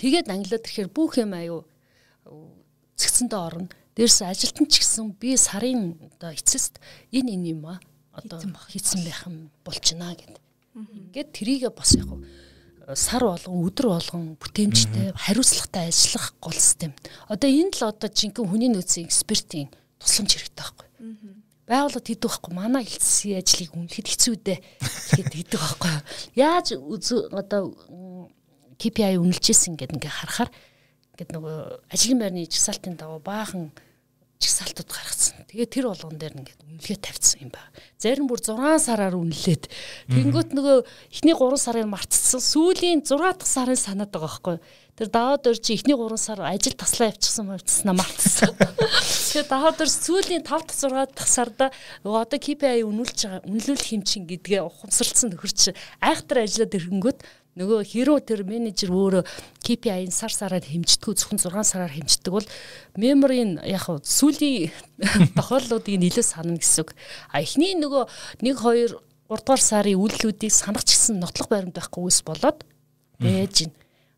Тэгээд 0.00 0.26
ангилаад 0.26 0.64
ирэхээр 0.66 0.90
бүх 0.90 1.22
юм 1.22 1.32
аюу 1.38 1.62
цэгцэндээ 2.98 3.40
орно. 3.40 3.70
Дээрс 3.94 4.22
ажилтан 4.26 4.66
ч 4.66 4.82
гэсэн 4.82 5.14
би 5.14 5.38
сарын 5.38 5.96
оо 6.20 6.34
эцэст 6.34 6.82
энэ 7.14 7.34
энэ 7.38 7.48
юм 7.54 7.62
а 7.66 7.80
одоо 8.12 8.42
хийсэн 8.70 9.06
байх 9.06 9.26
юм 9.30 9.50
болж 9.62 9.84
байна 9.94 10.14
гэд. 10.18 10.36
Ингээд 10.74 11.30
трийгээ 11.34 11.72
бос 11.72 11.94
яг 11.94 12.10
сар 12.94 13.22
болгон 13.22 13.66
өдөр 13.68 13.86
болгон 13.94 14.24
бүтээмжтэй 14.40 15.12
хариуцлагатай 15.14 15.90
ажиллах 15.90 16.34
гол 16.40 16.56
систем. 16.56 16.92
Одоо 17.28 17.50
энэ 17.50 17.74
л 17.76 17.90
одоо 17.90 18.08
жинхэнэ 18.08 18.48
хүний 18.48 18.70
нөөцийн 18.72 19.06
экспертийн 19.06 19.68
тусламж 20.00 20.30
хэрэгтэй 20.34 20.56
байхгүй. 20.56 20.86
Байгууллагад 21.68 22.08
хийдэг 22.08 22.30
байхгүй 22.32 22.52
манай 22.56 22.84
хэлтсийн 22.88 23.44
ажлыг 23.44 23.76
үнэхэд 23.76 24.06
хэцүү 24.08 24.34
дээ 24.40 24.58
гэд 25.20 25.32
хийдэг 25.36 25.60
байхгүй. 25.60 25.92
Яаж 26.32 26.66
одоо 27.28 27.76
KPI 28.80 29.20
үнэлжсэн 29.20 29.76
гэдэг 29.76 30.00
ингээ 30.00 30.14
харахаар 30.14 30.50
ингээд 31.18 31.34
нөгөө 31.34 31.56
ажлын 31.90 32.22
байрны 32.22 32.46
жагсаалтын 32.46 32.94
дагуу 32.94 33.18
баахан 33.18 33.74
чигсалтууд 34.38 34.86
гаргацсан. 34.86 35.42
Тэгээ 35.50 35.66
тэр 35.66 35.90
болгон 35.90 36.14
дээр 36.14 36.38
ингээд 36.38 36.62
үнэлгээ 36.62 36.98
тавьчихсан 37.02 37.42
юм 37.42 37.50
байна. 37.50 37.74
Зарим 37.98 38.30
бүр 38.30 38.38
6 38.38 38.86
сараар 38.86 39.18
үнэлээд 39.18 39.66
тэнгүүт 40.14 40.54
нөгөө 40.54 40.76
эхний 41.10 41.34
3 41.34 41.58
сарын 41.58 41.90
мартцсан. 41.90 42.38
Сүүлийн 42.38 43.02
6 43.02 43.18
дахь 43.18 43.50
сарын 43.50 43.74
санаад 43.74 44.14
байгаа 44.14 44.30
байхгүй. 44.30 44.56
Тэр 44.94 45.10
даваад 45.10 45.42
орж 45.42 45.66
эхний 45.74 45.98
3 45.98 46.14
сар 46.22 46.38
ажил 46.46 46.78
таслаа 46.78 47.10
явчихсан 47.10 47.50
мартцснаа 47.50 47.94
мартцсан. 47.98 48.54
Тэгээ 49.34 49.50
даваад 49.50 49.82
орж 49.82 49.94
сүүлийн 50.06 50.46
5 50.46 50.70
дахь 50.70 50.78
6 50.86 51.18
дахь 51.18 51.30
сарда 51.34 51.66
нөгөө 52.06 52.22
одоо 52.22 52.38
KPI 52.38 52.86
үнэлж 52.86 53.18
байгаа 53.26 53.42
үнэлүүлэх 53.42 53.90
хэмжин 53.90 54.22
гэдгээ 54.30 54.62
ухамсарлцсан 54.62 55.34
нөхөрч 55.34 55.74
айхтар 55.98 56.46
ажиллаад 56.46 56.78
ирэнгүүт 56.78 57.18
нөгөө 57.58 57.82
хэрүү 57.90 58.18
тэр 58.22 58.46
менежер 58.46 58.94
өөрөө 58.94 59.26
KPI-н 59.66 60.14
сар 60.14 60.30
сараар 60.30 60.62
хэмждэг 60.62 61.18
зөвхөн 61.18 61.42
6 61.42 61.50
сараар 61.66 61.90
хэмждэг 61.90 62.30
бол 62.30 62.46
меморийн 62.94 63.58
яг 63.66 63.90
сүүлийн 63.90 64.70
тохиолдлуудыг 65.38 65.98
нэлээд 65.98 66.22
санана 66.22 66.62
гэсэн 66.62 66.86
үг. 66.86 66.94
А 67.34 67.42
эхний 67.42 67.74
нөгөө 67.74 68.06
1 68.46 68.54
2 68.62 68.94
3 69.28 69.44
дугаар 69.44 69.60
сарын 69.60 69.98
үйлдэлүүдийг 69.98 70.54
санах 70.54 70.86
ч 70.86 70.94
гэсэн 70.94 71.18
нотлох 71.18 71.50
баримт 71.50 71.76
байхгүй 71.76 72.06
үс 72.06 72.22
болоод 72.22 72.62
байж 73.18 73.66
гин. 73.66 73.72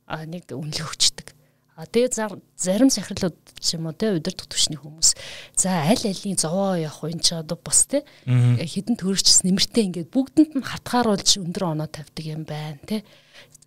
А 0.04 0.22
нэг 0.28 0.52
үнэлэг 0.52 0.86
өгчдөг. 0.86 1.34
А 1.80 1.88
тэгээ 1.88 2.36
зарим 2.60 2.92
захирлууд 2.92 3.40
ч 3.56 3.80
юм 3.80 3.88
уу 3.88 3.96
те 3.96 4.12
удирдах 4.12 4.52
түвшний 4.52 4.76
хүмүүс 4.76 5.16
за 5.56 5.88
аль 5.88 6.04
алийн 6.04 6.36
зовоо 6.36 6.76
явах 6.76 7.08
энэ 7.08 7.24
ч 7.24 7.32
одоо 7.32 7.56
бас 7.56 7.88
те 7.88 8.04
хідэн 8.28 9.00
төрөгчс 9.00 9.48
нэмэртэй 9.48 9.88
ингээд 9.88 10.12
бүгдэнд 10.12 10.60
нь 10.60 10.68
хатгааруулж 10.68 11.40
өндөр 11.40 11.64
оноо 11.72 11.88
тавьдаг 11.88 12.26
юм 12.28 12.44
байна 12.44 12.76
те 12.84 13.00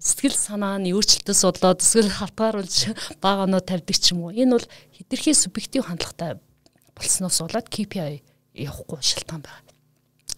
сэтгэл 0.04 0.36
санаа 0.36 0.76
нь 0.84 0.92
өөрчлөлтөс 0.92 1.42
болоод 1.48 1.80
эсвэл 1.80 2.12
хатгааруулж 2.12 2.92
бага 3.24 3.48
оноо 3.48 3.63
тавьдаг 3.63 3.96
ч 3.96 4.12
юм 4.12 4.28
уу. 4.28 4.36
Энэ 4.36 4.60
бол 4.60 4.68
хэтэрхий 4.92 5.32
субъектив 5.32 5.88
хандлагатай 5.88 6.44
болсноос 6.92 7.39
болоод 7.39 7.72
KPI 7.72 8.20
явахгүй 8.52 9.00
шалтгаан 9.00 9.48
байна. 9.48 9.72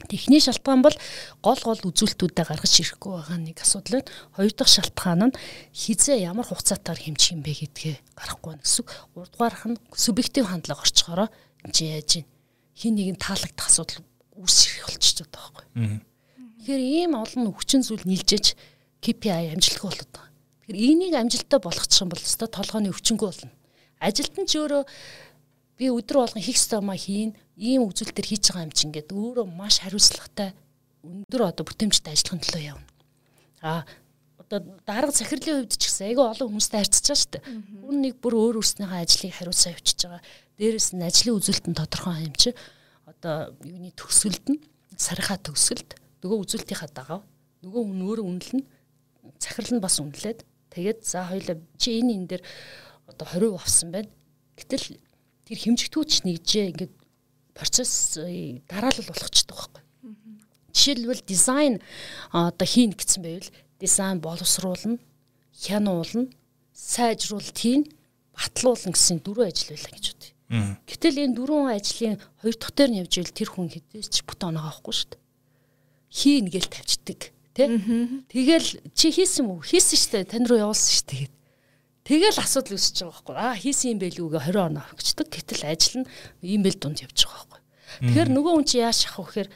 Техний 0.06 0.38
шалтгаан 0.38 0.86
бол 0.86 0.94
гол 1.42 1.60
гол 1.66 1.82
үзүүлэлтүүдэд 1.82 2.46
гаргаж 2.46 2.74
ирэхгүй 2.78 3.12
байгаа 3.18 3.40
нэг 3.42 3.58
асуудал 3.66 4.06
байна. 4.06 4.12
Хоёр 4.38 4.54
дахь 4.54 4.70
шалтгаан 4.70 5.22
нь 5.34 5.38
хизээ 5.74 6.30
ямар 6.30 6.46
хугацаатаар 6.46 7.02
хэмжих 7.02 7.34
юм 7.34 7.42
бэ 7.42 7.52
гэдгээ 7.66 7.96
гарахгүй 8.14 8.50
байна 8.54 8.62
гэсэн. 8.62 8.86
Гуравдугаарх 9.18 9.64
нь 9.66 9.82
субъектив 9.98 10.46
хандлага 10.46 10.86
орчхороо 10.86 11.30
энэ 11.66 11.74
чи 11.74 11.84
яаж 11.90 12.12
ийн 12.22 12.26
хин 12.78 12.94
нэгэн 13.02 13.18
таалагдах 13.18 13.66
асуудал 13.66 14.06
үүсэх 14.38 14.94
болчихж 14.94 15.26
байгаа 15.26 15.50
байхгүй. 15.58 15.66
Тэгэхээр 16.60 16.84
ийм 16.86 17.12
олон 17.18 17.50
хүчин 17.56 17.82
зүйл 17.82 18.06
нийлжээж 18.06 18.75
KPI 19.06 19.54
амжилтгүй 19.54 19.86
болоод 19.86 20.10
байгаа. 20.10 20.34
Тэгэхээр 20.66 20.82
энийг 20.82 21.14
амжилттай 21.14 21.60
болгочих 21.62 22.02
юм 22.02 22.10
бол 22.10 22.26
өстой 22.26 22.50
толгойн 22.50 22.90
өвчнгөө 22.90 23.30
болно. 23.30 23.54
Ажилтан 24.02 24.50
ч 24.50 24.58
өөрөө 24.58 24.84
би 25.78 25.86
өдөр 25.94 26.18
болгон 26.26 26.42
хийх 26.42 26.58
стомаа 26.58 26.98
хийн 26.98 27.38
ийм 27.54 27.86
үзүүлэлтээр 27.86 28.28
хийж 28.34 28.50
байгаа 28.50 28.66
юм 28.66 28.74
чинь 28.74 28.90
ингээд 28.90 29.14
өөрөө 29.14 29.46
маш 29.46 29.86
хариуцлагатай 29.86 30.58
өндөр 31.06 31.42
одоо 31.54 31.64
бүтээмжтэй 31.70 32.18
ажиллахын 32.18 32.42
төлөө 32.42 32.64
явна. 32.66 32.90
А 33.62 33.86
одоо 34.42 34.60
дарга 34.90 35.14
захирлын 35.14 35.70
хувьд 35.70 35.78
ч 35.78 35.86
гэсэн 35.86 36.10
айгүй 36.10 36.26
олон 36.26 36.50
хүмүүстэй 36.50 36.80
харьцаж 36.82 37.06
байгаа 37.06 37.22
шүү 37.22 37.32
дээ. 37.38 37.44
Хүн 37.86 37.98
нэг 38.02 38.14
бүр 38.24 38.34
өөр 38.42 38.56
өөрснийхөө 38.62 39.00
ажлыг 39.06 39.34
хариуцсан 39.38 39.74
явчихж 39.78 40.00
байгаа. 40.06 40.22
Дээрээс 40.58 40.90
нь 40.98 41.06
ажлын 41.06 41.38
үзүүлэлт 41.38 41.68
нь 41.70 41.78
тодорхой 41.78 42.26
юм 42.26 42.36
чи 42.36 42.50
одоо 43.06 43.54
юуны 43.62 43.94
төгсгөлд 43.94 44.46
нь 44.50 44.60
сарынхаа 44.98 45.38
төгсгөлд 45.46 45.90
нөгөө 46.24 46.38
үзүүлэлтийнхаа 46.42 46.90
дагав 46.94 47.22
нөгөө 47.62 47.82
хүн 47.86 48.02
өөрөө 48.06 48.26
үнэлнэ 48.26 48.64
захирал 49.40 49.74
нь 49.78 49.84
бас 49.84 50.00
үнэлээд 50.00 50.40
тэгээд 50.74 51.00
за 51.06 51.26
хоёлаа 51.30 51.58
чи 51.78 52.00
энэ 52.00 52.14
энэ 52.16 52.28
дээр 52.36 52.44
одоо 53.08 53.28
20% 53.28 53.56
авсан 53.56 53.90
байна. 53.92 54.10
Гэтэл 54.58 55.00
тэр 55.46 55.58
хэмжигтүүч 55.62 56.26
нэгжээ 56.26 56.66
ингээд 56.74 56.94
процесс 57.54 58.20
дараалал 58.68 59.08
болгочтой 59.08 59.56
байхгүй. 59.56 59.82
Жишээлбэл 60.76 61.24
дизайн 61.24 61.80
одоо 62.34 62.68
хийн 62.68 62.92
гэсэн 62.92 63.22
байвал 63.24 63.50
дизайн 63.80 64.20
боловсруулна, 64.20 65.00
хянуулна, 65.56 66.28
сайжруулалт 66.74 67.56
хийн, 67.56 67.88
батлуулна 68.36 68.92
гэсэн 68.92 69.24
дөрвөн 69.24 69.52
ажил 69.52 69.72
байлаа 69.72 69.94
гэж 69.96 70.06
бодъё. 70.12 70.32
Гэтэл 70.84 71.24
энэ 71.24 71.36
дөрвөн 71.40 71.72
ажлын 71.72 72.20
хоёр 72.44 72.56
дахь 72.60 72.76
дээр 72.76 72.92
нь 72.92 73.00
явж 73.04 73.14
ивэл 73.16 73.38
тэр 73.38 73.50
хүн 73.56 73.72
хэдээс 73.72 74.08
ч 74.12 74.16
бүт 74.28 74.44
оноо 74.44 74.68
авахгүй 74.68 74.94
шүү 74.94 75.10
дээ. 75.16 75.24
Хийн 76.12 76.46
гээл 76.52 76.70
тавьчихдаг 76.70 77.35
тий. 77.56 77.68
Тэгэл 78.28 78.68
чи 78.92 79.08
хийсэн 79.16 79.48
мүү? 79.48 79.64
Хийсэн 79.64 79.98
шүү 79.98 80.12
дээ. 80.12 80.26
Тань 80.28 80.46
руу 80.46 80.60
явуулсан 80.60 80.92
шүү 80.92 81.08
дээ. 81.08 81.28
Тэгэл 82.06 82.38
асуудал 82.44 82.76
үүсэж 82.78 82.96
байгаа 83.02 83.16
байхгүй. 83.16 83.36
Аа 83.40 83.56
хийсэн 83.56 83.92
юм 83.96 84.00
байл 84.04 84.20
үгээ 84.30 84.44
20 84.52 84.68
оноо 84.70 84.86
авчихдаг. 84.94 85.28
Гэтэл 85.32 85.64
ажил 85.66 85.96
нь 86.04 86.10
ийм 86.44 86.62
бэл 86.62 86.78
дунд 86.78 87.02
явж 87.02 87.18
байгаа 87.26 87.48
байхгүй. 87.50 87.62
Тэгэхээр 88.06 88.30
нөгөө 88.30 88.54
хүн 88.54 88.68
чи 88.70 88.78
яаж 88.84 88.98
шахах 89.02 89.26
вэ 89.26 89.26
гэхээр 89.26 89.50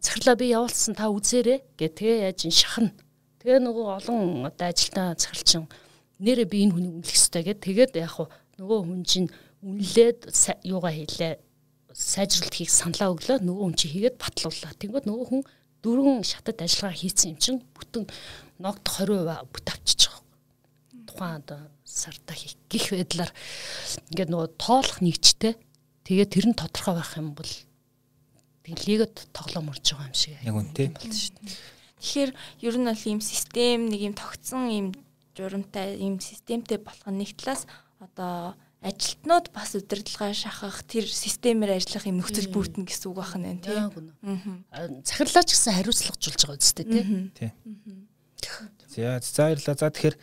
захирлаа 0.00 0.36
би 0.38 0.46
явуулсан 0.54 0.94
та 0.96 1.12
үзээрэй 1.12 1.58
гэ 1.76 1.86
тэгээ 1.92 2.18
яаж 2.32 2.40
ин 2.48 2.54
шахна. 2.54 2.90
Тэгээ 3.42 3.60
нөгөө 3.60 3.86
олон 3.98 4.46
одоо 4.48 4.66
ажилтаа 4.70 5.18
захиралчин 5.18 5.66
нэрээ 6.22 6.46
би 6.46 6.56
энэ 6.64 6.74
хүнийг 6.74 6.94
үнэлэх 7.02 7.18
ёстой 7.18 7.42
гэд 7.42 7.60
тэгээд 7.60 7.92
яг 7.98 8.16
нөгөө 8.56 8.78
хүн 8.86 9.02
чинь 9.02 9.28
үнэлээд 9.62 10.30
юугаа 10.66 10.92
хийлээ 10.94 11.34
сайжруулалт 11.92 12.54
хийх 12.56 12.70
саналаа 12.70 13.12
өглөө 13.14 13.38
нөгөө 13.42 13.64
хүн 13.66 13.76
чи 13.76 13.86
хийгээд 13.92 14.16
батлууллаа. 14.16 14.72
Тэнгүүд 14.80 15.06
нөгөө 15.06 15.26
хүн 15.28 15.42
дөрвөн 15.82 16.22
шатад 16.22 16.62
ажиллагаа 16.62 16.96
хийсэн 16.96 17.34
юм 17.34 17.38
чинь 17.42 17.60
бүтэн 17.74 18.06
ногд 18.62 18.86
20% 18.86 19.50
бүт 19.50 19.66
авчиж 19.68 20.00
байгаа. 20.08 20.22
Тухайн 21.06 21.36
одоо 21.42 21.60
сарда 21.82 22.32
хийх 22.32 22.56
гих 22.70 22.94
байдлаар 22.94 23.30
ингээд 24.14 24.30
нөгөө 24.30 24.48
тоолох 24.56 24.98
нэгжтэй 25.02 25.58
тэгээд 26.06 26.32
тэр 26.32 26.46
нь 26.50 26.58
тодорхой 26.58 26.94
байх 26.96 27.12
юм 27.18 27.34
бол 27.34 27.52
тэгээд 28.62 28.82
лигод 28.86 29.14
тоглоом 29.34 29.74
урж 29.74 29.84
байгаа 29.92 30.08
юм 30.08 30.16
шиг 30.16 30.38
яг 30.40 30.56
үнтэй 30.56 30.86
болно 30.94 31.12
шүү 31.12 31.34
дээ. 31.42 31.56
Тэгэхээр 32.02 32.30
ер 32.66 32.74
нь 32.78 32.88
бол 32.88 33.04
ийм 33.10 33.20
систем 33.20 33.80
нэг 33.90 34.00
ийм 34.00 34.14
тогтсон 34.14 34.62
ийм 34.70 34.86
журамтай 35.34 35.98
ийм 35.98 36.22
системтэй 36.22 36.78
болох 36.78 37.06
нь 37.10 37.20
нэг 37.20 37.34
талаас 37.36 37.66
одоо 37.98 38.54
ажилтнууд 38.82 39.54
бас 39.54 39.74
удирдлагаа 39.78 40.34
шахах 40.34 40.82
тэр 40.82 41.06
системээр 41.06 41.78
ажиллах 41.78 42.06
юм 42.10 42.18
нөхцөл 42.18 42.50
бүрдэн 42.50 42.82
гэсэн 42.82 43.14
үг 43.14 43.22
байна 43.22 43.62
тийм. 43.62 44.10
Аа. 44.74 44.90
Захирлаач 45.06 45.54
гэсэн 45.54 45.78
хариуцлагажуулж 45.78 46.42
байгаа 46.42 46.58
үстэй 46.58 46.86
тийм. 46.90 47.30
Тийм. 47.38 47.54
За 48.90 49.22
за 49.22 49.54
баярлалаа. 49.54 49.78
За 49.78 49.90
тэгэхээр 49.94 50.16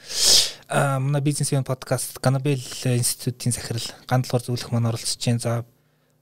манай 1.00 1.22
бизнесийн 1.24 1.64
подкаст 1.64 2.20
Ganabel 2.20 2.60
институтын 2.60 3.56
захирал 3.56 3.88
гандлуур 4.12 4.44
зөвлөх 4.44 4.76
маань 4.76 4.92
оролцож 4.92 5.16
байна. 5.24 5.40
За 5.40 5.64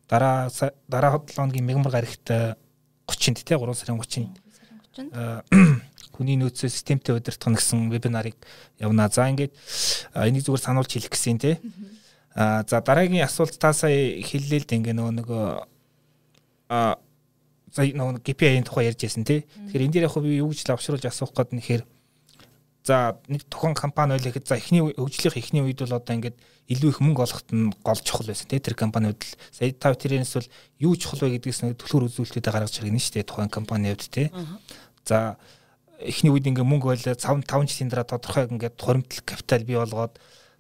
дараа 0.06 0.54
дараа 0.88 1.18
7 1.18 1.34
хоногийн 1.34 1.66
мегмар 1.66 1.92
гарагт 1.92 2.30
30-нд 3.10 3.44
тий 3.44 3.58
3 3.58 3.74
сарын 3.74 3.98
30-нд 3.98 4.38
хүний 6.18 6.38
нөөцөө 6.38 6.70
системтэй 6.70 7.14
удирдах 7.14 7.54
гэсэн 7.58 7.90
вебинарыг 7.94 8.38
явна. 8.82 9.10
За 9.10 9.30
ингээд 9.30 9.54
энийг 10.18 10.46
зүгээр 10.46 10.66
сануулж 10.66 10.90
хэлэх 10.90 11.14
гэсэн 11.14 11.38
тий. 11.38 11.62
А 12.38 12.62
за 12.70 12.82
дараагийн 12.86 13.26
асуулт 13.26 13.58
та 13.58 13.74
сая 13.74 14.22
хэллээ 14.22 14.62
л 14.62 14.70
дээ. 14.70 14.78
Ингээ 14.78 14.94
нөгөө 14.94 15.14
нөгөө 15.18 15.44
а 16.70 17.02
за 17.74 17.82
нөгөө 17.82 18.22
GPI-ийн 18.22 18.62
тухай 18.62 18.94
ярьж 18.94 19.02
байсан 19.02 19.26
тий. 19.26 19.42
Тэгэхээр 19.42 19.86
энэ 19.90 19.94
дээр 19.98 20.06
яг 20.06 20.16
би 20.22 20.38
юу 20.38 20.54
гэж 20.54 20.70
лавшруулж 20.70 21.02
асуух 21.10 21.34
гээд 21.34 21.58
нэхэр 21.58 21.82
за 22.86 23.18
нэг 23.26 23.42
тухайн 23.50 23.74
компани 23.74 24.16
байлаа 24.16 24.30
гэхэд 24.30 24.48
за 24.54 24.62
эхний 24.62 24.86
хөгжлийнх 24.86 25.34
эхний 25.34 25.66
үед 25.66 25.82
бол 25.82 25.98
одоо 25.98 26.14
ингээд 26.14 26.38
илүү 26.70 26.90
их 26.94 27.00
мөнгө 27.02 27.26
олоход 27.26 27.50
нь 27.58 27.74
гол 27.82 28.00
чухал 28.06 28.30
байсан 28.30 28.48
тий. 28.48 28.62
Тэр 28.62 28.78
компаниуд 28.78 29.18
л. 29.18 29.34
Сая 29.50 29.74
та 29.74 29.98
тэрээс 29.98 30.38
бол 30.38 30.48
юу 30.78 30.94
чухал 30.94 31.26
вэ 31.26 31.42
гэдгээс 31.42 31.66
нэг 31.66 31.82
төлхөр 31.82 32.06
үзүүлэлтүүдээ 32.06 32.54
гаргаж 32.54 32.78
иргэнэ 32.78 33.02
шүү 33.02 33.14
дээ 33.18 33.26
тухайн 33.26 33.50
компани 33.50 33.92
хувьд 33.92 34.14
тий. 34.14 34.30
За 35.04 35.42
эхний 36.00 36.30
үед 36.30 36.46
ингээ 36.46 36.64
мөнгө 36.64 36.94
байлаа 36.94 37.18
5 37.18 37.50
5 37.50 37.66
жилийн 37.66 37.90
дараа 37.90 38.06
тодорхой 38.06 38.46
ингээд 38.46 38.78
хуримтлал 38.78 39.26
капитал 39.26 39.64
бий 39.66 39.78
болгоод 39.80 40.14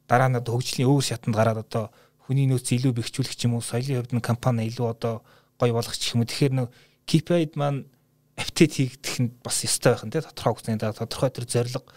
дараа 0.08 0.30
нь 0.32 0.40
одоо 0.40 0.58
хөгжлийн 0.58 0.90
өөр 0.90 1.04
шатанд 1.04 1.36
гараад 1.36 1.60
одоо 1.68 1.86
хүний 2.24 2.48
нөөц 2.48 2.68
илүү 2.76 2.94
бэхжүүлэх 2.96 3.36
юм 3.44 3.60
уу 3.60 3.64
соёлын 3.64 4.04
хувьд 4.04 4.16
нь 4.16 4.24
компани 4.24 4.68
илүү 4.68 4.88
одоо 4.88 5.24
гоё 5.60 5.74
болгох 5.76 5.96
юм 5.96 6.24
уу 6.24 6.28
тэгэхээр 6.28 6.56
нөө 6.56 6.68
KPI-д 7.08 7.54
маань 7.56 7.88
апдейт 8.36 8.74
хийгдэх 8.76 9.16
нь 9.24 9.32
бас 9.44 9.64
ёстой 9.64 9.96
байх 9.96 10.04
нь 10.04 10.12
тий 10.12 10.22
тодорхой 10.22 10.52
хугацааны 10.52 10.80
дараа 10.80 11.00
тодорхой 11.00 11.32
төр 11.32 11.46
зорилго 11.48 11.88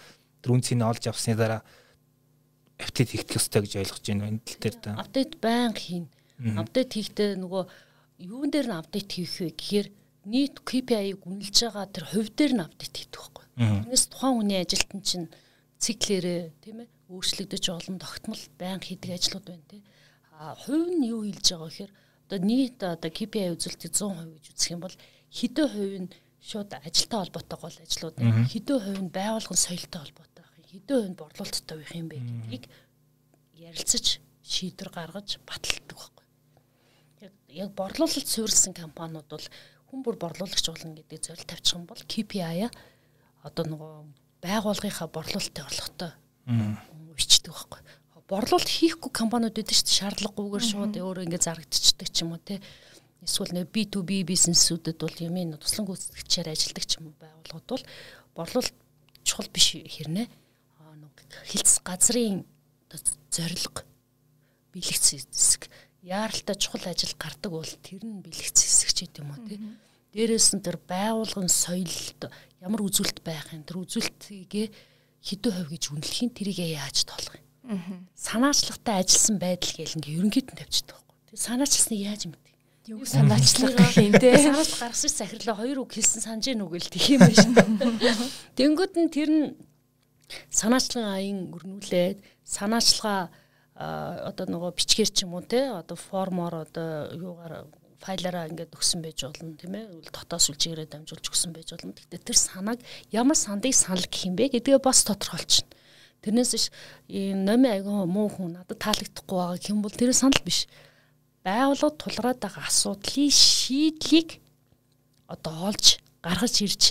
төр 0.42 0.50
үнцийг 0.54 0.80
олж 0.80 1.04
авсны 1.10 1.34
дараа 1.34 1.62
апдейт 2.78 3.10
хийгдэх 3.10 3.36
ёстой 3.42 3.60
гэж 3.66 3.72
ойлгож 3.82 4.04
байна 4.06 4.30
энэ 4.30 4.42
тал 4.46 4.58
дээр 4.62 4.76
та. 4.80 4.90
Апдейт 4.96 5.32
байнга 5.42 5.76
хийн. 5.76 6.06
Апдейт 6.56 6.90
хийхдээ 6.94 7.30
нөгөө 7.42 7.62
юун 8.24 8.50
дээр 8.54 8.68
нь 8.70 8.78
апдейт 8.80 9.10
хийх 9.12 9.34
вэ 9.36 9.50
гэхээр 9.52 9.88
нийт 10.30 10.56
KPI-г 10.64 11.20
үнэлж 11.26 11.56
байгаа 11.68 11.86
тэр 11.92 12.04
хувь 12.08 12.30
дээр 12.32 12.52
нь 12.56 12.64
апдейт 12.64 12.94
хийдэг 12.96 13.20
байхгүй. 13.20 13.44
Тэрнээс 13.60 14.04
тухайн 14.08 14.34
хүний 14.40 14.58
ажилтан 14.62 15.00
чинь 15.04 15.28
циклэрээ 15.80 16.40
тийм 16.64 16.78
ээ 16.84 16.88
өөрчлөгдөж 17.10 17.64
олон 17.74 17.98
тогтмол 17.98 18.42
байнга 18.54 18.86
хийдэг 18.86 19.10
ажлууд 19.18 19.46
байна 19.50 19.66
тий. 19.66 19.82
А 20.30 20.54
хувь 20.54 20.86
нь 20.94 21.10
юу 21.10 21.26
хэлж 21.26 21.46
байгаа 21.50 21.68
гэхээр 21.68 21.92
одоо 22.30 22.38
нийт 22.38 22.78
одоо 22.78 23.10
KPI 23.10 23.50
үзүүлэлтийг 23.58 23.92
100% 23.98 24.34
гэж 24.38 24.44
үзэх 24.54 24.70
юм 24.70 24.80
бол 24.86 24.96
хэдэн 25.34 25.68
хувь 25.74 25.98
нь 26.06 26.12
шууд 26.38 26.70
ажилтай 26.78 27.18
холбоотой 27.18 27.58
гол 27.58 27.76
ажлууд 27.82 28.16
хэдэн 28.46 28.78
хувь 28.78 29.02
нь 29.02 29.10
байгуулгын 29.10 29.58
соёлтой 29.58 30.00
холбоотой 30.06 30.42
байх 30.46 30.56
юм 30.56 30.70
хэдэн 30.70 30.96
хувь 30.96 31.10
нь 31.10 31.18
борлуулалттай 31.18 31.76
байх 31.76 31.92
юм 31.98 32.08
бэ 32.08 32.16
гэдгийг 32.22 32.64
ярилцаж 33.58 34.06
шийдвэр 34.46 34.90
гаргаж 34.94 35.28
баталдаг 35.42 35.90
байхгүй. 35.90 36.26
Яг 37.26 37.34
яг 37.50 37.70
борлуулалт 37.74 38.28
суурилсан 38.30 38.72
компаниуд 38.72 39.26
бол 39.26 39.46
хүн 39.90 40.00
бүр 40.06 40.16
борлуулагч 40.16 40.66
болно 40.70 40.94
гэдэг 40.94 41.18
зорилт 41.26 41.50
тавьчих 41.50 41.74
юм 41.74 41.84
бол 41.90 41.98
KPI-а 41.98 42.70
одоо 43.42 43.64
нөгөө 43.66 43.92
байгууллагынхаа 44.40 45.08
борлуулалтын 45.10 45.66
орлоготой 45.66 46.12
бичдэг 47.20 47.52
байхгүй. 47.52 47.80
Борлуулалт 48.30 48.70
хийхгүй 48.70 49.10
компаниуд 49.12 49.58
байдаг 49.58 49.76
шүү 49.76 49.84
дээ. 49.90 49.98
Шаардлагагүйгээр 50.00 50.64
шууд 50.64 50.94
өөрөө 50.96 51.24
ингэ 51.26 51.44
зарагдчихдаг 51.44 52.08
ч 52.14 52.16
юм 52.24 52.32
уу 52.32 52.40
те. 52.40 52.62
Эсвэл 53.26 53.52
нэг 53.52 53.74
B2B 53.74 54.22
бизнесүүдэд 54.24 55.02
бол 55.02 55.18
юмын 55.18 55.58
туслан 55.58 55.84
гүйцэтгэгчээр 55.90 56.48
ажилладаг 56.54 56.84
ч 56.86 56.92
юм 57.02 57.10
уу 57.10 57.18
байгууллагууд 57.18 57.66
бол 57.68 57.84
борлуулалт 58.38 58.76
чухал 59.26 59.50
биш 59.50 59.76
хэрнээ. 59.82 60.26
Аа 60.78 60.94
нэг 60.94 61.14
хилцс 61.50 61.82
газрын 61.82 62.46
зорилго 63.34 63.82
бэлэгц 64.72 65.06
хэсэг 65.18 65.66
яаралтай 66.06 66.56
чухал 66.56 66.86
ажил 66.86 67.14
гардаг 67.18 67.50
бол 67.50 67.72
тэр 67.82 68.02
нь 68.06 68.22
бэлэгц 68.22 68.58
хэсэг 68.62 68.90
ч 68.94 68.98
гэдэг 69.04 69.22
юм 69.26 69.34
уу 69.34 69.42
те. 69.46 69.58
Дээрээс 70.14 70.54
нь 70.54 70.64
тэр 70.64 70.78
байгуулгын 70.78 71.50
соёлд 71.50 72.30
ямар 72.62 72.80
үзүүлэлт 72.86 73.20
байх 73.26 73.50
юм 73.54 73.66
тэр 73.66 73.82
үзүүлэлтийг 73.84 74.70
хэдэн 75.24 75.52
хувь 75.52 75.70
гэж 75.72 75.84
үнэлэхийн 75.92 76.30
тэрийг 76.32 76.58
яаж 76.64 77.04
тоолох 77.04 77.36
юм. 77.36 78.08
Санаачлагтай 78.16 79.04
ажилласан 79.04 79.36
байдал 79.38 79.72
гэл 79.76 79.96
ингээ 80.00 80.16
ерөнхийд 80.18 80.48
нь 80.50 80.58
тавьчихдаг 80.58 80.96
байхгүй. 80.96 81.16
Тэгээ 81.30 81.46
санаачлагсныг 81.46 82.00
яаж 82.00 82.22
мэдээ? 82.26 82.50
Юу 82.90 83.04
санаачлах 83.06 83.76
гэх 83.76 83.96
юм 84.02 84.14
те. 84.18 84.34
Санаач 84.34 84.70
гаргасан 84.80 85.12
сахирлаа 85.12 85.56
хоёр 85.60 85.78
үг 85.84 85.94
хэлсэн 85.94 86.20
санаж 86.24 86.44
гэнэ 86.50 86.64
үг 86.64 86.74
л 86.80 86.90
тэх 86.90 87.06
юм 87.12 87.22
шүү. 87.22 87.52
Тэнгүүд 88.58 88.94
нь 88.98 89.12
тэр 89.14 89.30
нь 89.30 89.46
санаачлагын 90.50 91.14
аян 91.14 91.38
өрнүүлээд 91.54 92.18
санаачлагаа 92.42 93.30
одоо 93.80 94.46
нөгөө 94.50 94.76
бичгээр 94.76 95.10
ч 95.14 95.24
юм 95.24 95.38
уу 95.38 95.44
те 95.46 95.70
одоо 95.70 95.96
формоор 95.96 96.66
одоо 96.66 97.14
юугаар 97.14 97.70
файлаараа 98.00 98.48
ингээд 98.48 98.72
өгсөн 98.72 99.04
байж 99.04 99.28
болно 99.28 99.52
тийм 99.60 99.76
ээ 99.76 100.08
дотоос 100.08 100.48
үлжээрээ 100.50 100.88
дамжуулж 100.88 101.26
өгсөн 101.28 101.52
байж 101.52 101.68
болно. 101.76 101.92
Гэхдээ 101.92 102.24
тэр 102.24 102.38
санааг 102.40 102.80
ямар 103.12 103.36
сандыг 103.36 103.76
санал 103.76 104.08
гэх 104.08 104.24
юм 104.24 104.34
бэ 104.40 104.56
гэдгээ 104.56 104.80
бас 104.80 105.04
тодорхойлчихно. 105.04 105.76
Тэрнээс 106.24 106.50
биш 106.56 106.66
номи 107.12 107.68
айгүй 107.68 108.08
муу 108.08 108.28
хүн 108.32 108.56
надад 108.56 108.80
таалагдахгүй 108.80 109.36
байгаа 109.36 109.68
юм 109.68 109.84
бол 109.84 109.92
тэр 109.92 110.16
санал 110.16 110.40
биш. 110.44 110.64
Байгууллагууд 111.44 111.96
тулгараад 112.00 112.40
байгаа 112.40 112.64
асуудлын 112.68 113.32
шийдлийг 113.32 114.40
одоо 115.28 115.72
олж 115.72 116.00
гаргаж 116.24 116.54
ирж 116.64 116.82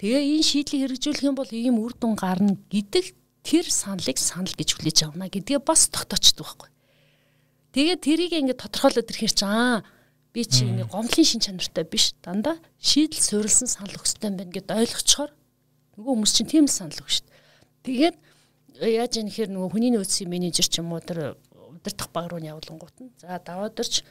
тэгээ 0.00 0.20
энэ 0.36 0.48
шийдлийг 0.48 0.80
хэрэгжүүлэх 0.84 1.28
юм 1.28 1.36
бол 1.36 1.48
ийм 1.48 1.80
үр 1.80 1.92
дүн 1.96 2.16
гарна 2.16 2.56
гэдэг 2.68 3.16
тэр 3.44 3.64
саналыг 3.68 4.16
санал 4.16 4.52
гэж 4.52 4.68
хүлээж 4.76 4.98
авна 5.08 5.28
гэдгээ 5.28 5.60
бас 5.60 5.88
тогтоочдөг 5.92 6.44
байхгүй. 6.44 6.68
Тэгээд 7.72 8.00
тэрийг 8.04 8.32
ингээд 8.32 8.60
тодорхойлоод 8.64 9.08
ирэхээр 9.08 9.34
чи 9.34 9.44
аа 9.44 9.84
би 10.34 10.42
чи 10.42 10.66
ингээд 10.66 10.90
гомдлын 10.90 11.24
шин 11.24 11.40
чанартай 11.40 11.86
биш. 11.86 12.12
Дандаа 12.18 12.58
шийдэл 12.82 13.22
суурилсан 13.22 13.70
санал 13.70 13.94
өгөх 13.94 14.10
хэрэгтэй 14.10 14.30
байна 14.34 14.50
гэд 14.50 14.68
ойлгочхоор 14.74 15.30
нөгөө 15.94 16.12
хүмүүс 16.18 16.32
чинь 16.34 16.50
тийм 16.50 16.66
л 16.66 16.74
санал 16.74 16.98
өгч 16.98 17.22
шүү 17.22 17.26
дээ. 17.30 17.38
Тэгээд 17.86 18.16
яаж 18.82 19.12
яах 19.14 19.26
нэхэр 19.30 19.50
нөгөө 19.54 19.70
хүний 19.70 19.92
нөөцийн 19.94 20.26
менежер 20.26 20.66
ч 20.66 20.82
юм 20.82 20.90
уу 20.90 20.98
тэр 20.98 21.38
удирдах 21.54 22.10
баг 22.10 22.34
руу 22.34 22.42
явуулангууд 22.42 22.96
нь. 22.98 23.14
За 23.22 23.38
даваадэрч 23.38 24.02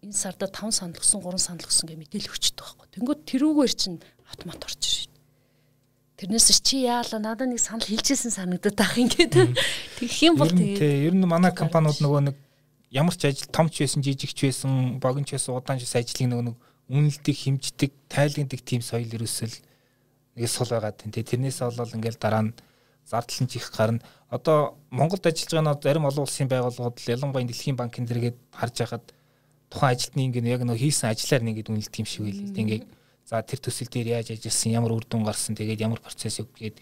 энэ 0.00 0.16
сарда 0.16 0.48
5 0.48 0.72
санал 0.72 0.96
өгсөн 0.96 1.20
3 1.20 1.36
санал 1.36 1.68
өгсөн 1.68 1.86
гэж 1.92 1.98
мэдээлэл 2.00 2.32
өгчдөг 2.32 2.56
байхгүй. 2.64 2.88
Тэнгүүд 2.96 3.20
тэрүүгээр 3.28 3.72
чинь 3.76 4.00
автомат 4.24 4.64
орж 4.64 4.80
ирж 4.80 5.12
Тэрнээс 6.16 6.48
чи 6.64 6.88
яалаа 6.88 7.20
надад 7.20 7.52
нэг 7.52 7.60
санал 7.60 7.84
хэлжсэн 7.84 8.32
санагдаад 8.32 8.80
ах 8.80 8.96
ингээд 8.96 9.36
тэгэх 10.00 10.16
юм 10.24 10.40
бол 10.40 10.48
тэгээ 10.48 11.12
ер 11.12 11.14
нь 11.14 11.28
манай 11.28 11.52
компаниуд 11.52 12.00
нөгөө 12.00 12.32
нэг 12.32 12.36
ямар 12.90 13.14
ч 13.16 13.26
ажил 13.26 13.48
томч 13.50 13.80
байсан 13.80 14.02
жижигч 14.02 14.38
байсан 14.42 14.98
богиноч 15.00 15.32
байсан 15.32 15.56
удаан 15.56 15.78
ч 15.78 15.86
ажлыг 15.86 16.28
нөгөө 16.30 16.44
нэг 16.50 16.56
үнэлдэг 16.90 17.36
хэмждэг 17.36 17.90
тайлгнадаг 18.08 18.60
тийм 18.62 18.82
соёл 18.82 19.10
ерөөсөл 19.10 19.54
нэг 20.36 20.48
сул 20.48 20.70
байгаа 20.70 20.92
тийм 20.92 21.10
тэрнээс 21.10 21.60
болол 21.62 21.96
ингээл 21.96 22.20
дараа 22.22 22.42
нь 22.46 22.56
зардлан 23.06 23.48
чих 23.48 23.70
гарна 23.74 24.02
одоо 24.30 24.78
Монголд 24.90 25.26
ажиллаж 25.26 25.50
байгаа 25.50 25.74
нь 25.74 25.82
зарим 25.82 26.06
олон 26.06 26.24
улсын 26.26 26.48
байгууллагууд 26.50 26.98
ялангуяа 27.06 27.46
дэлхийн 27.46 27.76
банкн 27.76 28.06
дэргээд 28.06 28.38
харж 28.54 28.74
байхад 28.78 29.04
тухайн 29.70 29.94
ажилтны 29.94 30.22
ингээд 30.30 30.46
яг 30.46 30.62
нөгөө 30.62 30.82
хийсэн 30.82 31.10
ажиллаар 31.10 31.42
нэг 31.42 31.58
ингээд 31.58 31.70
үнэлдэг 31.70 32.00
юм 32.02 32.06
шиг 32.06 32.22
байл. 32.22 32.54
Ингээд 32.54 32.86
За 33.26 33.42
тэр 33.42 33.58
төсөл 33.58 33.90
дээр 33.90 34.22
яаж 34.22 34.30
ажилласан, 34.30 34.70
ямар 34.70 34.94
үр 34.94 35.02
дүн 35.02 35.26
гарсан, 35.26 35.58
тэгээд 35.58 35.82
ямар 35.82 35.98
процесс 35.98 36.38
үг 36.38 36.46
гээд 36.54 36.78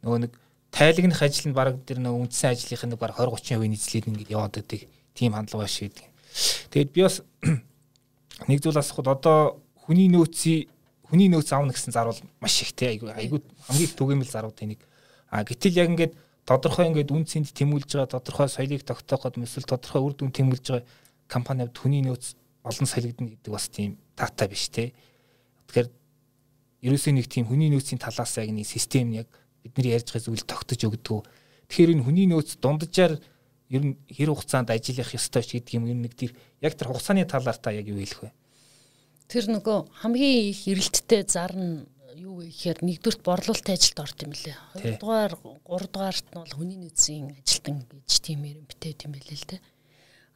нөгөө 0.00 0.18
нэг 0.24 0.32
тайлагных 0.72 1.20
ажил 1.20 1.52
нь 1.52 1.56
баг 1.56 1.76
тэр 1.84 2.00
нөгөө 2.00 2.32
үндсэн 2.32 2.48
ажлынх 2.56 2.84
нь 2.88 2.96
баг 2.96 3.12
20 3.12 3.60
30% 3.60 3.68
нийцлээд 3.68 4.08
ингээд 4.08 4.32
яваад 4.32 4.56
байдаг. 4.56 4.88
Тийм 5.14 5.32
хандлага 5.36 5.68
шүү 5.68 5.92
дээ. 5.92 6.08
Тэгээд 6.72 6.92
би 6.92 7.00
бас 7.02 7.22
нэг 8.48 8.58
зүйл 8.60 8.78
асуухад 8.80 9.08
одоо 9.18 9.62
хүний 9.86 10.08
нөөцийн 10.08 10.68
хүний 11.06 11.28
нөөц 11.28 11.52
аавна 11.52 11.76
гэсэн 11.76 11.92
зарвал 11.92 12.20
маш 12.40 12.56
ихтэй 12.64 12.96
айгу 12.96 13.12
айгу 13.12 13.44
хамгийн 13.68 13.92
түгээмэл 13.92 14.32
зарвууд 14.32 14.64
энийг 14.64 14.80
а 15.28 15.44
гэтэл 15.44 15.76
яг 15.76 15.88
ингээд 15.92 16.12
тодорхой 16.48 16.88
ингээд 16.88 17.12
үн 17.12 17.28
цэнд 17.28 17.52
тэмүүлж 17.52 17.92
байгаа 17.92 18.16
тодорхой 18.16 18.48
соёлыг 18.48 18.82
тогтооход 18.88 19.36
эсвэл 19.36 19.68
тодорхой 19.68 20.00
үр 20.00 20.14
дүн 20.16 20.32
тэмүүлж 20.32 20.64
байгаа 20.64 20.88
компанид 21.28 21.76
хүний 21.76 22.00
нөөц 22.00 22.32
олон 22.64 22.88
солигдно 22.88 23.28
гэдэг 23.28 23.52
бас 23.52 23.68
тийм 23.68 24.00
таатай 24.16 24.48
биш 24.48 24.72
те 24.72 24.96
Тэгэхээр 25.72 25.88
ерөөсөө 26.84 27.12
нэг 27.16 27.26
тийм 27.32 27.48
хүний 27.48 27.72
нөөцийн 27.72 27.96
талаас 27.96 28.36
яг 28.36 28.52
нэг 28.52 28.68
систем 28.68 29.16
яг 29.16 29.24
бидний 29.64 29.96
ярьж 29.96 30.12
байгаа 30.12 30.28
зүйл 30.28 30.44
тогтож 30.44 30.84
өгдөг. 30.84 31.24
Тэгэхээр 31.72 31.96
энэ 31.96 32.04
хүний 32.04 32.28
нөөц 32.28 32.60
дунджаар 32.60 33.16
ер 33.72 33.82
нь 33.82 33.96
хэр 34.12 34.30
хугацаанд 34.36 34.68
ажиллах 34.68 35.16
ёстой 35.16 35.42
ч 35.42 35.56
гэдэг 35.56 35.80
юм 35.80 35.88
ер 35.88 35.96
нь 35.96 36.04
нэг 36.04 36.12
тэр 36.12 36.36
яг 36.60 36.76
тэр 36.76 36.92
хугацааны 36.92 37.24
талаар 37.24 37.56
та 37.56 37.72
яг 37.72 37.88
юу 37.88 37.96
хэлэх 37.96 38.28
вэ? 38.28 38.30
Тэр 39.32 39.44
нөгөө 39.48 40.04
хамгийн 40.04 40.52
их 40.52 40.60
эрэлттэй 40.68 41.24
зар 41.24 41.56
нь 41.56 41.88
юу 42.20 42.44
вэ 42.44 42.52
гэхээр 42.52 42.84
нэгдүгürt 42.84 43.24
борлуулалтын 43.24 43.72
ажилд 43.72 43.98
орд 44.04 44.18
юм 44.20 44.32
лээ. 44.36 44.56
Хоёрдугаар, 44.76 45.32
гуравдугаарт 45.64 46.26
нь 46.28 46.36
бол 46.36 46.52
хүний 46.52 46.76
нөөцийн 46.76 47.32
ажилтан 47.40 47.80
гэж 47.88 48.12
тийм 48.20 48.44
юм 48.44 48.68
битээд 48.68 49.08
юм 49.08 49.12
билээ 49.16 49.40
л 49.40 49.48
дээ. 49.56 49.62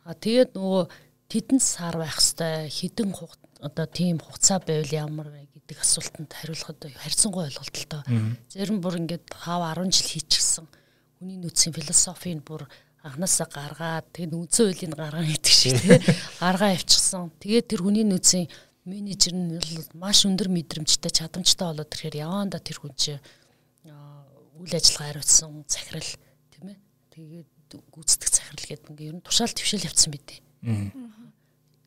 А 0.08 0.16
тэгээд 0.16 0.50
нөгөө 0.56 0.84
тэдэнд 1.28 1.62
сар 1.62 1.94
байх 2.00 2.16
хэвээр 2.16 2.72
хідэн 2.72 3.10
одоо 3.60 3.86
тийм 3.86 4.16
хугацаа 4.16 4.64
байвал 4.64 4.92
ямар 4.96 5.28
вэ 5.28 5.44
гэдэг 5.52 5.76
асуултанд 5.82 6.32
хариулахад 6.32 6.80
харьцангуй 6.88 7.44
ойлголттой. 7.52 8.02
Зарим 8.48 8.80
бүр 8.80 9.00
ингээд 9.02 9.28
5 9.28 9.76
10 9.76 9.92
жил 9.92 10.08
хийчихсэн 10.14 10.66
хүний 11.18 11.38
нөөцийн 11.40 11.74
философийг 11.74 12.44
бүр 12.44 12.68
анханасаа 13.06 13.46
гаргаад 13.46 14.06
тэгээд 14.10 14.34
үндсэн 14.34 14.66
хуулийн 14.66 14.94
гаргаан 14.98 15.30
гэдэг 15.30 15.54
шиг 15.54 15.78
тий. 15.78 15.98
Гаргаа 16.42 16.74
авчихсан. 16.74 17.30
Тэгээд 17.38 17.70
тэр 17.70 17.80
хүний 17.86 18.02
нөөцийн 18.02 18.50
менежер 18.82 19.34
нь 19.38 19.62
маш 19.94 20.26
өндөр 20.26 20.50
мэдрэмжтэй 20.50 21.14
чадамжтай 21.14 21.70
болоод 21.70 21.94
ирэхээр 21.94 22.26
яваанда 22.26 22.58
тэр 22.58 22.82
хүн 22.82 22.94
чинь 22.98 23.22
үйл 24.58 24.74
ажиллагаа 24.74 25.22
хариуцсан 25.22 25.62
захирал 25.70 26.10
тийм 26.50 26.66
ээ. 26.74 26.78
Тэгээд 27.14 27.50
гүйцэтгэх 27.94 28.30
захирал 28.34 28.66
гэдэг 28.66 28.90
ингээ 28.90 29.08
ер 29.10 29.16
нь 29.16 29.24
тушаал 29.26 29.54
твшэл 29.54 29.86
явцсан 29.86 30.10
бидээ 30.10 30.40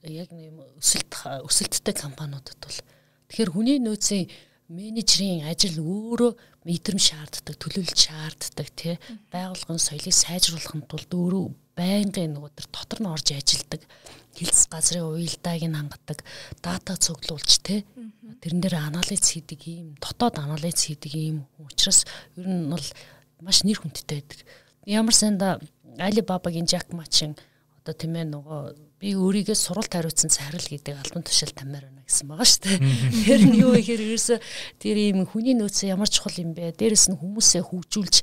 яг 0.07 0.31
нэг 0.31 0.55
өсөлт 0.79 1.11
өсөлттэй 1.43 1.95
компаниудад 1.95 2.55
бол. 2.63 2.79
Тэгэхээр 3.27 3.51
хүний 3.51 3.79
нөөцийн 3.83 4.31
менежерийн 4.71 5.49
ажил 5.49 5.83
өөрөө 5.83 6.31
мэдрэмж 6.67 7.03
шаарддаг, 7.03 7.55
төлөвлөлт 7.55 7.99
шаарддаг 7.99 8.67
тий 8.75 8.95
байгууллагын 9.31 9.79
соёлыг 9.79 10.15
сайжруулахын 10.15 10.83
тулд 10.89 11.11
өөрөө 11.11 11.45
байнгын 11.79 12.35
нөгөө 12.35 12.51
төр 12.51 12.67
дотор 12.75 12.99
нь 12.99 13.11
орж 13.11 13.27
ажилладаг 13.31 13.81
хэлс 14.35 14.67
газрын 14.67 15.07
уялдааг 15.07 15.63
нь 15.63 15.77
хангадаг 15.79 16.19
дата 16.59 16.99
цуглуулж 16.99 17.51
тий 17.63 17.87
тэрэн 18.43 18.59
дээр 18.59 18.75
анализ 18.91 19.23
хийдэг 19.23 19.61
юм 19.67 19.95
дотоод 20.03 20.35
анализ 20.39 20.79
хийдэг 20.83 21.13
юм. 21.15 21.47
Учраас 21.59 22.03
ер 22.35 22.47
нь 22.47 22.67
бол 22.71 22.87
маш 23.39 23.63
нэр 23.63 23.79
хүндтэй 23.79 24.19
байдаг. 24.19 24.39
Ямар 24.85 25.15
санда 25.15 25.59
Alibaba-гийн 25.99 26.67
Jack 26.67 26.91
Ma-чин 26.91 27.35
одоо 27.89 27.97
тийм 27.97 28.13
ээ 28.21 28.29
нөгөө 28.29 28.61
би 29.01 29.09
өөрийгөө 29.17 29.57
суралт 29.57 29.89
хариуцсан 29.89 30.29
царил 30.29 30.61
гэдэг 30.61 30.93
албан 30.93 31.25
тушаал 31.25 31.57
тамаар 31.57 31.89
байна 31.89 32.05
гэсэн 32.05 32.29
байгаа 32.29 32.45
шүү 32.45 32.61
дээ. 32.69 32.77
Тэр 33.25 33.41
нь 33.49 33.57
юу 33.57 33.73
гэхээр 33.73 34.01
ерөөсө 34.13 34.35
тэр 34.77 34.97
ийм 35.01 35.25
хүний 35.25 35.57
нөөц 35.57 35.89
ямар 35.89 36.05
чухал 36.05 36.37
юм 36.37 36.53
бэ? 36.53 36.77
Дээрэс 36.77 37.09
нь 37.09 37.17
хүмүүсээ 37.17 37.65
хөгжүүлж 37.65 38.15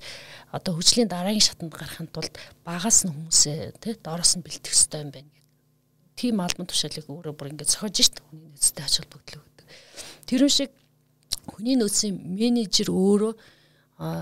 одоо 0.54 0.72
хөгжлийн 0.78 1.10
дараагийн 1.10 1.42
шатанд 1.42 1.74
гарахын 1.74 2.06
тулд 2.14 2.38
багаас 2.62 3.02
нь 3.02 3.10
хүмүүсээ 3.10 3.82
тий 3.82 3.98
доороос 3.98 4.38
нь 4.38 4.46
бэлтгэх 4.46 4.70
хэрэгтэй 4.70 5.00
юм 5.02 5.10
байна 5.10 5.30
гэдэг. 5.34 5.44
Тим 6.14 6.36
албан 6.38 6.66
тушаалыг 6.70 7.06
өөрөө 7.10 7.34
бүр 7.34 7.50
ингээд 7.50 7.72
зохиож 7.74 7.96
шít 7.98 8.22
хүний 8.22 8.46
нөөцтэй 8.54 8.84
ач 8.86 8.94
холбогдол 9.02 9.42
өгдөг. 9.42 9.66
Тэрэн 10.30 10.52
шиг 10.52 10.70
хүний 11.50 11.74
нөөцийн 11.74 12.14
менежер 12.14 12.94
өөрөө 12.94 13.32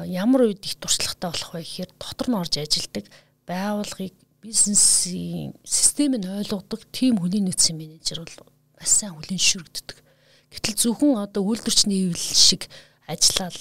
ямар 0.08 0.48
үед 0.48 0.64
их 0.64 0.78
туршлагатай 0.78 1.28
болох 1.34 1.50
вэ 1.52 1.66
гэхээр 1.66 1.90
дотор 1.98 2.28
нь 2.30 2.38
орж 2.38 2.54
ажилдаг 2.62 3.04
байгууллагыг 3.44 4.14
бизнесийн 4.44 5.56
систем 5.64 6.20
нь 6.20 6.28
ойлгодог 6.28 6.84
тийм 6.92 7.16
хүний 7.16 7.40
нөөцийн 7.40 7.80
менежер 7.80 8.20
бол 8.20 8.52
бас 8.76 8.92
сайн 9.00 9.16
хүлэн 9.16 9.40
шүргддэг. 9.40 9.96
Гэтэл 10.52 10.76
зөвхөн 10.76 11.16
одоо 11.16 11.48
үйлдвэрчний 11.48 12.12
эвлэл 12.12 12.36
шиг 12.36 12.68
ажиллаад 13.08 13.56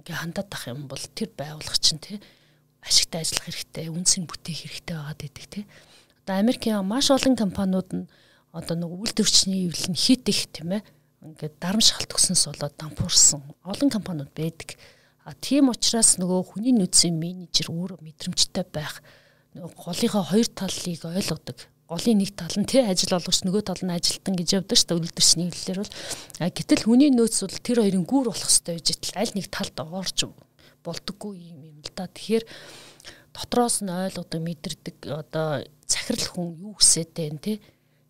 ингээ 0.00 0.16
хандаад 0.16 0.48
ах 0.48 0.64
юм 0.72 0.88
бол 0.88 1.04
тэр 1.12 1.28
байгууллага 1.36 1.76
чинь 1.76 2.00
тий 2.00 2.16
ашигтай 2.80 3.20
ажиллах 3.20 3.52
хэрэгтэй, 3.52 3.92
үнцэн 3.92 4.24
бүтээх 4.24 4.64
хэрэгтэй 4.64 4.96
байгаад 4.96 5.20
идэг 5.28 5.46
тий. 5.52 5.64
Одоо 6.24 6.36
Америкийн 6.40 6.84
маш 6.88 7.12
олон 7.12 7.36
компаниуд 7.36 7.90
нь 7.92 8.08
одоо 8.52 8.76
нэг 8.80 8.90
үйлдвэрчний 8.92 9.68
эвлэл 9.68 9.92
нь 9.92 10.00
хит 10.00 10.24
их 10.28 10.48
тийм 10.48 10.80
ээ 10.80 10.82
ингээд 11.20 11.60
дарамшгалт 11.60 12.12
өгсөнс 12.12 12.48
болоод 12.48 12.76
дампуурсан 12.80 13.40
олон 13.64 13.88
компаниуд 13.92 14.32
байдаг. 14.32 14.76
А 15.24 15.32
тийм 15.32 15.72
учраас 15.72 16.20
нөгөө 16.20 16.56
хүний 16.56 16.72
нөөцийн 16.76 17.16
менежер 17.16 17.72
өөрөө 17.72 18.04
мэдрэмжтэй 18.04 18.64
байх 18.68 19.00
голынхаа 19.54 20.24
хоёр 20.26 20.48
талыг 20.50 21.04
ойлгодог. 21.06 21.58
Голын 21.86 22.18
нэг 22.18 22.34
тал 22.34 22.56
нь 22.58 22.66
тий 22.66 22.82
ажил 22.82 23.14
олгогч 23.14 23.46
нөгөө 23.46 23.62
тал 23.70 23.82
нь 23.84 23.94
ажилтан 23.94 24.34
гэж 24.34 24.48
явдаг 24.58 24.74
шүү 24.74 24.88
дээ. 24.88 24.98
Үлдэрчний 24.98 25.48
хэллэр 25.52 25.78
бол. 25.84 25.94
Гэтэл 26.42 26.82
хүний 26.82 27.10
нөөц 27.14 27.36
бол 27.44 27.60
тэр 27.62 27.78
хоёрын 27.84 28.08
гүр 28.08 28.26
болох 28.32 28.50
хэрэгтэй 28.50 28.74
гэж 28.80 28.88
итл 28.98 29.14
аль 29.14 29.34
нэг 29.36 29.46
талд 29.52 29.76
оорч 29.78 30.18
болдоггүй 30.82 31.34
юм 31.54 31.60
юм 31.70 31.78
л 31.84 31.92
да. 31.94 32.10
Тэгэхээр 32.10 32.44
дотроос 33.30 33.84
нь 33.84 33.92
ойлгодог 33.94 34.40
мэдэрдэг 34.42 34.96
одоо 35.12 35.62
захирал 35.86 36.28
хүн 36.34 36.48
юу 36.58 36.74
хүсэж 36.74 37.08
байна 37.14 37.38
тий 37.38 37.60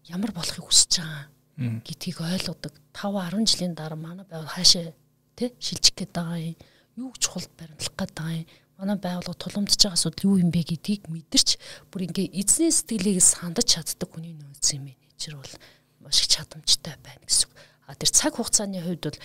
ямар 0.09 0.33
болохыг 0.33 0.65
хүсэж 0.65 1.03
байгаа 1.03 1.83
гэдгийг 1.85 2.19
ойлгодог. 2.25 2.73
5 2.95 3.37
10 3.37 3.51
жилийн 3.53 3.75
дараа 3.75 3.99
манай 4.01 4.25
байвал 4.25 4.49
хаашаа 4.49 4.95
тий 5.37 5.53
шилжих 5.61 5.93
гээд 5.93 6.13
байгаа 6.15 6.41
юм. 6.41 6.57
Юу 6.97 7.13
чухал 7.19 7.47
баримтлах 7.59 7.95
гээд 7.99 8.13
байгаа 8.17 8.39
юм 8.39 8.47
манай 8.79 8.99
байгууллага 8.99 9.39
тулгамдж 9.39 9.79
байгаа 9.79 9.95
асуудал 9.95 10.27
юу 10.29 10.43
юм 10.43 10.51
бэ 10.51 10.63
гэдгийг 10.67 11.07
мэдэрч 11.07 11.49
бүр 11.95 12.11
ингээ 12.11 12.35
эзний 12.35 12.75
сэтгэлийг 12.75 13.23
сандаж 13.23 13.71
чаддаг 13.71 14.11
хүний 14.11 14.35
нөөцийн 14.35 14.83
менежер 14.83 15.39
бол 15.39 15.55
маш 16.03 16.21
их 16.21 16.29
чадамжтай 16.35 16.99
байна 16.99 17.23
гэсэн. 17.23 17.51
А 17.87 17.95
тэр 17.95 18.11
цаг 18.11 18.35
хугацааны 18.35 18.83
хувьд 18.83 19.07
бол 19.07 19.19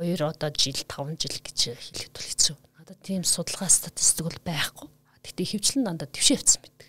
2 0.00 0.24
одоо 0.24 0.50
жил 0.54 0.78
5 0.88 1.20
жил 1.20 1.36
гэж 1.42 1.58
хэлэхэд 1.76 2.14
бол 2.16 2.28
хэцүү. 2.32 2.56
Надад 2.78 3.00
тийм 3.04 3.22
судалгаа 3.26 3.68
статистик 3.68 4.24
бол 4.24 4.40
байхгүй. 4.46 4.88
Гэтэ 5.26 5.42
хөвчлэн 5.44 5.84
дандаа 5.84 6.08
твшээ 6.08 6.38
явцсан 6.38 6.62
байдаг. 6.62 6.88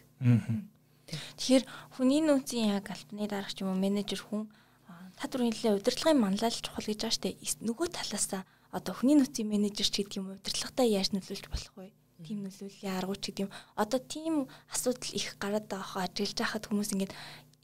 Тэгэхээр 1.09 1.65
хүний 1.97 2.21
нөөцийн 2.21 2.77
яг 2.77 2.93
альбаны 2.93 3.25
дарагч 3.25 3.59
юм 3.65 3.73
уу 3.73 3.81
менежер 3.81 4.21
хүн 4.21 4.47
та 5.17 5.25
түрүү 5.27 5.51
хэллээ 5.51 5.77
удирдлагын 5.81 6.21
манлайлал 6.21 6.63
чухал 6.63 6.85
гэж 6.85 6.99
байгаа 7.01 7.17
штэ 7.17 7.29
нөгөө 7.65 7.87
талаасаа 7.91 8.45
одоо 8.71 8.93
хүний 8.93 9.17
нөөцийн 9.17 9.49
менежер 9.49 9.87
ч 9.89 10.05
гэдэг 10.05 10.19
юм 10.21 10.33
удирдлагатай 10.37 10.87
яаж 10.93 11.09
нөлөөлж 11.13 11.45
болох 11.49 11.73
вэ? 11.75 11.89
Тийм 12.21 12.43
нөлөөллийн 12.45 12.97
аргууд 12.99 13.21
ч 13.23 13.25
гэдэг 13.33 13.43
юм. 13.47 13.53
Одоо 13.75 13.99
тийм 13.99 14.33
асуудал 14.69 15.13
их 15.15 15.27
гараад 15.41 15.65
байгаа 15.71 16.05
ажиллаж 16.05 16.37
байхад 16.37 16.67
хүмүүс 16.67 16.93
ингээд 16.93 17.13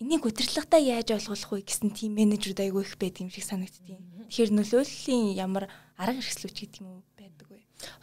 энийг 0.01 0.23
удирдлагатай 0.25 0.81
яаж 0.91 1.09
олгох 1.13 1.51
вэ 1.55 1.67
гэсэн 1.67 1.91
тийм 1.95 2.17
менежерүүд 2.19 2.63
айгүй 2.63 2.83
их 2.83 2.95
байдаг 2.99 3.21
юм 3.23 3.31
шиг 3.31 3.45
санагдтiin. 3.47 4.01
Тэгэхээр 4.27 4.51
нөлөөллийн 4.55 5.37
ямар 5.39 5.69
арга 5.95 6.19
хэрэгслүүч 6.19 6.57
гэдэг 6.57 6.81
юм 6.83 6.99
уу 6.99 7.03
байдаг 7.15 7.47
вэ? 7.47 7.59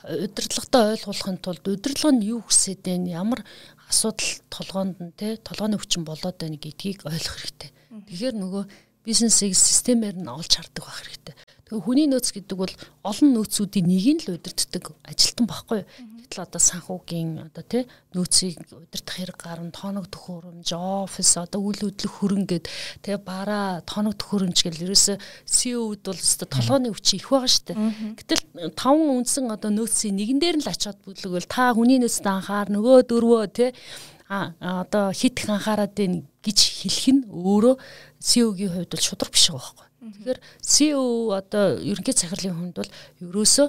удирдлагатай 0.07 0.83
ойлгуулахын 0.97 1.39
тулд 1.45 1.65
удирдлага 1.69 2.17
нь 2.17 2.29
юу 2.33 2.41
хүсээд 2.45 2.81
байна 2.87 3.09
ямар 3.13 3.41
асуудал 3.89 4.31
толгоонд 4.49 4.97
нь 5.05 5.13
те 5.17 5.37
толгооны 5.37 5.77
хүчин 5.77 6.05
болоод 6.09 6.37
байна 6.41 6.57
гэдгийг 6.57 7.05
ойлгох 7.05 7.37
хэрэгтэй. 7.41 7.71
Тэгэхээр 8.09 8.37
нөгөө 8.41 8.65
бизнесийг 9.05 9.53
системээр 9.53 10.17
нь 10.17 10.33
олж 10.33 10.53
хардаг 10.57 10.85
байх 10.85 11.01
хэрэгтэй. 11.03 11.35
Тэгээ 11.73 11.89
хүний 11.89 12.05
нөөц 12.13 12.29
гэдэг 12.37 12.57
бол 12.61 12.75
олон 13.01 13.29
нөөцүүдийн 13.33 13.89
нэгийг 13.89 14.29
л 14.29 14.37
удирддаг 14.37 14.93
ажилтан 15.09 15.49
байхгүй 15.49 15.81
юу? 15.81 15.89
Гэтэл 16.21 16.45
одоо 16.45 16.61
санхүүгийн 16.61 17.31
одоо 17.49 17.65
тий 17.65 17.83
нөөцийг 18.13 18.61
удирдах 18.77 19.17
хэрэг 19.17 19.41
гарна, 19.41 19.73
тооног 19.73 20.13
төхөөрөмж, 20.13 20.69
офис 20.69 21.33
одоо 21.41 21.65
үйл 21.65 21.81
хөдлөх 21.81 22.13
хөрөнгө 22.13 22.61
гэд 22.61 22.69
тэгээ 23.09 23.25
бараа, 23.25 23.81
тооног 23.89 24.21
төхөөрөмж 24.21 24.59
гэл 24.69 24.85
ерөөсө 24.85 25.17
CEO-д 25.49 26.05
бол 26.13 26.21
өстой 26.21 26.49
толгойн 26.53 26.93
хүч 26.93 27.09
их 27.17 27.33
байгаа 27.33 27.65
дээ. 27.73 27.77
Гэтэл 28.21 28.43
таван 28.77 29.25
үндсэн 29.25 29.49
одоо 29.49 29.73
нөөцийн 29.73 30.13
нэгэн 30.13 30.45
дээр 30.45 30.57
нь 30.61 30.65
л 30.65 30.73
ачаад 30.77 31.01
бүлэгвэл 31.09 31.49
та 31.49 31.73
хүний 31.73 31.97
нөөцөд 32.05 32.29
анхаар 32.29 32.69
нөгөө 32.69 33.09
дөрвөө 33.09 33.45
тий 33.49 33.73
а 34.29 34.53
одоо 34.61 35.13
хит 35.13 35.41
их 35.41 35.49
анхаарад 35.49 35.97
байна 35.97 36.21
гэж 36.45 36.59
хэлэх 36.85 37.09
нь 37.13 37.23
өөрөө 37.29 37.77
CEO-гийн 38.21 38.73
хувьд 38.73 38.93
бол 38.93 39.05
шудраг 39.09 39.33
биш 39.33 39.49
байгаа 39.49 39.73
байхгүй. 39.73 39.92
Тэгэхээр 40.03 40.39
CEO 40.59 41.31
одоо 41.31 41.79
ерөнхий 41.79 42.15
захирлын 42.15 42.59
хүнд 42.59 42.75
бол 42.83 42.91
ерөөсөө 43.23 43.69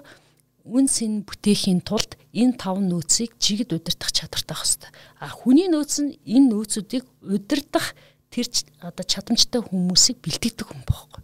үн 0.65 0.87
сэн 0.89 1.21
бүтээхийн 1.27 1.85
тулд 1.85 2.17
энэ 2.33 2.57
тав 2.57 2.81
нөөцийг 2.81 3.37
жигд 3.37 3.75
удирдах 3.77 4.09
чадвартай 4.09 4.55
байх 4.57 4.65
хэрэгтэй. 4.65 4.91
А 5.21 5.29
хүний 5.29 5.69
нөөц 5.69 5.93
нь 6.01 6.17
энэ 6.25 6.49
нөөцүүдийг 6.49 7.05
удирдах 7.21 7.93
тэр 8.33 8.47
одоо 8.81 9.05
чадамжтай 9.05 9.61
хүмүүсийг 9.61 10.17
бэлтгэдэг 10.25 10.65
хүн 10.65 10.81
байхгүй. 10.87 11.21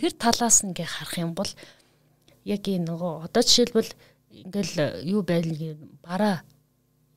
Тэр 0.00 0.12
талаас 0.16 0.64
нь 0.64 0.72
ингээ 0.72 0.88
харах 0.88 1.18
юм 1.20 1.36
бол 1.36 1.50
яг 2.48 2.62
энэ 2.64 2.88
нөгөө 2.88 3.12
одоо 3.28 3.42
жишээлбэл 3.44 3.92
ингээл 4.46 5.04
юу 5.04 5.20
байлгүй 5.26 5.76
бараа 6.00 6.46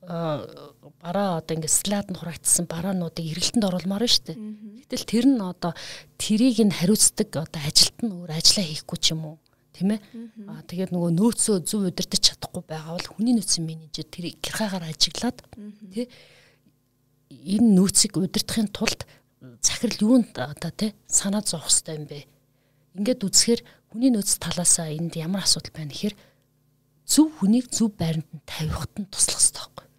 бараа 0.00 1.44
одоо 1.44 1.52
ингээд 1.56 1.68
слайд 1.68 2.08
нь 2.08 2.16
хураагдсан 2.16 2.64
бараануудыг 2.64 3.26
эргэлтэнд 3.36 3.68
оруулмаар 3.68 4.08
нь 4.08 4.12
шүү 4.12 4.24
дээ. 4.32 4.38
Гэтэл 4.88 5.04
тэр 5.04 5.26
нь 5.28 5.40
одоо 5.44 5.76
тэрийг 6.16 6.64
нь 6.64 6.72
хариуцдаг 6.72 7.28
одоо 7.36 7.60
ажилт 7.60 7.98
нь 8.00 8.08
өөр 8.08 8.32
ажиллаа 8.32 8.64
хийхгүй 8.64 8.98
ч 8.98 9.12
юм 9.12 9.22
уу 9.28 9.36
тийм 9.76 9.92
ээ. 9.92 10.00
Аа 10.48 10.64
тэгээд 10.64 10.90
нөгөө 10.96 11.12
нөөцөө 11.20 11.56
зөв 11.68 11.92
удирдах 11.92 12.16
чадахгүй 12.16 12.64
байгаа 12.64 12.96
бол 12.96 13.12
хүний 13.12 13.36
нөөцийн 13.36 13.64
менежер 13.68 14.08
тэрийг 14.08 14.40
гэрхаагаар 14.40 14.88
ажиглаад 14.88 15.38
тий 15.92 16.08
энэ 17.28 17.68
нөөцийг 17.76 18.16
удирдахын 18.16 18.72
тулд 18.72 19.04
захирал 19.60 20.00
юунд 20.00 20.32
одоо 20.32 20.72
тий 20.72 20.96
санаа 21.04 21.44
зовх 21.44 21.68
хэрэгтэй 21.68 21.96
юм 22.00 22.06
бэ? 22.08 22.24
Ингээд 22.96 23.20
үзэхээр 23.20 23.60
хүний 23.92 24.10
нөөц 24.16 24.40
талаасаа 24.40 24.96
энд 24.96 25.12
ямар 25.20 25.44
асуудал 25.44 25.76
байна 25.76 25.92
гэхээр 25.92 26.16
зөв 27.04 27.28
хүнийг 27.36 27.68
зөв 27.68 27.92
байранд 28.00 28.28
нь 28.32 28.44
тавихад 28.48 28.92
нь 28.96 29.10
туслах 29.12 29.38
хэрэгтэй 29.38 29.89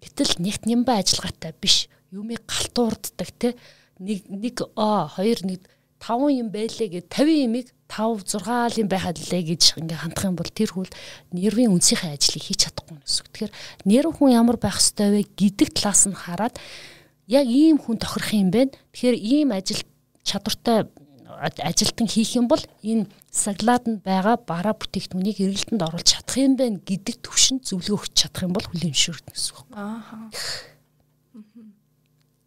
Гэтэл 0.00 0.32
нэгт 0.38 0.64
нямба 0.66 1.00
ажиллагаатай 1.02 1.54
биш. 1.58 1.88
Юмыг 2.10 2.42
галтуурддаг 2.46 3.30
те. 3.38 3.56
Нэг 3.98 4.24
нэг 4.30 4.62
а 4.76 5.10
2 5.18 5.44
нэг 5.46 5.60
5 6.00 6.32
юм 6.32 6.48
байлээ 6.48 6.88
гэд 6.88 7.06
50 7.12 7.44
юмыг 7.44 7.66
5 7.90 8.24
6 8.40 8.80
юм 8.80 8.88
байхад 8.88 9.20
лээ 9.20 9.42
гэж 9.52 9.76
ингээ 9.76 10.00
хандах 10.00 10.24
юм 10.24 10.36
бол 10.38 10.48
тэр 10.48 10.70
хүл 10.72 10.90
нервийн 11.34 11.74
үнсийнхээ 11.76 12.16
ажлыг 12.16 12.40
хийж 12.40 12.70
чадахгүй 12.70 12.96
гэсэн. 13.04 13.26
Тэгэхээр 13.28 13.52
нерв 13.84 14.12
хүн 14.16 14.32
ямар 14.32 14.56
байх 14.56 14.80
ёстой 14.80 15.12
вэ 15.12 15.22
гэдэг 15.36 15.68
талаас 15.76 16.08
нь 16.08 16.16
хараад 16.16 16.56
яг 17.28 17.44
ийм 17.44 17.76
хүн 17.76 18.00
тохирох 18.00 18.32
юм 18.32 18.48
бэ. 18.48 18.72
Тэгэхээр 18.96 19.16
ийм 19.20 19.48
ажил 19.52 19.82
чадвартай 20.24 20.88
ажилтан 21.38 22.08
хийх 22.10 22.34
юм 22.34 22.48
бол 22.48 22.62
энэ 22.82 23.06
саглаад 23.30 23.84
нь 23.86 24.02
байгаа 24.02 24.36
бараа 24.42 24.74
бүтээгдэхүүнийг 24.74 25.38
эргэлтэнд 25.40 25.84
оруулах 25.86 26.06
чадах 26.06 26.36
юм 26.40 26.56
байна 26.58 26.82
гэдэг 26.82 27.22
төвшөнд 27.22 27.62
зөвлөгөө 27.68 27.98
өгч 28.00 28.14
чадах 28.18 28.42
юм 28.48 28.52
бол 28.56 28.66
хүлийн 28.66 28.94
зөвшөөрөлт 28.94 29.28
гэсэн 29.30 29.54
үг. 29.54 29.66
Аа. 29.76 30.30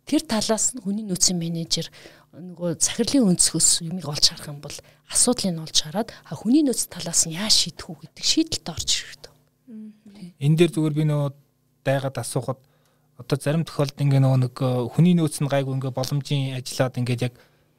Тэр 0.04 0.22
талаас 0.28 0.76
нь 0.76 0.84
хүний 0.84 1.06
нөөцийн 1.08 1.40
менежер 1.40 1.88
нөгөө 2.34 2.82
захирлын 2.82 3.30
өнцгөөс 3.34 3.86
юмыг 3.88 4.10
олж 4.10 4.26
харах 4.34 4.50
юм 4.50 4.60
бол 4.60 4.78
асуудлыг 5.08 5.64
олж 5.64 5.78
хараад 5.86 6.10
хүний 6.34 6.66
нөөц 6.66 6.90
талаас 6.90 7.30
нь 7.30 7.38
яаж 7.38 7.54
шийдэх 7.54 7.88
үү 7.88 7.98
гэдэг 8.04 8.26
шийдэлд 8.26 8.68
орж 8.74 8.90
хэрэгтэй. 8.90 9.34
Энэ 10.42 10.58
дээр 10.58 10.72
зүгээр 10.74 10.96
би 10.98 11.04
нөгөө 11.08 11.30
дайгаад 11.86 12.18
асуухад 12.18 12.60
одоо 13.22 13.38
зарим 13.38 13.64
тохиолдолд 13.64 14.02
ингээ 14.02 14.22
нөгөө 14.24 14.40
нэг 14.44 14.56
э, 14.58 14.70
хүний 14.90 15.14
нөөц 15.14 15.40
нь 15.40 15.52
гайгүй 15.52 15.74
ингээ 15.78 15.94
боломжийн 15.94 16.58
ажиллаад 16.58 16.98
ингээд 16.98 17.26
яг 17.30 17.34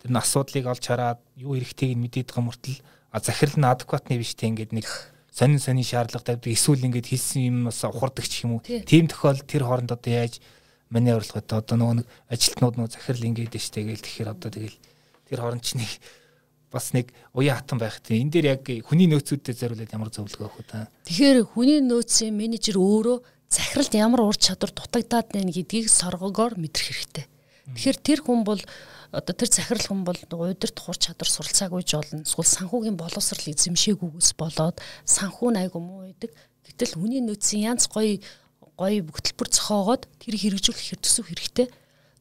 тэр 0.04 0.12
нь 0.12 0.20
асуудлыг 0.20 0.68
олж 0.68 0.84
хараад 0.84 1.20
юу 1.40 1.56
хэрэгтэйг 1.56 1.96
нь 1.96 2.04
мэдээд 2.04 2.28
байгаа 2.28 2.44
мөртөл 2.44 2.78
захирал 3.24 3.56
нь 3.56 3.64
адекватны 3.64 4.20
биш 4.20 4.36
те 4.36 4.52
ингээд 4.52 4.76
нэг 4.76 4.84
сонин 5.32 5.56
сонин 5.56 5.80
шаардлага 5.80 6.36
тавьдаг 6.36 6.52
эсвэл 6.52 6.84
ингээд 6.84 7.08
хийсэн 7.08 7.72
юмнаас 7.72 7.80
ухардаг 7.88 8.28
ч 8.28 8.44
юм 8.44 8.60
уу. 8.60 8.62
Тийм 8.62 9.08
тохиолдолд 9.08 9.48
тэр 9.48 9.64
хооронд 9.64 9.96
одоо 9.96 10.12
яаж 10.12 10.44
маний 10.92 11.16
орлого 11.16 11.40
одоо 11.40 11.76
нөгөө 11.80 11.96
нэг 12.04 12.08
ажилтнууд 12.28 12.76
нөгөө 12.76 12.92
захирал 12.92 13.24
ингээд 13.32 13.56
штэ 13.56 13.80
гээл 13.80 14.04
тэгэхээр 14.04 14.28
одоо 14.28 14.50
тэгэл 14.52 14.76
тэр 15.24 15.38
хооронд 15.40 15.64
ч 15.64 15.80
нэг 15.80 15.88
бас 16.68 16.92
нэг 16.92 17.08
уян 17.32 17.56
хатан 17.56 17.80
байх 17.80 17.96
тийм 18.04 18.28
энэ 18.28 18.32
дээр 18.36 18.46
яг 18.60 18.62
хүний 18.84 19.08
нөөцүүдэд 19.08 19.56
зориулаад 19.56 19.94
ямар 19.94 20.10
зөвлөгөө 20.12 20.52
өгөх 20.52 20.58
вэ 20.68 20.86
тэгэхээр 21.08 21.38
хүний 21.48 21.80
нөөцийн 21.80 22.34
менежер 22.36 22.76
өөрөө 22.76 23.18
захиралд 23.48 23.94
ямар 23.94 24.20
ур 24.26 24.36
чадвар 24.36 24.74
дутагдаад 24.74 25.32
байна 25.32 25.54
гэдгийг 25.54 25.86
соргогоор 25.86 26.58
мэдрэх 26.58 26.90
хэрэгтэй. 26.90 27.26
Тэгэхээр 27.72 27.98
тэр 28.02 28.20
хүн 28.26 28.42
бол 28.44 28.60
одоо 29.14 29.34
тэр 29.34 29.48
захирал 29.50 29.86
хүн 29.86 30.02
бол 30.02 30.18
удирд 30.18 30.78
хур 30.78 30.98
чадвар 30.98 31.30
суралцаагүй 31.30 31.82
ч 31.86 31.94
болно. 31.94 32.26
Эсвэл 32.26 32.44
санхүүгийн 32.44 32.98
боловсрал 32.98 33.46
эзэмшээгүйгээс 33.54 34.34
болоод 34.34 34.82
санхүү 35.06 35.48
найгуу 35.54 35.82
муу 35.82 36.00
байдаг. 36.04 36.34
Гэтэл 36.66 36.98
хүний 36.98 37.22
нөөцийн 37.22 37.70
янз 37.70 37.86
гоё 37.86 38.18
гоё 38.74 39.06
хөтөлбөр 39.06 39.48
зохиогоод 39.54 40.02
тэр 40.18 40.34
хэрэгжүүлэх 40.34 40.98
төсөв 40.98 41.30
хэрэгтэй. 41.30 41.70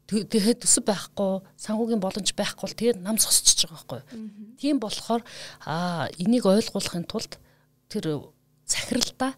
Тэгээд 0.06 0.62
төсөв 0.62 0.86
байхгүй, 0.86 1.42
санхүүгийн 1.58 2.04
боломж 2.04 2.30
байхгүй 2.38 2.62
бол 2.62 2.78
тэгээд 2.78 3.00
нам 3.02 3.18
зогсчихж 3.18 3.66
байгаа 3.66 4.04
байхгүй. 4.06 4.60
Тийм 4.62 4.78
болохоор 4.78 5.22
а 5.66 6.06
энийг 6.22 6.46
ойлгуулахын 6.46 7.08
тулд 7.10 7.42
тэр 7.90 8.30
захиралдаа 8.70 9.34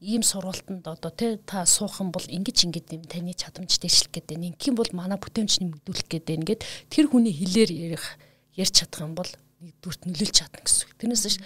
ийм 0.00 0.22
сургалтанд 0.22 0.86
одоо 0.86 1.10
тий 1.10 1.36
та 1.42 1.66
суух 1.66 1.98
юм 1.98 2.14
бол 2.14 2.22
ингэж 2.22 2.70
ингэж 2.70 2.84
юм 2.94 3.02
таны 3.02 3.34
чадамж 3.34 3.82
дэвшлэх 3.82 4.14
гэдэг. 4.14 4.38
Ингийн 4.38 4.78
бол 4.78 4.86
манай 4.94 5.18
бүтээмж 5.18 5.58
нэмэгдүүлэх 5.58 6.06
гэдэг. 6.06 6.34
Ингээд 6.38 6.62
тэр 6.86 7.10
хүний 7.10 7.34
хэлээр 7.34 7.70
ярих 7.74 8.14
ярьж 8.54 8.74
чадах 8.78 9.02
юм 9.02 9.18
бол 9.18 9.30
нэгдүгürt 9.58 10.06
нөлөөлж 10.06 10.34
чадна 10.38 10.62
гэсэн 10.62 10.86
үг. 10.86 10.94
Тэрнээс 11.02 11.26
ш 11.34 11.36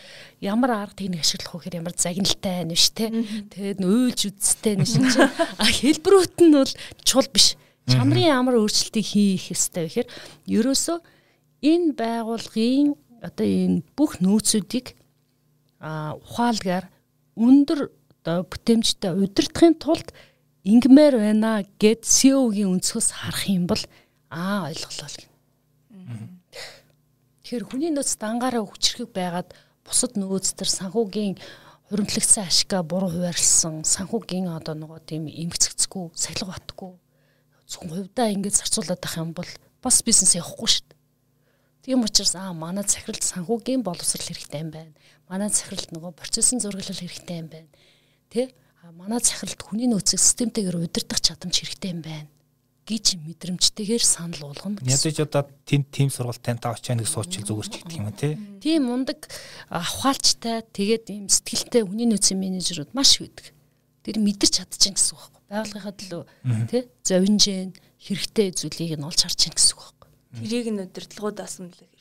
ямар 0.45 0.85
арга 0.85 1.01
техник 1.01 1.25
ашиглах 1.25 1.57
вэ 1.57 1.59
гэхээр 1.65 1.81
ямар 1.81 1.95
загналтай 1.97 2.53
байна 2.61 2.77
биш 2.77 2.93
те. 2.93 3.09
Тэгээд 3.09 3.81
нөөлж 3.81 4.21
үдстэй 4.29 4.75
нэш 4.77 4.93
чинь 5.01 5.09
а 5.09 5.65
хэлбэрүүд 5.65 6.37
нь 6.45 6.53
бол 6.53 6.73
чул 7.09 7.29
биш. 7.33 7.57
Чанарын 7.89 8.37
ямар 8.37 8.61
өөрчлөлтийг 8.61 9.07
хийх 9.17 9.49
ёстой 9.57 9.89
вэ 9.89 10.05
гэхээр 10.05 10.09
ерөөсөө 10.45 10.99
энэ 11.73 11.97
байгууллагын 11.97 13.01
одоо 13.25 13.47
энэ 13.49 13.81
бүх 13.97 14.21
нөөцүүдийг 14.21 14.93
а 15.81 16.13
ухаалгаар 16.21 16.93
өндөр 17.33 17.89
одоо 18.23 18.47
бүтээмжтэй 18.47 19.19
удирдахын 19.19 19.75
тулд 19.83 20.15
ингмээр 20.63 21.19
байна 21.19 21.67
гэд 21.83 22.07
CEO-гийн 22.07 22.79
өнцгөөс 22.79 23.19
харах 23.19 23.51
юм 23.51 23.67
бол 23.67 23.83
аа 24.31 24.71
ойлголоо 24.71 25.11
гэнэ. 25.11 25.27
Тэгэхээр 27.43 27.67
хүний 27.67 27.91
нөөц 27.91 28.15
дангаараа 28.23 28.63
хүчрхэг 28.63 29.11
байгаад 29.11 29.51
бусад 29.83 30.15
нөөц 30.15 30.55
төр 30.55 30.71
санхүүгийн 30.71 31.35
хуримтлагдсан 31.91 32.47
ашигга 32.47 32.87
буруу 32.87 33.11
хуваарлсан 33.11 33.83
санхүүгийн 33.83 34.55
одоо 34.55 34.79
нөгөө 34.79 35.03
тийм 35.03 35.27
эмгцэгцгүй 35.27 36.15
сахилга 36.15 36.55
батгүй 36.55 36.95
зөвхөн 37.67 37.91
хувьдаа 37.91 38.31
ингэж 38.31 38.55
зарцуулаад 38.63 39.03
байх 39.03 39.19
юм 39.19 39.35
бол 39.35 39.51
бас 39.83 39.99
бизнес 40.07 40.39
явахгүй 40.39 40.71
шүү 40.71 40.87
дээ. 40.87 41.01
Тийм 41.83 42.07
учраас 42.07 42.39
аа 42.39 42.55
манай 42.55 42.87
захиралд 42.87 43.27
санхүүгийн 43.27 43.83
боловсрал 43.83 44.23
хэрэгтэй 44.23 44.63
юм 44.63 44.71
байна. 44.71 44.95
Манай 45.27 45.51
захиралд 45.51 45.91
нөгөө 45.91 46.15
процессын 46.15 46.63
зурглал 46.63 46.87
хэрэгтэй 46.87 47.43
юм 47.43 47.51
байна 47.51 47.67
Тэ? 48.33 48.49
А 48.81 48.89
манай 48.97 49.21
захиралд 49.21 49.61
хүний 49.61 49.93
нөөцийг 49.93 50.17
системтэйгээр 50.17 50.81
удирдах 50.81 51.21
чадамж 51.21 51.53
хэрэгтэй 51.53 51.93
юм 51.93 52.01
байна 52.01 52.33
гэж 52.83 53.15
мэдрэмжтэйгээр 53.23 54.03
санал 54.03 54.51
болгоно. 54.51 54.83
Ядаж 54.83 55.17
одоо 55.23 55.47
тэнд 55.69 55.87
тим 55.95 56.11
сургалтын 56.11 56.59
та 56.59 56.75
очиж 56.75 56.99
нэг 56.99 57.07
суучил 57.07 57.47
зүгээр 57.47 57.69
ч 57.71 57.75
гэдэг 57.79 57.95
юм 57.95 58.11
тий. 58.11 58.35
Тийм 58.59 58.91
мундаг 58.91 59.31
ухаалчтай 59.71 60.67
тэгээд 60.67 61.07
ийм 61.15 61.27
сэтгэлтэй 61.31 61.87
хүний 61.87 62.11
нөөцийн 62.11 62.43
менежерүүд 62.43 62.91
маш 62.91 63.23
байдаг. 63.23 63.55
Тэр 64.03 64.19
мэдэрч 64.19 64.59
чадчихна 64.59 64.99
гэсэн 64.99 65.15
үг 65.15 65.23
байхгүй. 65.23 65.43
Байгууллагынхаа 65.47 65.95
төлөө 65.95 66.23
тий 66.67 66.83
зовинжэн 67.07 67.71
хэрэгтэй 68.03 68.49
зүйлийг 68.51 68.99
нь 68.99 69.07
олж 69.07 69.21
харж 69.23 69.39
чинь 69.39 69.55
гэсэн 69.55 69.79
үг 69.79 69.83
байхгүй. 69.87 70.11
Тэрийг 70.43 70.69
нь 70.75 70.83
удирдлагуудаас 70.83 71.55
нь 71.63 71.71
л 71.71 71.92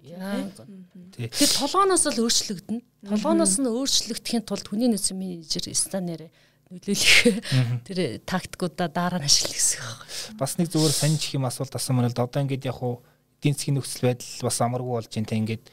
Тэгэхээр 0.00 1.52
толгооноос 1.60 2.04
л 2.08 2.22
өөрчлөгдөнө. 2.24 2.82
Толгооноос 3.04 3.54
нь 3.60 3.68
өөрчлөгдөхийн 3.68 4.44
тулд 4.48 4.66
хүний 4.66 4.88
нөөцийн 4.88 5.18
менежер 5.20 5.68
станаар 5.76 6.32
нөлөөлөх 6.70 7.84
тэр 7.84 8.22
тактикуудаа 8.24 8.88
дараа 8.88 9.20
нь 9.20 9.28
ашиглах 9.28 9.58
гэсэн 9.58 9.82
юм. 9.82 10.38
Бас 10.40 10.56
нэг 10.56 10.70
зүгээр 10.70 10.94
сонирч 10.94 11.22
их 11.28 11.34
юм 11.36 11.44
асуулт 11.44 11.74
асуусан 11.74 11.98
мөн 11.98 12.08
л 12.08 12.16
одоо 12.16 12.40
ингээд 12.40 12.70
яг 12.70 12.78
хуу 12.78 13.02
эдийн 13.42 13.58
засгийн 13.58 13.76
нөхцөл 13.76 14.06
байдал 14.06 14.46
бас 14.46 14.58
амаргүй 14.62 14.94
болж 14.94 15.10
байна 15.10 15.28
те. 15.28 15.36
Ингээд 15.36 15.64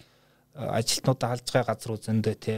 ажилтнуудаа 0.57 1.29
халж 1.31 1.47
байгаа 1.53 1.69
газар 1.77 1.93
үзэндээ 1.93 2.35
те. 2.41 2.55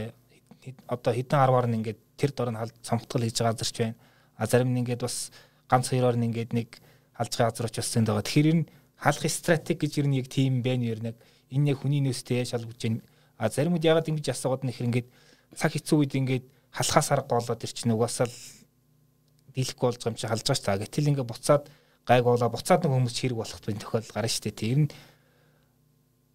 Одоо 0.88 1.12
хэдэн 1.12 1.36
10-аар 1.36 1.66
нь 1.68 1.78
ингээд 1.84 2.00
тэр 2.16 2.30
дор 2.32 2.50
нь 2.50 2.58
цомтгол 2.80 3.24
хийж 3.28 3.36
байгаа 3.38 3.54
газарч 3.54 3.76
байна. 3.76 3.98
А 4.40 4.46
зарим 4.48 4.72
нь 4.72 4.80
ингээд 4.80 5.04
бас 5.04 5.28
ганц 5.68 5.92
хоёроор 5.92 6.16
нь 6.16 6.32
ингээд 6.32 6.50
нэг 6.56 6.80
халж 7.12 7.32
байгаа 7.36 7.52
газар 7.52 7.68
очсон 7.68 8.08
байгаа. 8.08 8.24
Тэгэхээр 8.24 8.48
ер 8.48 8.58
хаалгын 9.00 9.32
стратеги 9.32 9.80
гэж 9.88 9.92
ер 10.04 10.06
нь 10.06 10.18
яг 10.20 10.28
тийм 10.28 10.60
байна 10.62 10.84
ер 10.84 11.00
нь 11.00 11.16
энэ 11.50 11.72
яг 11.72 11.80
хүний 11.80 12.04
нөөцтэй 12.04 12.44
яаж 12.44 12.52
шалгаж 12.52 12.76
байна. 12.76 13.00
А 13.40 13.48
зарим 13.48 13.74
үед 13.74 13.88
ягаад 13.88 14.08
ингэж 14.12 14.30
асуугаад 14.30 14.68
нөхөр 14.68 14.88
ингээд 14.92 15.08
цаг 15.56 15.72
хэцүү 15.72 15.96
үед 16.04 16.14
ингээд 16.20 16.44
халахаас 16.70 17.08
арга 17.10 17.40
болоод 17.40 17.64
ирчин 17.64 17.96
угаасаа 17.96 18.28
л 18.28 18.36
дийлэхгүй 19.56 19.86
болж 19.88 19.98
байгаа 19.98 20.12
юм 20.12 20.20
чи 20.20 20.28
халж 20.28 20.44
байгаа 20.46 20.60
ч 20.60 20.62
та. 20.62 20.78
Гэтэл 20.78 21.10
ингээд 21.10 21.30
буцаад 21.32 21.64
гайг 22.06 22.24
болоо 22.24 22.48
буцаад 22.52 22.84
нэг 22.84 22.92
хүмүүс 22.92 23.16
хэрэг 23.18 23.38
болох 23.40 23.60
байх 23.64 23.80
тохиол 23.80 24.12
гарна 24.14 24.30
штэ. 24.30 24.52
Тэр 24.54 24.78
нь 24.86 24.92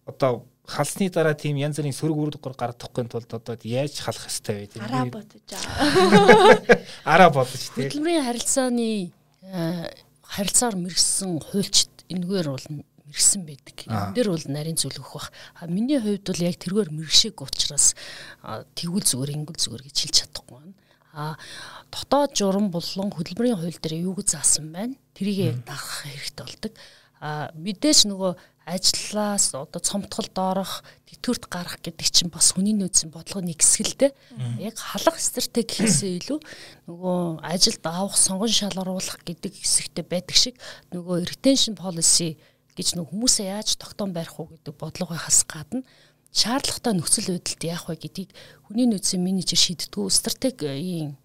одоо 0.04 0.44
халсны 0.66 1.08
дараа 1.08 1.34
тийм 1.34 1.56
янз 1.56 1.78
бүрийн 1.78 1.96
сөрөг 1.96 2.18
үр 2.18 2.30
дүнгээр 2.34 2.56
гардахгүй 2.58 3.06
тулд 3.08 3.30
одоо 3.30 3.56
яаж 3.62 4.02
халах 4.02 4.26
ёстой 4.28 4.66
вэ? 4.66 4.82
Араа 4.82 5.06
бодож 5.06 5.42
байгаа. 5.48 6.82
Араа 7.14 7.30
бодож 7.30 7.62
тийм. 7.72 7.88
Хөдөлмөрийн 7.88 8.26
харилцааны 8.26 9.14
э, 9.46 9.90
харилцаар 10.26 10.74
мэрэгсэн 10.76 11.38
хуульчд 11.40 11.95
энэгээр 12.08 12.48
бол 12.50 12.66
мэрэгсэн 13.06 13.42
байдаг. 13.46 13.76
Энэ 13.86 14.14
дээр 14.14 14.28
бол 14.34 14.46
нарийн 14.50 14.78
зүйл 14.78 14.98
өгөх 14.98 15.14
бах. 15.14 15.30
А 15.54 15.66
миний 15.70 15.98
хувьд 16.02 16.26
бол 16.26 16.42
яг 16.42 16.56
тэргээр 16.58 16.90
мэрэгшээг 16.90 17.38
учраас 17.38 17.94
тэгвэл 18.74 19.06
зүгээр 19.06 19.34
ингл 19.38 19.54
зүгээр 19.54 19.82
гэж 19.86 19.96
хэлж 19.96 20.16
чадахгүй 20.26 20.58
байна. 20.58 20.74
А 21.16 21.38
дотоод 21.88 22.36
журам 22.36 22.68
болон 22.74 23.08
хөдөлмөрийн 23.14 23.56
хууль 23.56 23.78
дээр 23.78 24.04
юу 24.04 24.18
гэж 24.18 24.36
заасан 24.36 24.74
байна? 24.74 24.94
Тэрийг 25.14 25.64
дагах 25.64 26.04
хэрэгтэй 26.04 26.44
болдог. 26.44 26.72
А 27.20 27.50
мэдээж 27.56 28.06
нөгөө 28.10 28.32
ажлаас 28.66 29.54
одоо 29.54 29.80
цомтгол 29.80 30.26
доорох 30.34 30.82
тэтгэврт 31.06 31.46
гарах 31.46 31.78
гэдэг 31.80 32.08
чинь 32.10 32.34
бас 32.34 32.50
хүний 32.50 32.74
нөөцийн 32.74 33.14
бодлогын 33.14 33.54
нэг 33.54 33.62
хэсгэлтэй. 33.62 34.10
Яг 34.58 34.74
халах 34.74 35.22
стратеги 35.22 35.86
хийсэн 35.86 36.18
илүү 36.18 36.38
нөгөө 36.90 37.46
ажилд 37.46 37.84
авах 37.86 38.18
сонгон 38.18 38.50
шалгаруулах 38.50 39.22
гэдэг 39.22 39.54
хэсэгтэй 39.54 40.02
байдаг 40.02 40.36
шиг 40.36 40.58
нөгөө 40.90 41.30
retention 41.30 41.78
policy 41.78 42.34
гэж 42.74 42.98
нөгөө 42.98 43.10
хүмүүсээ 43.14 43.46
яаж 43.54 43.78
тогтоон 43.78 44.10
барих 44.10 44.34
уу 44.36 44.50
гэдэг 44.50 44.74
бодлогоос 44.74 45.46
гадна 45.46 45.86
шаардлагатай 46.36 46.92
нөхцөл 46.92 47.32
байдалд 47.32 47.62
яах 47.64 47.86
вэ 47.88 47.96
гэдгийг 47.96 48.30
хүний 48.68 48.90
нөөцийн 48.90 49.22
менежер 49.24 49.56
шийддэг 49.56 50.10
стратегийн 50.12 51.16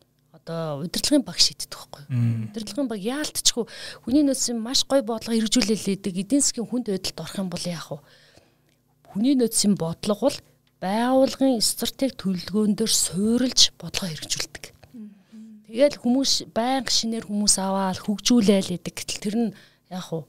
одоо 0.52 0.84
удирдлагын 0.84 1.24
баг 1.24 1.40
шийддэг 1.40 1.72
байхгүй. 1.72 2.04
Удирдлагын 2.52 2.90
баг 2.92 3.00
яалтчгүй 3.00 3.66
хүний 4.04 4.24
нөөцийн 4.28 4.60
маш 4.60 4.84
гой 4.84 5.00
бодлого 5.00 5.32
хэрэгжүүлээлээдэг 5.32 6.14
эдийн 6.20 6.44
засгийн 6.44 6.68
хүнд 6.68 6.92
байдалд 6.92 7.24
орох 7.24 7.40
юм 7.40 7.48
бол 7.48 7.64
яах 7.64 7.88
вэ? 7.96 8.00
Хүний 9.16 9.36
нөөцийн 9.40 9.76
бодлого 9.80 10.28
бол 10.28 10.38
байгууллагын 10.84 11.64
стратеги 11.64 12.20
төлөвлөгөөн 12.20 12.76
дээр 12.76 12.92
суурилж 12.92 13.72
бодлого 13.80 14.12
хэрэгжүүлдэг. 14.12 14.66
Тэгэл 15.72 16.02
хүмүүс 16.04 16.34
байнга 16.52 16.92
шинээр 16.92 17.26
хүмүүс 17.32 17.56
аваад 17.64 18.04
хөгжүүлээл 18.04 18.76
гэдэг. 18.76 18.92
Гэтэл 18.92 19.24
тэр 19.24 19.36
нь 19.40 19.50
яг 19.88 20.12
уу 20.12 20.28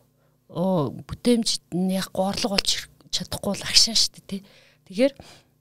бүтээмжид 1.02 1.74
нь 1.74 1.98
яг 1.98 2.14
горлого 2.14 2.54
олж 2.54 2.86
чадахгүй 3.10 3.58
л 3.58 3.66
агшаа 3.66 3.98
шүү 3.98 4.22
дээ. 4.22 4.46
Тэгэхээр 4.86 5.12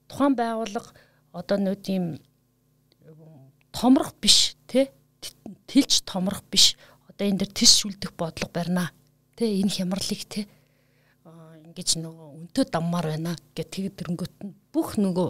тухайн 0.05 0.37
байгууллага 0.37 0.93
одоо 1.33 1.57
нөө 1.57 1.75
тийм 1.81 2.03
томрох 3.71 4.13
биш 4.21 4.55
тий 4.67 4.91
тэлж 5.67 6.03
томрох 6.05 6.43
биш. 6.51 6.77
Одоо 7.09 7.27
энэ 7.27 7.43
дэр 7.43 7.51
тис 7.51 7.79
шүлдэх 7.79 8.13
бодлого 8.15 8.51
барина 8.51 8.91
тий 9.35 9.61
энэ 9.61 9.71
хямралыг 9.71 10.23
тий 10.27 10.45
ингэж 11.71 12.03
нөгөө 12.03 12.27
өнтөө 12.51 12.65
даммаар 12.67 13.07
байна 13.15 13.33
гэх 13.55 13.71
тэгэд 13.71 13.95
тэрнгөт 14.03 14.35
нь 14.43 14.51
бүх 14.75 14.99
нөгөө 14.99 15.29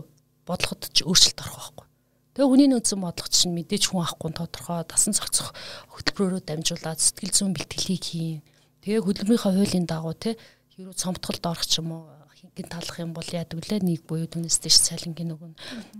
бодлогод 0.50 0.90
ч 0.90 1.06
өөрчлөлт 1.06 1.38
орох 1.46 1.70
байхгүй. 1.78 1.88
Тэгээ 2.34 2.50
хүний 2.50 2.70
нөөцийн 2.74 3.02
бодлого 3.06 3.30
чинь 3.30 3.54
мэдээж 3.54 3.84
хүн 3.94 4.02
авахгүй 4.02 4.32
тодорхой 4.34 4.82
дасан 4.90 5.14
зохицох 5.14 5.54
хөтөлбөрөөрөө 5.94 6.42
дамжуулаад 6.42 6.98
сэтгэл 6.98 7.36
зүйн 7.38 7.54
бэлтгэлийг 7.54 8.02
хийн. 8.02 8.42
Тэгээ 8.82 9.06
хөдөлмөрийнхөө 9.06 9.54
хуулийн 9.54 9.86
дагуу 9.86 10.18
тий 10.18 10.34
хэрүү 10.74 10.98
цомтголд 10.98 11.46
орох 11.46 11.66
ч 11.70 11.78
юм 11.78 11.94
уу 11.94 12.10
гин 12.56 12.68
талах 12.68 12.98
юм 13.00 13.14
бол 13.14 13.26
яадаг 13.26 13.62
лээ 13.62 13.82
нэг 13.82 14.06
буюу 14.10 14.28
түнэс 14.28 14.60
дэш 14.62 14.82
цалингийн 14.90 15.34
нөгөө. 15.34 15.52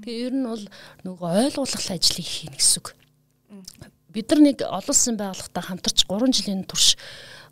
Тэгээ 0.04 0.26
ер 0.28 0.34
нь 0.36 0.48
бол 0.48 0.66
нөгөө 1.06 1.30
ойлгуулах 1.48 1.88
ажлыг 1.94 2.28
хийнэ 2.28 2.58
гэсэн 2.58 2.80
үг. 2.82 2.88
Бид 4.12 4.28
нар 4.32 4.42
нэг 4.42 4.58
олонсын 4.66 5.16
байгууллагатай 5.16 5.64
хамтарч 5.64 6.00
3 6.10 6.34
жилийн 6.36 6.64
турш 6.68 6.98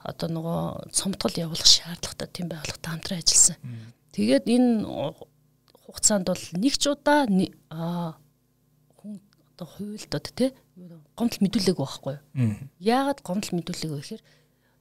одоо 0.04 0.28
нөгөө 0.28 0.92
цомтгол 0.92 1.36
явуулах 1.38 1.70
шаардлагатай 1.70 2.28
тийм 2.28 2.48
байгууллагатай 2.52 2.90
хамтран 2.92 3.20
ажилласан. 3.20 3.58
Тэгээд 4.12 4.46
энэ 4.48 4.70
хугацаанд 5.86 6.28
бол 6.28 6.46
нэг 6.60 6.74
ч 6.76 6.84
удаа 6.92 7.28
хүн 7.30 9.16
одоо 9.56 9.68
хуйлдод 9.68 10.26
тий 10.36 10.52
гомдол 11.18 11.42
мэдүүлээгүй 11.44 11.84
байхгүй 11.84 12.14
юу? 12.16 12.24
Яагаад 12.80 13.20
гомдол 13.24 13.54
мэдүүлээгүй 13.60 13.98
вэ 13.98 14.04
гэхээр 14.04 14.24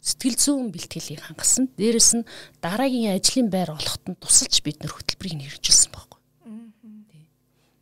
сэтгэл 0.01 0.37
зүйн 0.39 0.69
бэлтгэлийг 0.73 1.23
хангасан. 1.27 1.69
Дээрэс 1.75 2.23
нь 2.23 2.29
дараагийн 2.63 3.19
ажлын 3.19 3.49
байр 3.51 3.75
олоход 3.75 4.05
нь 4.07 4.21
тусалж 4.21 4.63
бид 4.63 4.81
нэр 4.81 4.95
хөтөлбөрийг 4.95 5.37
нэрвэжүүлсэн 5.39 5.91
байхгүй. 5.93 6.21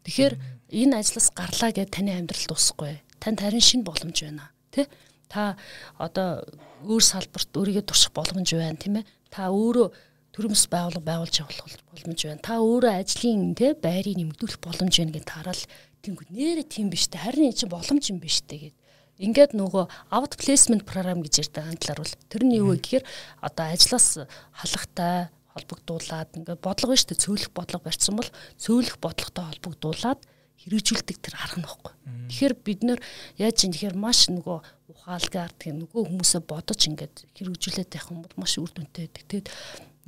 Тэгэхээр 0.07 0.35
энэ 0.71 0.95
ажлаас 0.97 1.29
гарлаа 1.35 1.71
гэд 1.75 1.91
таны 1.93 2.15
амьдрал 2.15 2.47
дуусахгүй. 2.49 3.03
Танд 3.21 3.41
харин 3.43 3.63
шинэ 3.63 3.85
боломж 3.85 4.17
байна. 4.23 4.51
Тэ? 4.71 4.89
Та 5.29 5.59
одоо 5.99 6.47
өөр 6.87 7.03
салбарт 7.03 7.51
өөрийгөө 7.51 7.85
турших 7.85 8.15
боломж 8.15 8.55
байна, 8.55 8.79
тийм 8.79 9.03
ээ? 9.03 9.09
Та 9.31 9.51
өөрөө 9.51 9.89
төрөмс 10.37 10.69
байгуулга 10.71 11.03
байгуулж 11.03 11.35
явах 11.43 11.59
боломж 11.91 12.21
байна. 12.23 12.45
Та 12.45 12.63
өөрөө 12.63 12.93
ажлын 12.93 13.57
тэ 13.59 13.75
байрыг 13.75 14.15
нэмэгдүүлэх 14.21 14.61
боломж 14.63 14.95
байна 15.01 15.17
гэж 15.17 15.25
тараал 15.27 15.63
тэнгүү 16.05 16.27
нэрэ 16.31 16.63
тийм 16.69 16.87
биш 16.93 17.09
тэ 17.09 17.19
харин 17.19 17.51
энэ 17.51 17.59
чинь 17.59 17.73
боломж 17.73 18.05
юм 18.13 18.21
биш 18.21 18.45
тэ 18.45 18.71
гэд 18.71 18.77
Ингээд 19.17 19.57
нөгөө 19.57 19.85
out 20.13 20.33
placement 20.37 20.85
program 20.85 21.25
гэж 21.25 21.49
ярьдаг 21.49 21.65
англиар 21.65 22.01
бол 22.05 22.15
тэр 22.29 22.43
нь 22.45 22.57
юу 22.61 22.77
вэ 22.77 22.85
гэхээр 22.85 23.05
одоо 23.41 23.67
ажлаас 23.73 24.21
халахтай 24.53 25.33
холбогдуулаад 25.57 26.37
ингээд 26.37 26.61
бодлого 26.61 26.93
шүү 26.93 27.17
дээ 27.17 27.25
цөөлөх 27.25 27.51
бодлого 27.57 27.87
барьсан 27.89 28.15
бол 28.21 28.31
цөөлөх 28.61 28.97
бодлоготой 29.01 29.45
холбогдуулаад 29.57 30.21
хэрэгжүүлдэг 30.61 31.17
тэр 31.21 31.35
арга 31.37 31.61
нөхгүй. 31.65 31.93
Тэгэхээр 32.29 32.55
бид 32.61 32.81
нэр 32.85 33.01
яаж 33.41 33.57
юм 33.65 33.73
тэгэхээр 33.73 33.97
маш 33.97 34.29
нөгөө 34.33 34.59
ухаалгаар 34.93 35.53
тийм 35.57 35.85
нөгөө 35.85 36.03
хүмүүсээ 36.13 36.43
бодож 36.49 36.81
ингээд 36.89 37.15
хэрэгжүүлээд 37.37 37.91
байх 37.93 38.09
юм 38.13 38.25
бол 38.25 38.37
маш 38.41 38.57
үр 38.57 38.73
дүнтэй 38.73 39.09
байдаг. 39.09 39.25
Тэгэд 39.31 39.49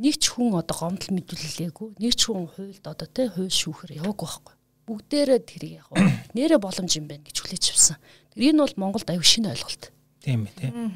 нэг 0.01 0.15
ч 0.17 0.25
хүн 0.33 0.57
одоо 0.57 0.77
гомдол 0.77 1.13
мэдүүлэлээгүй, 1.15 1.89
нэг 2.01 2.15
ч 2.17 2.23
хүн 2.27 2.49
хуйлд 2.49 2.85
одоо 2.85 3.09
тий 3.09 3.29
хууль 3.29 3.53
шүүхээр 3.53 3.99
яваагүй 4.01 4.25
байхгүй. 4.25 4.55
Бүгдээрээ 4.89 5.41
тэрийг 5.45 5.75
яг 5.85 5.89
нэрэ 6.37 6.57
боломж 6.57 6.93
юм 6.97 7.07
байна 7.13 7.29
гэж 7.29 7.37
хүлээж 7.45 7.65
авсан. 7.77 7.99
Энэ 8.39 8.63
бол 8.63 8.75
Монголд 8.79 9.11
аюу 9.11 9.27
шинэ 9.27 9.51
ойлголт. 9.53 9.91
Тийм 10.23 10.47
ээ 10.47 10.55
тийм. 10.55 10.95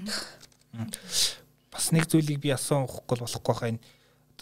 Бас 1.75 1.91
нэг 1.91 2.07
зүйлийг 2.07 2.39
би 2.39 2.55
асуухгүй 2.55 3.19
болохгүй 3.19 3.55
хаа 3.59 3.71
энэ 3.75 3.83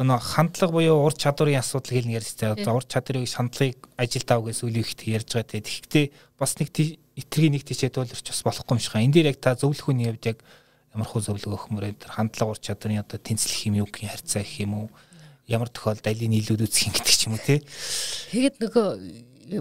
одоо 0.01 0.17
нэг 0.17 0.23
хандлага 0.25 0.73
буюу 0.73 1.05
ур 1.05 1.15
чадварын 1.17 1.61
асуудал 1.61 1.97
хэлнэ 1.97 2.17
ярьж 2.17 2.37
байгаа. 2.41 2.57
Одоо 2.61 2.75
ур 2.81 2.87
чадрыг 2.89 3.29
хандлагыг 3.29 3.89
ажилд 4.01 4.29
авах 4.33 4.49
гэсэн 4.53 4.67
үйл 4.69 4.81
ихтэй 4.81 5.13
ярьж 5.13 5.29
байгаа 5.37 5.49
те. 5.49 5.61
Тэгэхдээ 5.61 6.07
бас 6.41 6.53
нэг 6.57 6.69
итгэгийн 6.73 7.53
нэг 7.57 7.65
тийшээ 7.69 7.93
тууларч 7.93 8.25
бас 8.25 8.43
болохгүй 8.45 8.75
юм 8.77 8.81
шиг. 8.81 8.97
Энэ 8.97 9.13
дээр 9.13 9.31
яг 9.37 9.39
та 9.45 9.53
зөвлөх 9.57 9.93
хүний 9.93 10.09
хувьд 10.09 10.25
яг 10.25 10.39
ямар 10.97 11.05
хөө 11.05 11.21
зөвлөгөө 11.21 11.53
өгөх 11.53 11.69
мөрөө 11.69 11.93
тэр 12.01 12.17
хандлага 12.17 12.53
ур 12.57 12.61
чадрын 12.65 13.05
одоо 13.05 13.19
тэнцлэх 13.21 13.61
юм 13.69 13.85
юу 13.85 13.89
гэх 13.93 14.09
харьцаа 14.09 14.41
гэх 14.41 14.65
юм 14.65 14.73
уу? 14.75 14.89
Ямар 15.45 15.69
тохиолдолд 15.69 16.07
алийг 16.09 16.31
нийлүүд 16.33 16.65
үүсгэх 16.65 16.87
юм 16.89 16.95
гэдэг 16.97 17.15
ч 17.15 17.23
юм 17.29 17.35
уу 17.37 17.45
те. 17.45 17.57
Тэгэд 18.33 18.57
нөгөө 18.57 18.87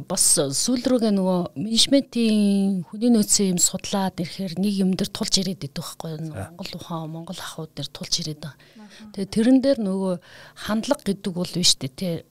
бас 0.05 0.23
сүүл 0.35 0.83
рүүгээ 0.85 1.13
нөгөө 1.15 1.39
менежментийн 1.55 2.83
хүний 2.85 3.09
нөөцийн 3.09 3.55
юм 3.55 3.59
судлаад 3.63 4.19
ирэхээр 4.19 4.59
нэг 4.59 4.73
юм 4.83 4.91
дээр 4.93 5.09
тулж 5.09 5.39
ирээд 5.39 5.65
идэх 5.71 5.95
байхгүй 5.97 6.29
Монгол 6.29 6.71
ухаан 6.75 7.09
Монгол 7.09 7.39
ахуйд 7.39 7.73
дээр 7.73 7.89
тулж 7.89 8.13
ирээд 8.21 8.43
байгаа. 8.43 8.59
Тэгээ 9.15 9.33
тэрэн 9.33 9.57
дээр 9.63 9.79
нөгөө 9.79 10.13
хандлага 10.67 11.03
гэдэг 11.09 11.31
бол 11.33 11.53
биш 11.55 11.73
үү 11.79 11.89
те 11.95 12.27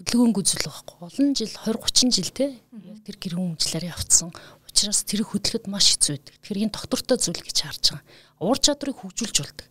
хөдөлгөөн 0.00 0.32
гүйцэл 0.32 0.64
байхгүй 0.64 0.96
олон 1.06 1.28
жил 1.36 1.52
20 1.54 2.08
30 2.08 2.16
жил 2.18 2.30
те 2.32 2.46
яг 2.56 2.98
тэр 3.04 3.16
гэр 3.20 3.34
хүмүүжлэр 3.36 3.84
явцсан 3.92 4.32
учраас 4.64 5.04
тэр 5.04 5.22
хөдөлгөд 5.28 5.66
маш 5.68 5.92
хэцүү 5.92 6.14
байдаг. 6.16 6.34
Тэгэхээр 6.40 6.62
энэ 6.64 6.74
доктортой 6.74 7.18
зүйл 7.20 7.42
гэж 7.44 7.58
харж 7.62 7.84
байгаа. 7.94 8.06
Уур 8.40 8.58
чадрыг 8.58 8.96
хөгжүүлж 8.96 9.36
болдог. 9.44 9.68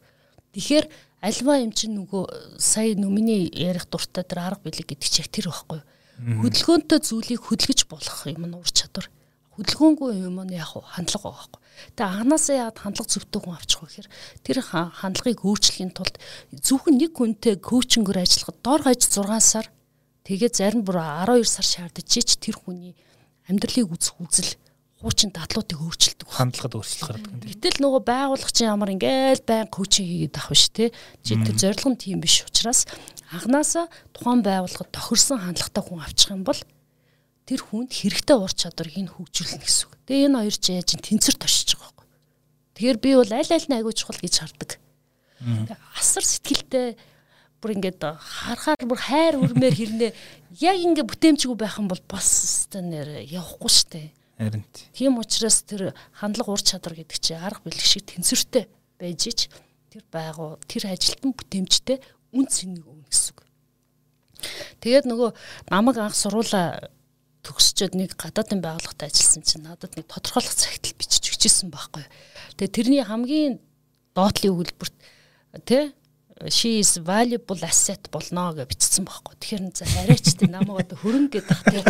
Тэгэхээр 0.54 0.86
альва 1.24 1.54
юм 1.64 1.72
чинь 1.74 1.96
нөгөө 1.98 2.24
сая 2.62 2.94
нүмний 2.94 3.50
ярих 3.50 3.88
дуртай 3.90 4.22
тэр 4.28 4.44
арга 4.44 4.70
билег 4.70 4.86
гэдэг 4.86 5.10
чинь 5.10 5.32
тэр 5.32 5.50
байхгүй 5.50 5.82
юу? 5.82 5.88
Хөдөлгөөнтэй 6.20 7.00
зүйлийг 7.00 7.42
хөдөлгөж 7.48 7.88
болох 7.88 8.20
юм 8.28 8.44
нь 8.44 8.58
ур 8.60 8.68
чадвар. 8.68 9.08
Хөдөлгөөнгүй 9.56 10.10
юм 10.20 10.40
нь 10.44 10.56
яг 10.60 10.76
хандлага 10.76 11.32
байхгүй. 11.32 11.62
Тэгээ 11.96 12.12
анханасаа 12.12 12.56
яагаад 12.60 12.80
хандлага 12.84 13.12
зөвтэй 13.12 13.40
хүн 13.40 13.56
авчих 13.56 13.80
вэ 13.80 13.88
гэхээр 13.88 14.10
тэр 14.44 14.58
хандлагыг 14.68 15.40
өөрчлөхийн 15.48 15.92
тулд 15.96 16.16
зөвхөн 16.52 16.96
нэг 17.00 17.12
хүнтэй 17.16 17.56
коучингөр 17.60 18.20
ажиллахад 18.20 18.60
дор 18.60 18.82
хаяж 18.84 19.02
6 19.08 19.40
сар 19.40 19.68
тэгээ 20.28 20.52
зарим 20.52 20.84
бүр 20.84 21.00
12 21.00 21.48
сар 21.48 21.68
шаардаж 21.68 22.06
чич 22.08 22.36
тэр 22.36 22.60
хүний 22.60 22.96
амьдралыг 23.48 23.88
үзэх 23.96 24.16
үзэл 24.20 24.52
хуучин 25.00 25.32
дадлуудыг 25.32 25.80
өөрчилдөг. 25.80 26.28
Хандлагад 26.28 26.76
өөрчлөлт 26.76 27.24
гаргадаг 27.24 27.32
юм. 27.32 27.48
Гэтэл 27.48 27.80
нөгөө 27.80 28.02
байгууллагч 28.04 28.58
ямар 28.68 28.92
ингээл 28.92 29.48
байн 29.48 29.72
коучинг 29.72 30.08
хийгээд 30.12 30.36
авах 30.36 30.52
биш 30.52 30.66
те. 30.76 30.92
Чи 31.24 31.40
тэр 31.40 31.56
зорилго 31.56 31.90
нь 31.96 32.02
тийм 32.04 32.20
биш 32.20 32.44
учраас 32.44 32.84
анханасаа 33.30 33.86
тухайн 34.14 34.42
байгууллагад 34.42 34.90
тохирсон 34.92 35.40
хандлагатай 35.40 35.84
хүн 35.86 36.02
авчих 36.02 36.34
юм 36.34 36.44
бол 36.44 36.62
тэр 37.46 37.62
хүнд 37.66 37.94
хэрэгтэй 37.94 38.38
ур 38.38 38.54
чадварыг 38.54 38.98
нь 38.98 39.10
хөгжүүлнэ 39.10 39.62
гэсэн 39.66 39.86
үг. 39.90 39.94
Тэгээ 40.06 40.26
энэ 40.30 40.40
хоёр 40.42 40.58
ч 40.58 40.66
яаж 40.74 40.90
тэнцэр 40.98 41.36
тошиж 41.38 41.78
байгаа 41.78 41.94
байхгүй. 41.94 42.08
Тэгэхээр 42.78 43.00
би 43.02 43.10
бол 43.18 43.34
аль 43.34 43.54
аль 43.54 43.68
нь 43.70 43.78
айгүй 43.78 43.94
чухал 43.98 44.22
гэж 44.22 44.36
хардаг. 44.38 44.72
Асар 45.98 46.26
сэтгэлтэй 46.26 46.98
бүр 47.58 47.76
ингээд 47.78 48.02
харахаар 48.02 48.86
бүр 48.86 49.00
хайр 49.02 49.36
үрмээр 49.42 49.76
хэрнээ 49.76 50.12
яг 50.62 50.78
ингээд 50.78 51.10
бүтээмжгүй 51.10 51.58
байх 51.58 51.82
юм 51.82 51.90
бол 51.92 52.04
бас 52.08 52.28
өстой 52.46 52.84
нэр 52.86 53.10
явахгүй 53.28 53.72
штэ. 53.72 54.14
Харин 54.40 54.64
Тийм 54.96 55.20
учраас 55.20 55.64
тэр 55.68 55.92
хандлага 56.16 56.56
ур 56.56 56.64
чадвар 56.64 56.96
гэдэг 56.96 57.18
чинь 57.20 57.42
арга 57.42 57.68
бэлэг 57.68 57.84
шиг 57.84 58.08
тэнцвэртэй 58.08 58.72
байж 58.96 59.22
ич 59.28 59.40
тэр 59.92 60.04
байгуу 60.08 60.56
тэр 60.70 60.88
ажилтан 60.88 61.36
бүтээмжтэй 61.36 61.98
үн 62.32 62.48
цэнийг. 62.48 62.99
Тэгээд 64.80 65.06
нөгөө 65.10 65.30
намайг 65.70 65.98
анх 66.00 66.16
суруулаа 66.16 66.90
төгсчөөд 67.44 67.96
нэг 67.96 68.16
гадаадын 68.20 68.60
байгууллагад 68.60 69.08
ажилласан 69.08 69.44
чинь 69.44 69.64
надад 69.64 69.96
нэг 69.96 70.08
тодорхойлох 70.12 70.56
цагтл 70.56 70.98
бичиж 71.00 71.32
өгчээсэн 71.32 71.72
байхгүй. 71.72 72.04
Тэгээд 72.60 72.76
тэрний 72.76 73.04
хамгийн 73.04 73.60
доотлын 74.12 74.54
өгүүлбэрт 74.54 74.96
тий 75.64 75.96
she 76.48 76.80
is 76.80 77.00
valuable 77.04 77.60
asset 77.64 78.08
болно 78.12 78.52
гэж 78.56 78.68
бичсэн 78.72 79.08
байхгүй. 79.08 79.36
Тэгэхээр 79.40 79.64
за 79.76 79.86
арайч 80.04 80.36
тий 80.40 80.48
намайг 80.48 80.88
одоо 80.88 80.98
хөрөнгө 81.00 81.40
гэдэг 81.40 81.60
тий. 81.68 81.82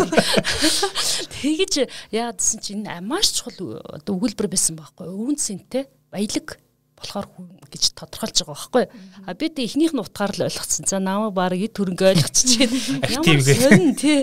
Тэгэж 1.34 1.74
яадсан 2.14 2.58
чинь 2.62 2.86
энэ 2.86 3.06
маш 3.06 3.30
чухал 3.34 3.78
өгүүлбэр 4.06 4.50
байсан 4.50 4.74
байхгүй. 4.78 5.06
Өвөн 5.06 5.38
цэнтэй 5.38 5.86
баялаг 6.10 6.58
болохоор 7.00 7.26
гэж 7.72 7.84
тодорхойлж 7.96 8.36
байгаа 8.44 8.54
байхгүй. 8.54 8.84
А 9.26 9.34
би 9.34 9.48
тэ 9.48 9.64
эхнийх 9.64 9.96
нь 9.96 10.02
утгаар 10.04 10.36
л 10.36 10.46
ойлгоцсон. 10.46 10.84
За 10.84 11.00
намайг 11.00 11.34
баг 11.34 11.56
эд 11.56 11.74
хөрөнгө 11.74 12.12
ойлгочихжээ. 12.12 12.68
Ямар 13.16 13.40
сонь 13.40 13.96
тий 13.96 14.22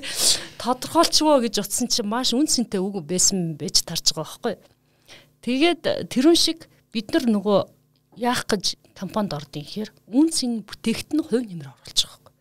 тодорхойлчвоо 0.61 1.41
гэж 1.41 1.65
утсан 1.65 1.89
чинь 1.89 2.07
маш 2.07 2.31
үн 2.37 2.45
цэнтэй 2.45 2.79
үг 2.79 3.01
байсан 3.03 3.57
байж 3.57 3.81
тарж 3.81 4.13
байгаа 4.13 4.55
байхгүй. 4.55 4.55
Тэгээд 5.41 6.09
тэрүүн 6.13 6.37
шиг 6.37 6.69
бид 6.93 7.11
нар 7.11 7.25
нөгөө 7.25 7.59
яах 8.21 8.45
гэж 8.45 8.77
компанид 8.97 9.33
ордын 9.33 9.65
гэхээр 9.65 9.91
үнцэн 10.09 10.65
бүтээгт 10.65 11.13
нь 11.13 11.21
хувь 11.21 11.45
нэмэр 11.45 11.69
оруулж 11.69 11.99
байгаа 12.05 12.21
байхгүй. 12.21 12.33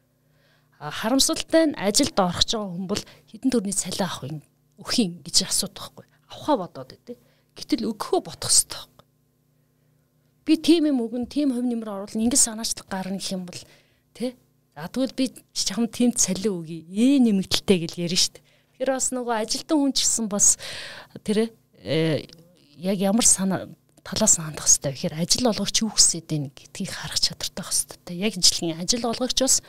А 0.81 0.91
харамсалтай 0.93 1.65
нь 1.73 1.79
ажилд 1.81 2.17
орох 2.17 2.41
гэж 2.45 2.51
байгаа 2.57 2.73
хүн 2.73 2.87
бол 2.89 3.03
хэдэн 3.33 3.51
төрний 3.53 3.77
цалин 3.77 4.05
авах 4.05 4.25
юм 4.29 4.41
юм 4.81 5.13
гэж 5.25 5.47
асуудаг 5.49 5.93
байхгүй. 5.97 6.07
Авахаа 6.29 6.57
бодоод 6.57 6.93
өгдөө. 6.97 7.17
Гэтэл 7.57 7.89
өгөхөө 7.93 8.21
бодох 8.25 8.51
хэрэгтэй. 8.53 8.96
Би 10.47 10.55
тийм 10.57 10.87
юм 10.87 11.03
өгөн, 11.03 11.27
тийм 11.27 11.51
хувь 11.51 11.67
нэмэр 11.67 11.91
оруулна, 11.91 12.23
ингэ 12.23 12.39
санаачлах 12.39 12.87
гарна 12.87 13.19
гэх 13.19 13.35
юм 13.35 13.51
бол 13.51 13.59
тий. 14.15 14.39
За 14.79 14.87
тэгвэл 14.87 15.19
би 15.19 15.35
чам 15.53 15.91
тийм 15.91 16.15
цалин 16.15 16.63
өгье. 16.63 16.87
Ээ 16.87 17.19
нэмэгдэлтэй 17.27 17.79
гэж 17.83 17.93
ярина 17.99 18.31
дээ. 18.31 18.47
Тэр 18.79 18.89
бас 18.95 19.11
нөгөө 19.11 19.35
ажилтан 19.43 19.77
хүн 19.83 19.93
ч 19.97 20.07
гэсэн 20.07 20.27
бас 20.31 20.55
тэр 21.27 21.51
яг 21.83 22.99
ямар 23.01 23.27
санаа 23.27 23.67
талаас 24.07 24.39
нь 24.39 24.45
хандах 24.47 24.71
хэрэгтэй. 24.71 24.93
Тэгэхээр 24.93 25.17
ажил 25.19 25.51
олгогч 25.51 25.77
юу 25.83 25.91
хүсэж 25.91 26.23
байна 26.31 26.53
гэдгийг 26.55 26.93
харах 26.95 27.19
чадвартай 27.19 27.65
хэрэгтэй. 27.67 28.17
Яг 28.23 28.33
жилийн 28.39 28.79
ажил 28.79 29.09
олгогч 29.09 29.39
бас 29.43 29.65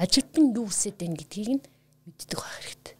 ажилтан 0.00 0.56
юу 0.56 0.70
хүсэж 0.70 0.94
байна 0.96 1.18
гэдгийг 1.18 1.50
нь 1.58 1.62
мэддэг 2.08 2.38
байх 2.40 2.56
хэрэгтэй. 2.62 2.94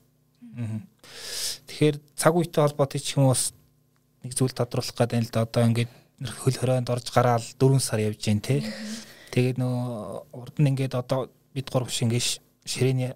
Тэгэхээр 1.65 1.97
цаг 2.13 2.33
үетэй 2.37 2.61
холбоотой 2.61 3.01
ч 3.01 3.17
уу 3.17 3.33
нэг 3.33 4.33
зүйл 4.37 4.53
тодруулах 4.53 4.93
гэдэг 4.99 5.19
нь 5.23 5.27
л 5.31 5.33
да 5.33 5.47
одоо 5.47 5.63
ингээд 5.65 6.02
хөл 6.27 6.57
хорионд 6.57 6.91
орж 6.91 7.11
гараал 7.11 7.43
4 7.43 7.81
сар 7.81 8.01
явж 8.01 8.19
जैन 8.23 8.41
те. 8.41 8.63
Тэгээд 9.33 9.59
нөө 9.59 10.29
урд 10.33 10.57
нь 10.61 10.71
ингээд 10.71 10.95
одоо 10.95 11.31
бид 11.55 11.71
гурав 11.71 11.91
шиг 11.91 12.11
ингээд 12.11 12.41
ширээний 12.67 13.13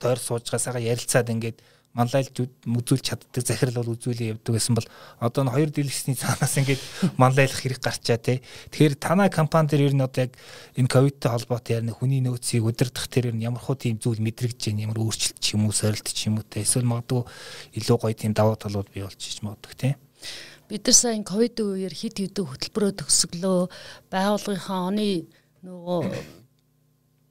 дойр 0.00 0.18
сууж 0.18 0.44
байгаа 0.46 0.58
сайхан 0.60 0.82
ярилцаад 0.82 1.30
ингээд 1.30 1.58
манлайлж 1.92 2.32
үзүүлж 2.64 3.04
чаддаг 3.04 3.44
захирал 3.44 3.84
бол 3.84 3.92
үзүүлээ 3.92 4.32
явдаг 4.32 4.56
гэсэн 4.56 4.76
бол 4.76 4.88
одоо 5.20 5.44
н 5.44 5.52
хоёр 5.52 5.68
дэлгэсний 5.68 6.16
цаанаас 6.16 6.56
ингээд 6.56 6.80
манлайлах 7.20 7.60
хэрэг 7.60 7.84
гарчаа 7.84 8.16
тий. 8.16 8.40
Тэгэхээр 8.72 8.96
танай 8.96 9.28
компани 9.28 9.68
дээр 9.68 9.92
ер 9.92 9.94
нь 9.94 10.00
одоо 10.00 10.24
яг 10.24 10.32
энэ 10.72 10.88
ковидтэй 10.88 11.28
холбоотой 11.28 11.84
ярина 11.84 11.92
хүний 11.92 12.24
нөөцийг 12.24 12.64
удирдах 12.64 13.12
тэр 13.12 13.28
ер 13.28 13.36
нь 13.36 13.44
ямар 13.44 13.60
хуу 13.60 13.76
тийм 13.76 14.00
зүйл 14.00 14.24
мэдрэгдэж 14.24 14.72
байна 14.72 14.88
ямар 14.88 15.04
өөрчлөлт 15.04 15.36
ч 15.36 15.52
юм 15.52 15.68
уу 15.68 15.76
сорилт 15.76 16.08
ч 16.08 16.32
юм 16.32 16.40
уу 16.40 16.48
те 16.48 16.64
эсвэл 16.64 16.88
магадгүй 16.88 17.28
илүү 17.76 17.96
гоё 18.00 18.16
тийм 18.16 18.32
давуу 18.32 18.56
талууд 18.56 18.88
бий 18.88 19.04
болчих 19.04 19.44
магадгүй 19.44 19.76
тий. 19.76 19.92
Бид 20.72 20.88
нар 20.88 20.96
сайн 20.96 21.20
ковид 21.20 21.60
үеэр 21.60 21.92
хит 21.92 22.16
хитэг 22.16 22.48
хөтөлбөрөө 22.48 22.92
төгсгөлөө 22.96 23.68
байгууллагынхаа 24.08 24.88
оны 24.88 25.28
нөгөө 25.60 26.00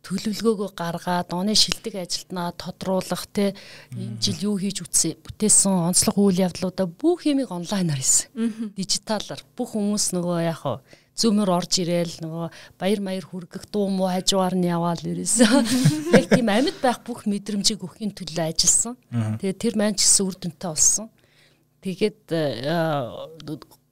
төлөвлөгөөгөө 0.05 0.69
гаргаад 0.77 1.33
оны 1.33 1.57
шилдэг 1.57 2.05
ажилтнаа 2.05 2.53
тодруулах 2.53 3.25
те 3.33 3.57
энэ 3.97 4.21
жил 4.21 4.53
юу 4.53 4.55
хийж 4.61 4.85
үтсэ 4.85 5.17
бүтээсэн 5.25 5.73
онцлог 5.73 6.21
үйл 6.21 6.37
явдлуудаа 6.45 6.85
бүх 6.85 7.25
юмыг 7.25 7.49
онлайнаар 7.49 7.97
хийсэн. 7.97 8.77
Дижиталар 8.77 9.41
бүх 9.57 9.73
хүмүүс 9.73 10.13
нөгөө 10.13 10.37
яг 10.45 10.61
хаа 10.61 10.77
зүүмөр 11.17 11.49
орж 11.49 11.81
ирээл 11.81 12.21
нөгөө 12.21 12.45
баяр 12.77 13.01
маяр 13.01 13.25
хүргэх 13.25 13.65
дуу 13.73 13.89
муу 13.89 14.13
хажуугаар 14.13 14.53
нь 14.53 14.69
яваал 14.69 15.01
ерөөсөө 15.01 16.13
яг 16.13 16.29
тийм 16.29 16.45
амьд 16.45 16.77
байх 16.77 17.01
бүх 17.01 17.25
мэдрэмжийг 17.25 17.81
өгөхийн 17.81 18.13
төлөө 18.13 18.53
ажилласан. 18.53 18.93
Тэгээд 19.41 19.57
тэр 19.57 19.73
маань 19.81 19.97
ч 19.97 20.05
гэсэн 20.05 20.29
үр 20.29 20.37
дүнтэй 20.37 20.69
болсон. 20.69 21.09
Тэгээд 21.81 22.29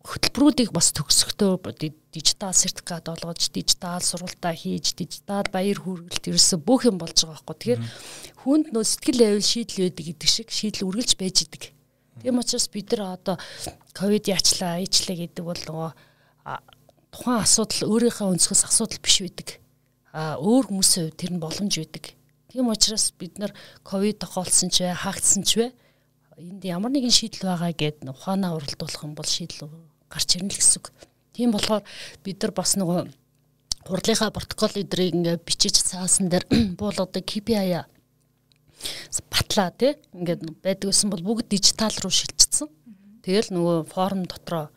хөтөлбөрүүдийг 0.10 0.72
бас 0.74 0.90
төгсөхдөө 0.96 1.60
дижитал 2.14 2.54
сертификат 2.54 3.10
олгож 3.12 3.50
дижитал 3.54 4.02
сургалтаа 4.02 4.54
хийж 4.56 4.94
дижитал 4.98 5.46
баяр 5.52 5.78
хүргэлт 5.78 6.30
ерөөсө 6.32 6.58
бүх 6.62 6.88
юм 6.88 6.98
болж 6.98 7.18
байгаа 7.26 7.44
байхгүй. 7.46 7.58
Тэгэхээр 7.60 7.82
хүнд 8.46 8.68
нөө 8.74 8.86
сэтгэл 8.86 9.22
байвал 9.22 9.46
шийдэл 9.46 9.84
байдаг 9.86 10.06
гэдэг 10.06 10.30
шиг 10.30 10.48
шийдэл 10.50 10.88
үргэлж 10.88 11.12
байж 11.20 11.38
идэг. 11.46 11.64
Тийм 12.24 12.40
учраас 12.40 12.68
бид 12.72 12.88
нар 12.96 13.20
одоо 13.20 13.36
ковид 13.94 14.26
яачлаа, 14.32 14.82
ээчлээ 14.82 15.18
гэдэг 15.30 15.44
бол 15.46 15.62
нөгөө 15.68 15.92
тухайн 17.14 17.42
асуудал 17.42 17.90
өөрийнхөө 17.90 18.28
өнцгөөс 18.34 18.64
асуудал 18.66 19.02
биш 19.02 19.18
байдаг. 19.24 19.50
А 20.14 20.38
өөр 20.42 20.70
хүмүүсийн 20.74 21.10
хувьд 21.10 21.20
тэр 21.22 21.32
нь 21.38 21.44
боломж 21.44 21.74
байдаг. 21.78 22.06
Тийм 22.50 22.66
учраас 22.70 23.14
бид 23.14 23.38
нар 23.38 23.54
ковид 23.86 24.20
тохиолдсон 24.22 24.74
ч 24.74 24.84
вэ, 24.84 24.94
хаагдсан 24.94 25.44
ч 25.46 25.52
вэ 25.58 25.68
энд 26.40 26.64
ямар 26.64 26.92
нэгэн 26.96 27.12
шийдэл 27.12 27.52
байгаа 27.52 27.72
гэд 27.76 28.08
ухаанаа 28.08 28.56
уралдуулах 28.56 29.04
юм 29.04 29.14
бол 29.14 29.28
шийдэл 29.28 29.68
гарч 30.08 30.30
ирнэ 30.40 30.56
л 30.56 30.60
гэсэн 30.60 30.80
үг. 30.80 30.88
Тийм 31.36 31.52
болохоор 31.52 31.84
бид 32.24 32.40
нар 32.40 32.54
бас 32.56 32.80
нөгөө 32.80 33.00
хурдлынхаа 33.84 34.32
протокол 34.32 34.74
эдрийг 34.80 35.16
ингээ 35.20 35.38
бичиж 35.44 35.84
цаасан 35.84 36.32
дээр 36.32 36.48
буулгадаг 36.80 37.24
KPI 37.28 37.84
батлаа 39.32 39.70
тий 39.76 40.00
ингээд 40.16 40.64
байдаг 40.64 40.88
гэсэн 40.92 41.12
бол 41.12 41.24
бүгд 41.24 41.52
дижитал 41.52 41.96
руу 42.00 42.14
шилжчихсэн. 42.14 42.70
Тэгэл 43.24 43.52
нөгөө 43.52 43.78
форм 43.92 44.24
дотроо 44.24 44.72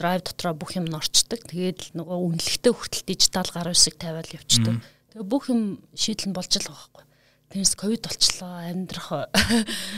драйв 0.00 0.24
дотроо 0.24 0.56
бүх 0.56 0.76
юм 0.80 0.88
орчдөг. 0.88 1.44
Тэгээд 1.52 1.92
нөгөө 1.92 2.18
үнэлэхтэй 2.32 2.72
хүртэл 2.72 3.04
дижитал 3.04 3.48
гар 3.52 3.68
үсэг 3.68 4.00
тавиал 4.00 4.24
явчихдаг. 4.24 4.80
Тэгээ 5.12 5.28
бүх 5.28 5.52
юм 5.52 5.84
шийдэл 5.92 6.32
нь 6.32 6.36
болж 6.36 6.52
л 6.56 6.64
байгаа 6.64 6.80
байхгүй. 6.80 7.04
Тэрс 7.52 7.76
ковид 7.76 8.08
болчлоо 8.08 8.64
амьдрах 8.64 9.28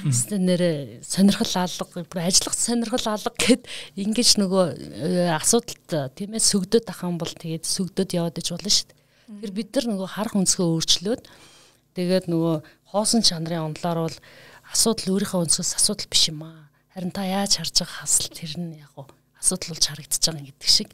нэрэ 0.02 1.06
сонирхол 1.06 1.54
алга 1.54 2.02
бүр 2.02 2.26
ажиллах 2.26 2.56
сонирхол 2.58 3.06
алга 3.06 3.30
гэд 3.30 3.70
ингэж 3.94 4.42
нөгөө 4.42 4.64
э, 4.74 5.30
асуудалд 5.38 6.18
тийм 6.18 6.34
ээ 6.34 6.42
сүгдөд 6.42 6.90
ахын 6.90 7.14
бол 7.14 7.30
тэгээд 7.30 7.62
сүгдөд 7.62 8.10
яваад 8.18 8.42
иж 8.42 8.50
болно 8.50 8.70
шүү 8.74 8.90
дээ. 8.90 8.98
Тэгэхээр 9.30 9.52
бид 9.54 9.70
нар 9.70 9.86
нөгөө 9.86 10.08
харах 10.18 10.34
өнцгөө 10.34 10.66
өөрчлөөд 10.66 11.22
тэгээд 11.94 12.26
нөгөө 12.26 12.56
хоосон 12.90 13.22
чанарын 13.22 13.70
онлоор 13.70 14.10
бол 14.10 14.18
асуудал 14.74 15.14
өөрийнхөө 15.14 15.46
өнцгөөс 15.46 15.78
асуудал 15.78 16.10
биш 16.10 16.34
юм 16.34 16.42
аа. 16.42 16.66
Харин 16.90 17.14
та 17.14 17.22
яаж 17.22 17.62
харж 17.62 17.86
байгаа 17.86 18.02
хасал 18.02 18.34
тэр 18.34 18.52
нь 18.58 18.82
яг 18.82 18.90
уу 18.98 19.06
асуудал 19.38 19.78
болж 19.78 19.84
харагдаж 19.86 20.22
байгаа 20.26 20.42
гэдэг 20.50 20.70
шиг 20.74 20.90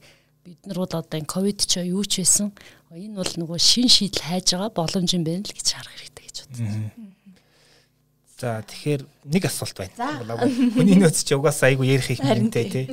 бид 0.50 0.66
нар 0.66 0.82
бол 0.82 0.90
одоо 0.90 1.14
энэ 1.14 1.30
ковид 1.30 1.62
ч 1.62 1.78
юу 1.86 2.02
ч 2.02 2.26
байсан 2.26 2.50
энэ 2.90 3.14
бол 3.14 3.32
нөгөө 3.38 3.58
шин 3.62 3.86
шийдэл 3.86 4.26
хайж 4.26 4.58
байгаа 4.58 4.74
боломж 4.74 5.14
юм 5.14 5.22
байна 5.22 5.46
л 5.46 5.54
гэж 5.54 5.68
харах 5.78 5.94
хэрэгтэй 5.94 6.26
За 8.40 8.64
тэгэхээр 8.64 9.04
нэг 9.28 9.44
асуулт 9.44 9.76
байна. 9.76 10.16
Хүний 10.72 10.96
нөөц 10.96 11.28
чи 11.28 11.36
угаасаа 11.36 11.68
айгу 11.68 11.84
ярих 11.84 12.08
их 12.08 12.24
юмтай 12.24 12.64
тий. 12.72 12.86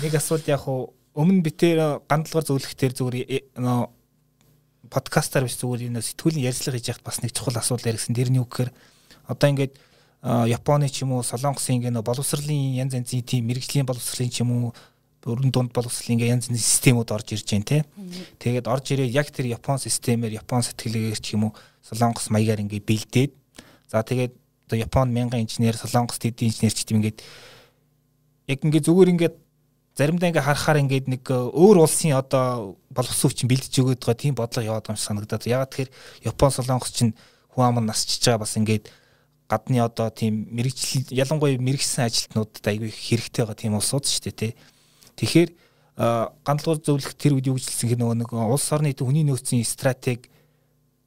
Нэг 0.00 0.16
асуулт 0.16 0.48
яг 0.48 0.64
хуу 0.64 0.96
өмнө 1.12 1.44
битээр 1.44 2.00
гандалгаар 2.08 2.48
зөвлөхтэр 2.48 2.96
зүгээр 2.96 3.52
нөө 3.60 3.92
подкастаар 4.88 5.44
биш 5.44 5.60
зүгээр 5.60 5.92
энэ 5.92 6.00
сэтгүүлийн 6.00 6.48
ярилцлага 6.48 6.80
хийж 6.80 6.88
яхад 6.88 7.04
бас 7.04 7.20
нэг 7.20 7.36
чухал 7.36 7.60
асуудал 7.60 7.92
яригсан. 7.92 8.16
Тэр 8.16 8.32
нь 8.32 8.40
юу 8.40 8.48
гэхээр 8.48 8.72
одоо 9.28 9.48
ингээд 9.52 9.76
Японы 10.24 10.88
ч 10.88 11.04
юм 11.04 11.20
уу 11.20 11.22
Солонгосын 11.22 11.84
ингээд 11.84 12.00
боловсролын 12.00 12.80
янз 12.80 12.96
янзын 12.96 13.28
тийм 13.28 13.44
мэрэгжлийн 13.44 13.84
боловсролын 13.84 14.32
ч 14.32 14.40
юм 14.40 14.50
уу 14.56 14.72
өргөн 15.26 15.50
дунд 15.50 15.70
боловсролын 15.74 16.14
ингээд 16.18 16.30
янз 16.30 16.46
янзын 16.50 16.62
системүүд 16.62 17.10
орж 17.10 17.34
ирж 17.34 17.46
байна 17.50 17.66
те. 17.66 17.78
Тэгээд 18.38 18.66
орж 18.70 18.86
ирээ 18.94 19.10
яг 19.10 19.30
тэр 19.34 19.50
Япон 19.50 19.78
системээр 19.82 20.38
Япон 20.38 20.62
сэтгэлгээгээр 20.62 21.20
ч 21.22 21.34
юм 21.34 21.50
уу 21.50 21.52
Солонгос 21.82 22.30
маягаар 22.30 22.62
ингээд 22.62 22.86
бэлдээд 22.86 23.32
за 23.90 24.02
тэгээд 24.06 24.32
одоо 24.68 24.78
Японд 24.78 25.10
мянган 25.10 25.42
инженер, 25.42 25.74
Солонгост 25.74 26.22
хэдийн 26.22 26.52
инженер 26.52 26.74
ч 26.76 26.84
гэдэм 26.86 26.98
ингээд 27.02 27.18
яг 28.46 28.58
ингээд 28.62 28.86
зүгээр 28.86 29.12
ингээд 29.16 29.34
заримдаа 29.98 30.28
ингээд 30.30 30.46
харахаар 30.46 30.78
ингээд 30.86 31.06
нэг 31.08 31.24
э, 31.26 31.34
өөр 31.34 31.82
улсын 31.82 32.14
одоо 32.14 32.78
боловсон 32.92 33.32
хүчин 33.32 33.50
бэлдэж 33.50 33.74
өгöd 33.80 33.98
байгаа 33.98 34.22
тийм 34.22 34.34
бодлого 34.38 34.68
яваад 34.68 34.86
байгаа 34.86 34.94
юм 34.94 35.02
санагдаад. 35.02 35.48
Ягаад 35.48 35.70
тэгэхээр 35.74 35.90
Япон, 36.30 36.50
Солонгос 36.54 36.92
чинь 36.94 37.16
хүн 37.50 37.64
ам 37.66 37.82
насчиж 37.82 38.22
байгаа 38.22 38.46
бас 38.46 38.54
ингээд 38.54 38.86
гадны 39.48 39.80
одоо 39.80 40.12
тийм 40.12 40.46
мэрэгжил 40.52 41.08
ялангуяа 41.10 41.56
мэрэгсэн 41.56 42.04
ажилтнуудад 42.04 42.62
аягүй 42.68 42.92
хэрэгтэй 42.92 43.42
байгаа 43.42 43.56
тийм 43.56 43.74
улсууд 43.74 44.04
шүү 44.04 44.22
дээ 44.28 44.36
тий. 44.36 44.52
Тэгэхээр 45.18 45.50
гандлуур 45.98 46.78
зөвлөх 46.78 47.18
тэр 47.18 47.34
үед 47.34 47.50
юу 47.50 47.58
гэжэлсэн 47.58 47.90
гэх 47.90 47.98
нөгөө 47.98 48.16
нэг 48.22 48.30
улс 48.30 48.70
орны 48.70 48.94
хүний 48.94 49.26
нөөцийн 49.26 49.66
стратеги 49.66 50.30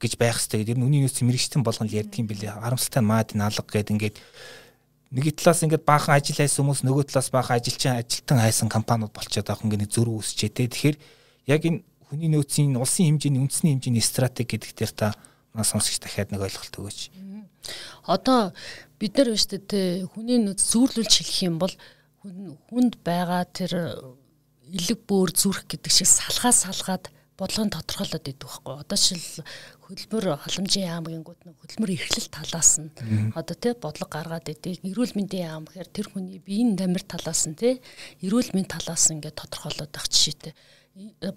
гэж 0.04 0.20
байх 0.20 0.36
хэрэгтэй. 0.36 0.68
Тэр 0.68 0.78
нь 0.78 0.84
хүний 0.84 1.02
нөөцийн 1.08 1.32
мэрэгчтэн 1.32 1.64
болгон 1.64 1.88
л 1.88 1.96
ярьдгийн 1.96 2.28
билээ. 2.28 2.60
Харамсалтай 2.60 3.00
маад 3.00 3.32
наалга 3.32 3.64
гэдэг 3.64 3.96
ингээд 3.96 4.18
нэг 5.16 5.26
талаас 5.40 5.64
ингээд 5.64 5.88
баахан 5.88 6.20
ажил 6.20 6.36
хайсан 6.36 6.68
хүмүүс 6.68 6.84
нөгөө 6.84 7.04
талаас 7.08 7.30
баахан 7.32 7.56
ажилчин 7.56 7.96
ажилтан 7.96 8.40
хайсан 8.44 8.68
компаниуд 8.68 9.16
болчиход 9.16 9.48
байгаа 9.48 9.64
хүн 9.64 9.72
ингээд 9.72 9.96
зөрүү 9.96 10.16
үсчээ 10.20 10.52
те. 10.52 10.68
Тэгэхээр 10.68 10.98
яг 11.48 11.62
энэ 11.64 11.80
хүний 12.12 12.28
нөөцийн 12.28 12.76
улсын 12.76 13.16
хэмжээний 13.16 13.40
үндэсний 13.40 13.72
хэмжээний 13.78 14.04
стратеги 14.04 14.60
гэдэг 14.60 14.72
дээр 14.76 14.92
та 14.92 15.08
манай 15.56 15.64
сонсогч 15.64 16.04
дахиад 16.04 16.36
нэг 16.36 16.44
ойлголт 16.44 16.76
өгөөч. 16.76 17.00
Одоо 18.08 18.52
бид 19.00 19.14
нар 19.16 19.30
биш 19.32 19.46
тэ 19.48 20.08
хүний 20.12 20.40
нөөц 20.42 20.60
зүүрлүүлж 20.60 21.14
хэлэх 21.22 21.40
юм 21.48 21.56
бол 21.62 21.72
хүнд 22.22 23.02
байгаа 23.02 23.44
тэр 23.50 23.74
элэг 24.70 25.00
бөөр 25.10 25.32
зүрх 25.34 25.66
гэдэг 25.66 25.92
шиг 25.92 26.08
салгаа 26.08 26.54
салгаад 26.54 27.10
бодлогын 27.42 27.74
тодорхойлоод 27.74 28.30
идэх 28.30 28.62
байхгүй. 28.62 28.76
Одоо 28.86 28.98
шил 29.02 29.26
хөдөлмөр 29.82 30.38
халамжийн 30.38 30.94
яамгийн 30.94 31.26
гууд 31.26 31.42
нэг 31.42 31.58
хөдөлмөр 31.58 31.92
эрхлэл 31.98 32.30
талаас 32.30 32.72
нь 32.78 32.94
одоо 33.34 33.56
тий 33.58 33.74
бодлого 33.74 34.14
гаргаад 34.14 34.46
идэг. 34.54 34.86
Эрүүл 34.86 35.18
мэндийн 35.18 35.50
яам 35.50 35.66
гэхээр 35.66 35.90
тэр 35.90 36.08
хүний 36.14 36.38
биеийн 36.38 36.78
тамир 36.78 37.02
талаас 37.02 37.50
нь 37.50 37.58
тий 37.58 37.82
эрүүл 38.22 38.54
мэнд 38.54 38.70
талаас 38.70 39.10
нь 39.10 39.18
ингээд 39.18 39.42
тодорхойлоод 39.42 39.90
байх 39.90 40.06
жишээтэй 40.06 40.54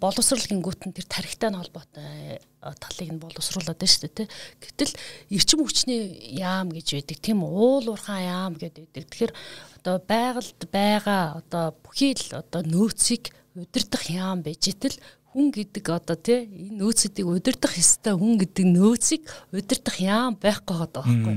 боловсрал 0.02 0.42
гингүүт 0.50 0.90
нь 0.90 0.96
тэр 0.98 1.06
тарихтай 1.06 1.50
нь 1.54 1.58
холбоотой 1.58 2.42
талыг 2.82 3.10
нь 3.14 3.22
боловсруулад 3.22 3.78
байна 3.78 3.86
шүү 3.86 4.10
дээ 4.10 4.26
тий. 4.26 4.28
Гэтэл 4.58 4.92
эрчим 5.30 5.62
хүчний 5.62 6.34
яам 6.34 6.74
гэж 6.74 6.98
байдаг. 6.98 7.18
Тийм 7.22 7.46
уул 7.46 7.86
уурхаан 7.86 8.26
яам 8.26 8.52
гэдэг. 8.58 8.90
Тэгэхээр 8.90 9.32
одоо 9.78 10.02
байгальд 10.02 10.58
байгаа 10.74 11.38
одоо 11.38 11.70
бүхий 11.86 12.18
л 12.18 12.42
одоо 12.42 12.66
нөөцийг 12.66 13.30
удирдах 13.54 14.10
яам 14.10 14.42
байж 14.42 14.74
итэл 14.74 14.98
хүн 15.30 15.54
гэдэг 15.54 15.86
одоо 15.86 16.18
тий 16.18 16.50
энэ 16.50 16.82
нөөцүүдийг 16.82 17.26
удирдах 17.30 17.78
ёстой 17.78 18.18
хүн 18.18 18.42
гэдэг 18.42 18.66
нөөцийг 18.74 19.22
удирдах 19.54 20.02
яам 20.02 20.34
байхгүй 20.34 20.74
байгаа 20.82 20.98
байхгүй. 20.98 21.36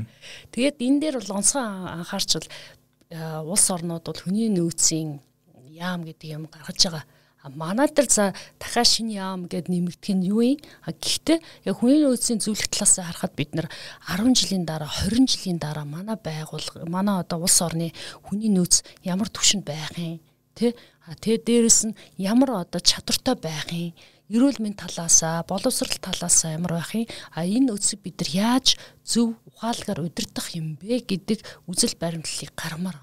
Тэгээд 0.58 0.78
энэ 0.82 1.00
дээр 1.06 1.16
бол 1.22 1.38
онцгой 1.38 1.66
анхаарчвал 1.66 2.50
улс 3.46 3.66
орнууд 3.70 4.06
бол 4.10 4.22
хүний 4.26 4.50
нөөцийн 4.50 5.22
яам 5.70 6.02
гэдэг 6.02 6.30
юм 6.34 6.50
гаргаж 6.50 6.82
байгаа. 6.82 7.06
Манай 7.56 7.88
дээр 7.88 8.10
за 8.10 8.34
дахиад 8.60 8.88
шинэ 8.88 9.14
яам 9.16 9.48
гэд 9.48 9.70
нэмэгдэх 9.72 10.16
нь 10.16 10.28
юу 10.28 10.42
юм? 10.42 10.60
Гэхдээ 10.86 11.40
яг 11.70 11.76
хүний 11.80 12.04
нөөцийн 12.04 12.44
зөвлөх 12.44 12.68
талаас 12.68 13.00
харахад 13.00 13.34
бид 13.38 13.56
нар 13.56 13.68
10 14.10 14.34
жилийн 14.36 14.66
дараа 14.66 14.90
20 14.90 15.28
жилийн 15.28 15.60
дараа 15.62 15.86
манай 15.86 16.18
байгууллага 16.18 16.90
манай 16.90 17.22
одоо 17.24 17.46
улс 17.46 17.60
орны 17.62 17.94
хүний 18.26 18.52
нөөц 18.52 18.84
ямар 19.08 19.30
түвшинд 19.32 19.64
байх 19.64 19.96
юм? 19.96 20.20
Тэ 20.58 20.76
тэгээ 21.22 21.46
дээрэс 21.46 21.80
нь 21.88 21.98
ямар 22.18 22.68
одоо 22.68 22.82
чадвартай 22.82 23.36
байх 23.40 23.70
юм 23.72 23.94
эрүүл 24.28 24.60
мэнд 24.60 24.84
талаасаа 24.84 25.48
боловсрал 25.48 25.96
талаасаа 26.04 26.60
ямар 26.60 26.76
байх 26.76 26.92
юм 26.96 27.08
а 27.32 27.48
энэ 27.48 27.72
өсөг 27.72 28.04
бид 28.04 28.20
нар 28.20 28.32
яаж 28.36 28.68
зөв 29.08 29.40
ухаалгаар 29.48 30.04
удирдах 30.04 30.52
юм 30.52 30.76
бэ 30.76 31.00
гэдэг 31.08 31.40
үзэл 31.72 31.96
баримтлалыг 31.96 32.52
гаргамаар 32.52 32.98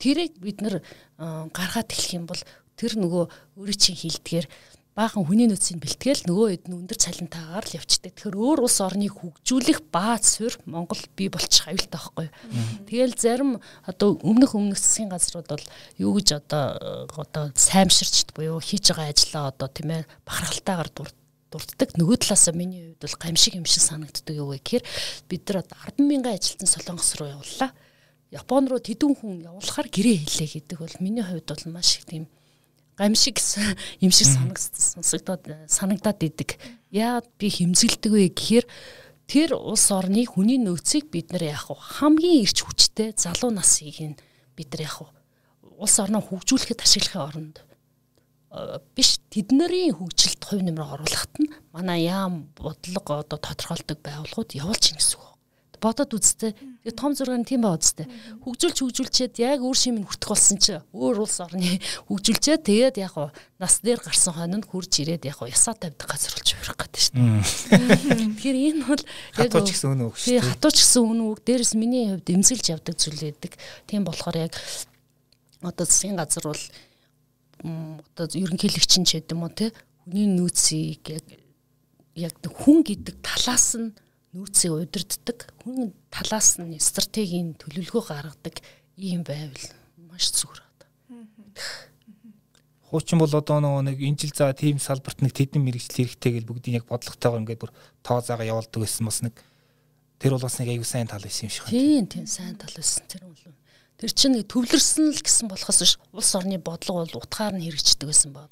тэрийг 0.00 0.40
бид 0.40 0.64
нар 0.64 0.80
гаргаад 1.18 1.92
эхлэх 1.92 2.16
юм 2.16 2.24
бол 2.24 2.40
тэр 2.78 2.94
нөгөө 3.02 3.24
өөрийн 3.58 3.82
чинь 3.82 3.98
хилдгээр 3.98 4.46
баахан 4.98 5.22
хүний 5.22 5.46
нөөцийн 5.46 5.78
бэлтгэл 5.78 6.26
нөгөө 6.26 6.46
хэд 6.50 6.64
нь 6.66 6.74
өндөр 6.74 6.98
цалинтаагаар 6.98 7.66
л 7.70 7.76
явцдаг. 7.78 8.18
Тэгэхээр 8.18 8.34
өөр 8.34 8.58
улс 8.66 8.82
орныг 8.82 9.14
хөгжүүлэх 9.14 9.86
бааз 9.94 10.42
суурь 10.42 10.58
Монгол 10.66 10.98
бий 11.14 11.30
болчих 11.30 11.70
аюултай 11.70 11.94
байхгүй. 11.94 12.26
Тэгэл 12.90 13.14
зарим 13.14 13.62
одоо 13.86 14.18
өмнөх 14.26 14.58
өмнөх 14.58 14.74
засгийн 14.74 15.14
газрууд 15.14 15.46
бол 15.54 15.66
юу 16.02 16.18
гэж 16.18 16.42
одоо 16.42 17.06
одоо 17.14 17.54
саймширчд 17.54 18.34
буюу 18.34 18.58
хийж 18.58 18.90
байгаа 18.90 19.14
ажлаа 19.14 19.54
одоо 19.54 19.70
тийм 19.70 20.02
ээ 20.02 20.10
бахархалтайгаар 20.26 20.90
дур 20.90 21.10
дурддаг 21.54 21.94
нөгөө 21.94 22.16
талаасаа 22.26 22.58
миний 22.58 22.90
хувьд 22.90 23.06
бол 23.06 23.22
гамшиг 23.22 23.54
юм 23.54 23.70
шиг 23.70 23.86
санагддаг 23.86 24.34
юу 24.34 24.50
гэхээр 24.50 24.82
бид 25.30 25.46
нар 25.46 25.62
10 25.94 26.02
мянган 26.02 26.34
ажилтан 26.34 26.66
солонгос 26.66 27.14
руу 27.22 27.38
явууллаа. 27.38 27.70
Япон 28.34 28.66
руу 28.68 28.82
тэдэн 28.82 29.14
хүн 29.16 29.46
явуулахаар 29.46 29.88
гэрээ 29.88 30.26
хийлээ 30.26 30.50
гэдэг 30.60 30.76
бол 30.82 30.96
миний 31.00 31.24
хувьд 31.24 31.48
бол 31.48 31.64
маш 31.72 31.96
их 31.96 32.04
тийм 32.04 32.28
гамшиг 32.98 33.38
юм 34.02 34.10
шиг 34.10 34.26
сонсогдоод 34.58 35.70
санагдаад 35.70 36.20
идэг. 36.26 36.58
Яа 36.90 37.22
би 37.38 37.46
хэмзэлдэг 37.46 38.10
вэ 38.10 38.34
гэхээр 38.34 38.66
тэр 39.30 39.54
улс 39.54 39.88
орны 39.94 40.26
хүний 40.26 40.58
нөөцийг 40.58 41.14
бид 41.14 41.30
нар 41.30 41.54
яах 41.54 41.70
вэ? 41.70 41.78
Хамгийн 41.78 42.42
ирч 42.42 42.66
хүчтэй 42.66 43.14
залуу 43.14 43.54
насыг 43.54 44.02
нь 44.02 44.18
бид 44.58 44.74
нар 44.74 44.82
яах 44.90 45.06
вэ? 45.06 45.08
Улс 45.78 45.96
орноо 46.02 46.20
хөгжүүлэхэд 46.26 46.82
ашиглахын 46.82 47.22
оронд 47.22 47.56
биш 48.96 49.20
тэднэрийн 49.28 49.94
хөгжилд 50.00 50.40
хувь 50.40 50.64
нэмрээ 50.64 50.88
оруулахад 50.96 51.34
нь 51.36 51.52
манай 51.70 52.08
яам 52.08 52.48
бодлого 52.56 53.20
одоо 53.20 53.38
тодорхойлдог 53.38 54.00
байгууллагууд 54.00 54.56
явуулж 54.56 54.84
ийн 54.88 54.98
гэсэн 54.98 55.20
бодоод 55.80 56.12
үзтээ. 56.14 56.52
Тэгээ 56.84 56.94
том 56.98 57.14
зураг 57.14 57.38
нь 57.40 57.48
тийм 57.48 57.62
баа 57.64 57.78
үзтээ. 57.78 58.06
Хөгжүүлж 58.42 58.78
хөгжүүлчихэд 58.82 59.34
яг 59.42 59.62
өөр 59.62 59.78
шимэн 59.78 60.04
хүртэх 60.04 60.30
болсон 60.30 60.58
чи 60.58 60.78
өөр 60.92 61.24
улс 61.24 61.38
орны 61.38 61.78
хөгжүүлчихэд 62.10 62.62
тэгээд 62.66 62.96
яг 63.02 63.14
хуу 63.14 63.30
нас 63.58 63.80
дээр 63.82 64.02
гарсан 64.02 64.34
хойно 64.34 64.62
хурж 64.62 64.92
ирээд 65.02 65.26
яг 65.26 65.38
хуу 65.38 65.48
ясаа 65.48 65.74
тавьдаг 65.78 66.08
газар 66.10 66.34
болж 66.34 66.48
өрөх 66.58 66.76
гэдэг 66.78 67.02
шүү 67.02 67.14
дээ. 67.14 68.28
Тэгэхээр 68.38 68.58
энэ 68.74 68.82
бол 68.86 69.02
яг 69.02 69.50
хатууч 69.50 69.68
гэсэн 69.72 69.90
үнэ 69.94 70.04
үг 70.06 70.16
шүү 70.18 70.32
дээ. 70.34 70.46
Хатууч 70.46 70.76
гэсэн 70.78 71.02
үнэ 71.06 71.22
үг. 71.26 71.38
Дээрээс 71.46 71.74
миний 71.78 72.04
хувьд 72.10 72.28
эмзэглэж 72.28 72.66
явдаг 72.74 72.94
зүйл 72.98 73.22
байдаг. 73.22 73.52
Тийм 73.86 74.02
болохоор 74.06 74.36
яг 74.38 74.54
одоо 75.62 75.86
засгийн 75.86 76.18
газар 76.18 76.44
бол 76.46 76.64
одоо 78.14 78.26
ерөнхийлөгч 78.38 78.92
нь 79.02 79.06
ч 79.06 79.18
гэдэм 79.18 79.42
үү 79.42 79.52
те 79.54 79.66
хүний 80.06 80.26
нөөцийг 80.30 81.02
яг 81.10 81.26
яг 82.14 82.34
хүн 82.46 82.86
гэдэг 82.86 83.18
талаас 83.22 83.74
нь 83.74 83.94
нөөцийг 84.38 84.72
удирддаг 84.72 85.50
хүн 85.66 85.90
талаас 86.14 86.62
нь 86.62 86.78
стратегийн 86.78 87.58
төлөвлөгөө 87.58 88.04
гаргадаг 88.06 88.62
ийм 88.94 89.26
байвал 89.26 89.66
маш 90.06 90.30
зүгээр 90.30 90.62
байна. 90.62 90.86
Хуучин 92.88 93.18
бол 93.18 93.34
одоо 93.34 93.82
нэг 93.82 93.98
энэ 93.98 94.16
жил 94.16 94.32
за 94.32 94.54
тийм 94.54 94.78
салбарт 94.78 95.20
нэг 95.20 95.34
тэдэн 95.34 95.60
мэрэгжил 95.60 96.06
хэрэгтэй 96.06 96.38
гэж 96.38 96.44
бүгдийг 96.46 96.78
яг 96.80 96.86
бодлоготойгоор 96.86 97.42
ингээд 97.42 97.62
бүр 97.66 97.72
тоо 98.06 98.22
заагаа 98.22 98.46
явуулдаг 98.46 98.80
гэсэн 98.80 99.04
бас 99.04 99.18
нэг 99.26 99.34
тэр 100.22 100.38
бол 100.38 100.46
бас 100.46 100.56
нэг 100.62 100.70
аюу 100.70 100.86
сайн 100.86 101.10
тал 101.10 101.20
байсан 101.20 101.50
юм 101.50 101.52
шиг 101.52 101.66
байна. 101.66 101.74
Тийм 101.74 102.06
тийм 102.06 102.26
сайн 102.30 102.54
тал 102.56 102.72
байсан. 102.72 103.02
Тэр 103.10 103.26
бол 103.26 103.57
Тэр 103.98 104.14
чинь 104.14 104.38
төвлөрсөн 104.46 105.10
л 105.10 105.18
гэсэн 105.18 105.50
болохоос 105.50 105.82
биш 105.82 105.92
улс 106.14 106.30
орны 106.38 106.62
бодлого 106.62 107.02
бол 107.02 107.18
утгаар 107.18 107.58
нь 107.58 107.66
хэрэгждэг 107.66 108.06
байсан 108.06 108.30
баа. 108.30 108.46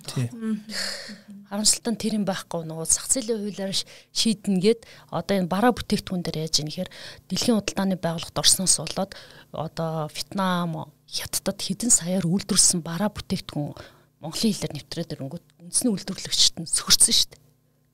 Харамсалтай 1.47 1.95
нь 1.95 2.03
тэр 2.03 2.19
юм 2.19 2.27
байхгүй 2.27 2.67
нөгөө 2.67 2.91
зах 2.91 3.07
зээлийн 3.07 3.47
хуулиар 3.47 3.71
шийднэгээд 4.11 4.83
одоо 5.15 5.35
энэ 5.39 5.47
бараа 5.47 5.71
бүтээгдэхүүн 5.71 6.27
дээр 6.27 6.51
яаж 6.51 6.55
ийм 6.59 6.67
гэхээр 6.67 6.91
дэлхийн 7.31 7.63
худалдааны 7.63 7.95
байгууллагт 7.95 8.35
орсноос 8.43 8.75
болоод 8.83 9.15
одоо 9.55 10.11
Вьетнам, 10.11 10.91
Хятадд 11.07 11.63
хэдэн 11.63 11.95
саяар 11.95 12.27
үйлдвэрлэсэн 12.27 12.83
бараа 12.83 13.15
бүтээгдэхүүн 13.15 13.79
Монголын 14.27 14.51
хэлээр 14.51 14.75
нэвтрээд 14.75 15.15
ирэнгүүт 15.15 15.47
үндэсний 15.63 15.95
үйлдвэрлэгчд 15.95 16.59
нь 16.59 16.67
сөхөрсөн 16.67 17.15
шүү 17.15 17.31
дээ. 17.31 17.43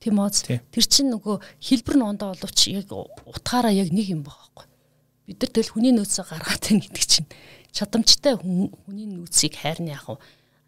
Тийм 0.01 0.17
үү? 0.17 0.57
Тэр 0.73 0.85
чинь 0.89 1.13
нөгөө 1.13 1.37
хэлбэр 1.61 1.97
нь 2.01 2.09
ондоо 2.17 2.33
боловч 2.33 2.73
яг 2.73 2.89
утгаараа 2.89 3.77
яг 3.77 3.93
нэг 3.93 4.09
юм 4.09 4.25
байхгүй 4.25 4.72
бид 5.27 5.39
нар 5.43 5.51
тэгэл 5.51 5.73
хүний 5.73 5.93
нөөцөө 5.95 6.25
гаргаад 6.29 6.63
байна 6.67 6.83
гэдэг 6.83 7.05
чинь 7.07 7.29
чадамжтай 7.73 8.35
хүний 8.37 9.09
нөөцийг 9.09 9.55
хайрны 9.59 9.95
яг 9.95 10.07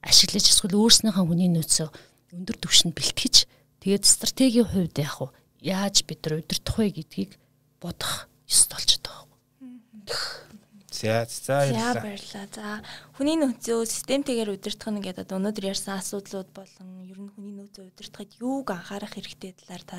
ашиглаж 0.05 0.47
эсвэл 0.49 0.79
өөрснийхөө 0.79 1.25
хүний 1.27 1.51
нөөцөө 1.53 1.89
өндөр 2.35 2.57
түвшинд 2.63 2.95
бэлтгэж 2.95 3.49
тэгээд 3.83 4.05
стратегийн 4.05 4.69
хувьд 4.69 4.97
яг 5.03 5.35
яаж 5.65 6.05
бид 6.05 6.21
нар 6.25 6.41
удирдах 6.45 6.77
вэ 6.77 6.93
гэдгийг 6.93 7.31
бодох 7.81 8.29
ёстой 8.49 8.77
болчиход 8.77 9.07
байгаа. 9.09 9.27
За 10.93 11.27
за 11.29 12.01
баярлалаа. 12.01 12.49
За 12.53 12.67
хүний 13.17 13.37
нөөцөө 13.41 13.85
системтэйгээр 13.89 14.55
удирдах 14.55 14.89
нь 14.93 15.05
гэдэг 15.05 15.33
өнөөдөр 15.33 15.65
ярьсан 15.73 15.99
асуудлууд 15.99 16.49
болон 16.53 16.89
ер 17.09 17.19
нь 17.19 17.33
хүний 17.33 17.55
нөөцөө 17.57 17.85
удирдахад 17.91 18.31
юуг 18.39 18.71
анхаарах 18.71 19.13
хэрэгтэй 19.17 19.53
талаар 19.59 19.85
та 19.85 19.99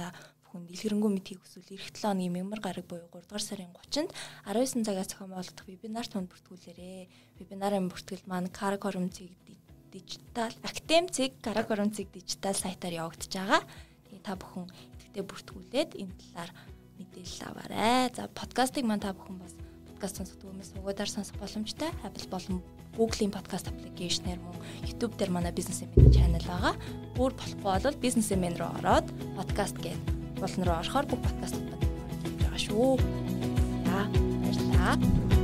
хүн 0.55 0.71
дэлгэрэнгүй 0.71 1.11
мэдхийг 1.11 1.39
хүсвэл 1.43 1.75
эх 1.75 1.91
7 1.91 2.15
оны 2.15 2.31
мэмэр 2.31 2.63
гараг 2.63 2.87
буюу 2.87 3.11
3 3.11 3.27
дугаар 3.27 3.43
сарын 3.43 3.75
30-нд 3.75 4.15
19 4.47 4.87
цагаас 4.87 5.11
зохион 5.11 5.35
байгуулагдах 5.35 5.67
вебинар 5.67 6.07
тунд 6.07 6.31
бүртгүүлээрэ. 6.31 7.11
Вебинарын 7.43 7.91
бүртгэлд 7.91 8.25
маань 8.31 8.47
Каракорум 8.47 9.11
цэг 9.11 9.35
дижитал 9.91 10.55
Актем 10.63 11.11
цэг 11.11 11.35
Каракорум 11.43 11.91
цэг 11.91 12.07
дижитал 12.15 12.55
сайтаар 12.55 13.03
явагдаж 13.03 13.35
байгаа. 13.35 13.61
Тэгээ 14.07 14.23
та 14.23 14.39
бүхэн 14.39 14.71
идэвхтэй 14.71 15.23
бүртгүүлээд 15.27 15.91
энэ 15.99 16.15
талаар 16.23 16.51
мэдээлэл 17.03 17.43
аваарай. 17.51 18.15
За 18.15 18.31
подкастыг 18.31 18.87
маань 18.87 19.03
та 19.03 19.11
бүхэн 19.11 19.35
бас 19.43 19.59
подкаст 19.91 20.23
сонсдог 20.23 20.39
хүмүүс 20.39 20.71
сувгуудаар 20.71 21.11
сонсох 21.11 21.35
боломжтой. 21.35 21.91
Apple 22.07 22.31
болон 22.31 22.63
Google-ийн 22.95 23.35
подкаст 23.35 23.67
аппликейшнээр 23.67 24.39
мөн 24.39 24.55
YouTube 24.87 25.19
дээр 25.19 25.35
манай 25.35 25.51
бизнес 25.51 25.83
эмэн 25.83 26.15
чанал 26.15 26.47
байгаа. 26.47 26.75
Бүр 27.19 27.35
болохгүй 27.35 27.63
бол 27.83 27.99
бизнес 27.99 28.31
эмэн 28.31 28.55
рүү 28.55 28.71
ороод 28.79 29.07
подкаст 29.35 29.75
гэдэг 29.83 30.24
болон 30.41 30.63
руу 30.67 30.77
орохоор 30.79 31.05
бүх 31.09 31.21
подкастууд 31.25 31.69
байна 32.41 32.57
шүү. 32.59 32.99
баярлалаа. 33.85 35.34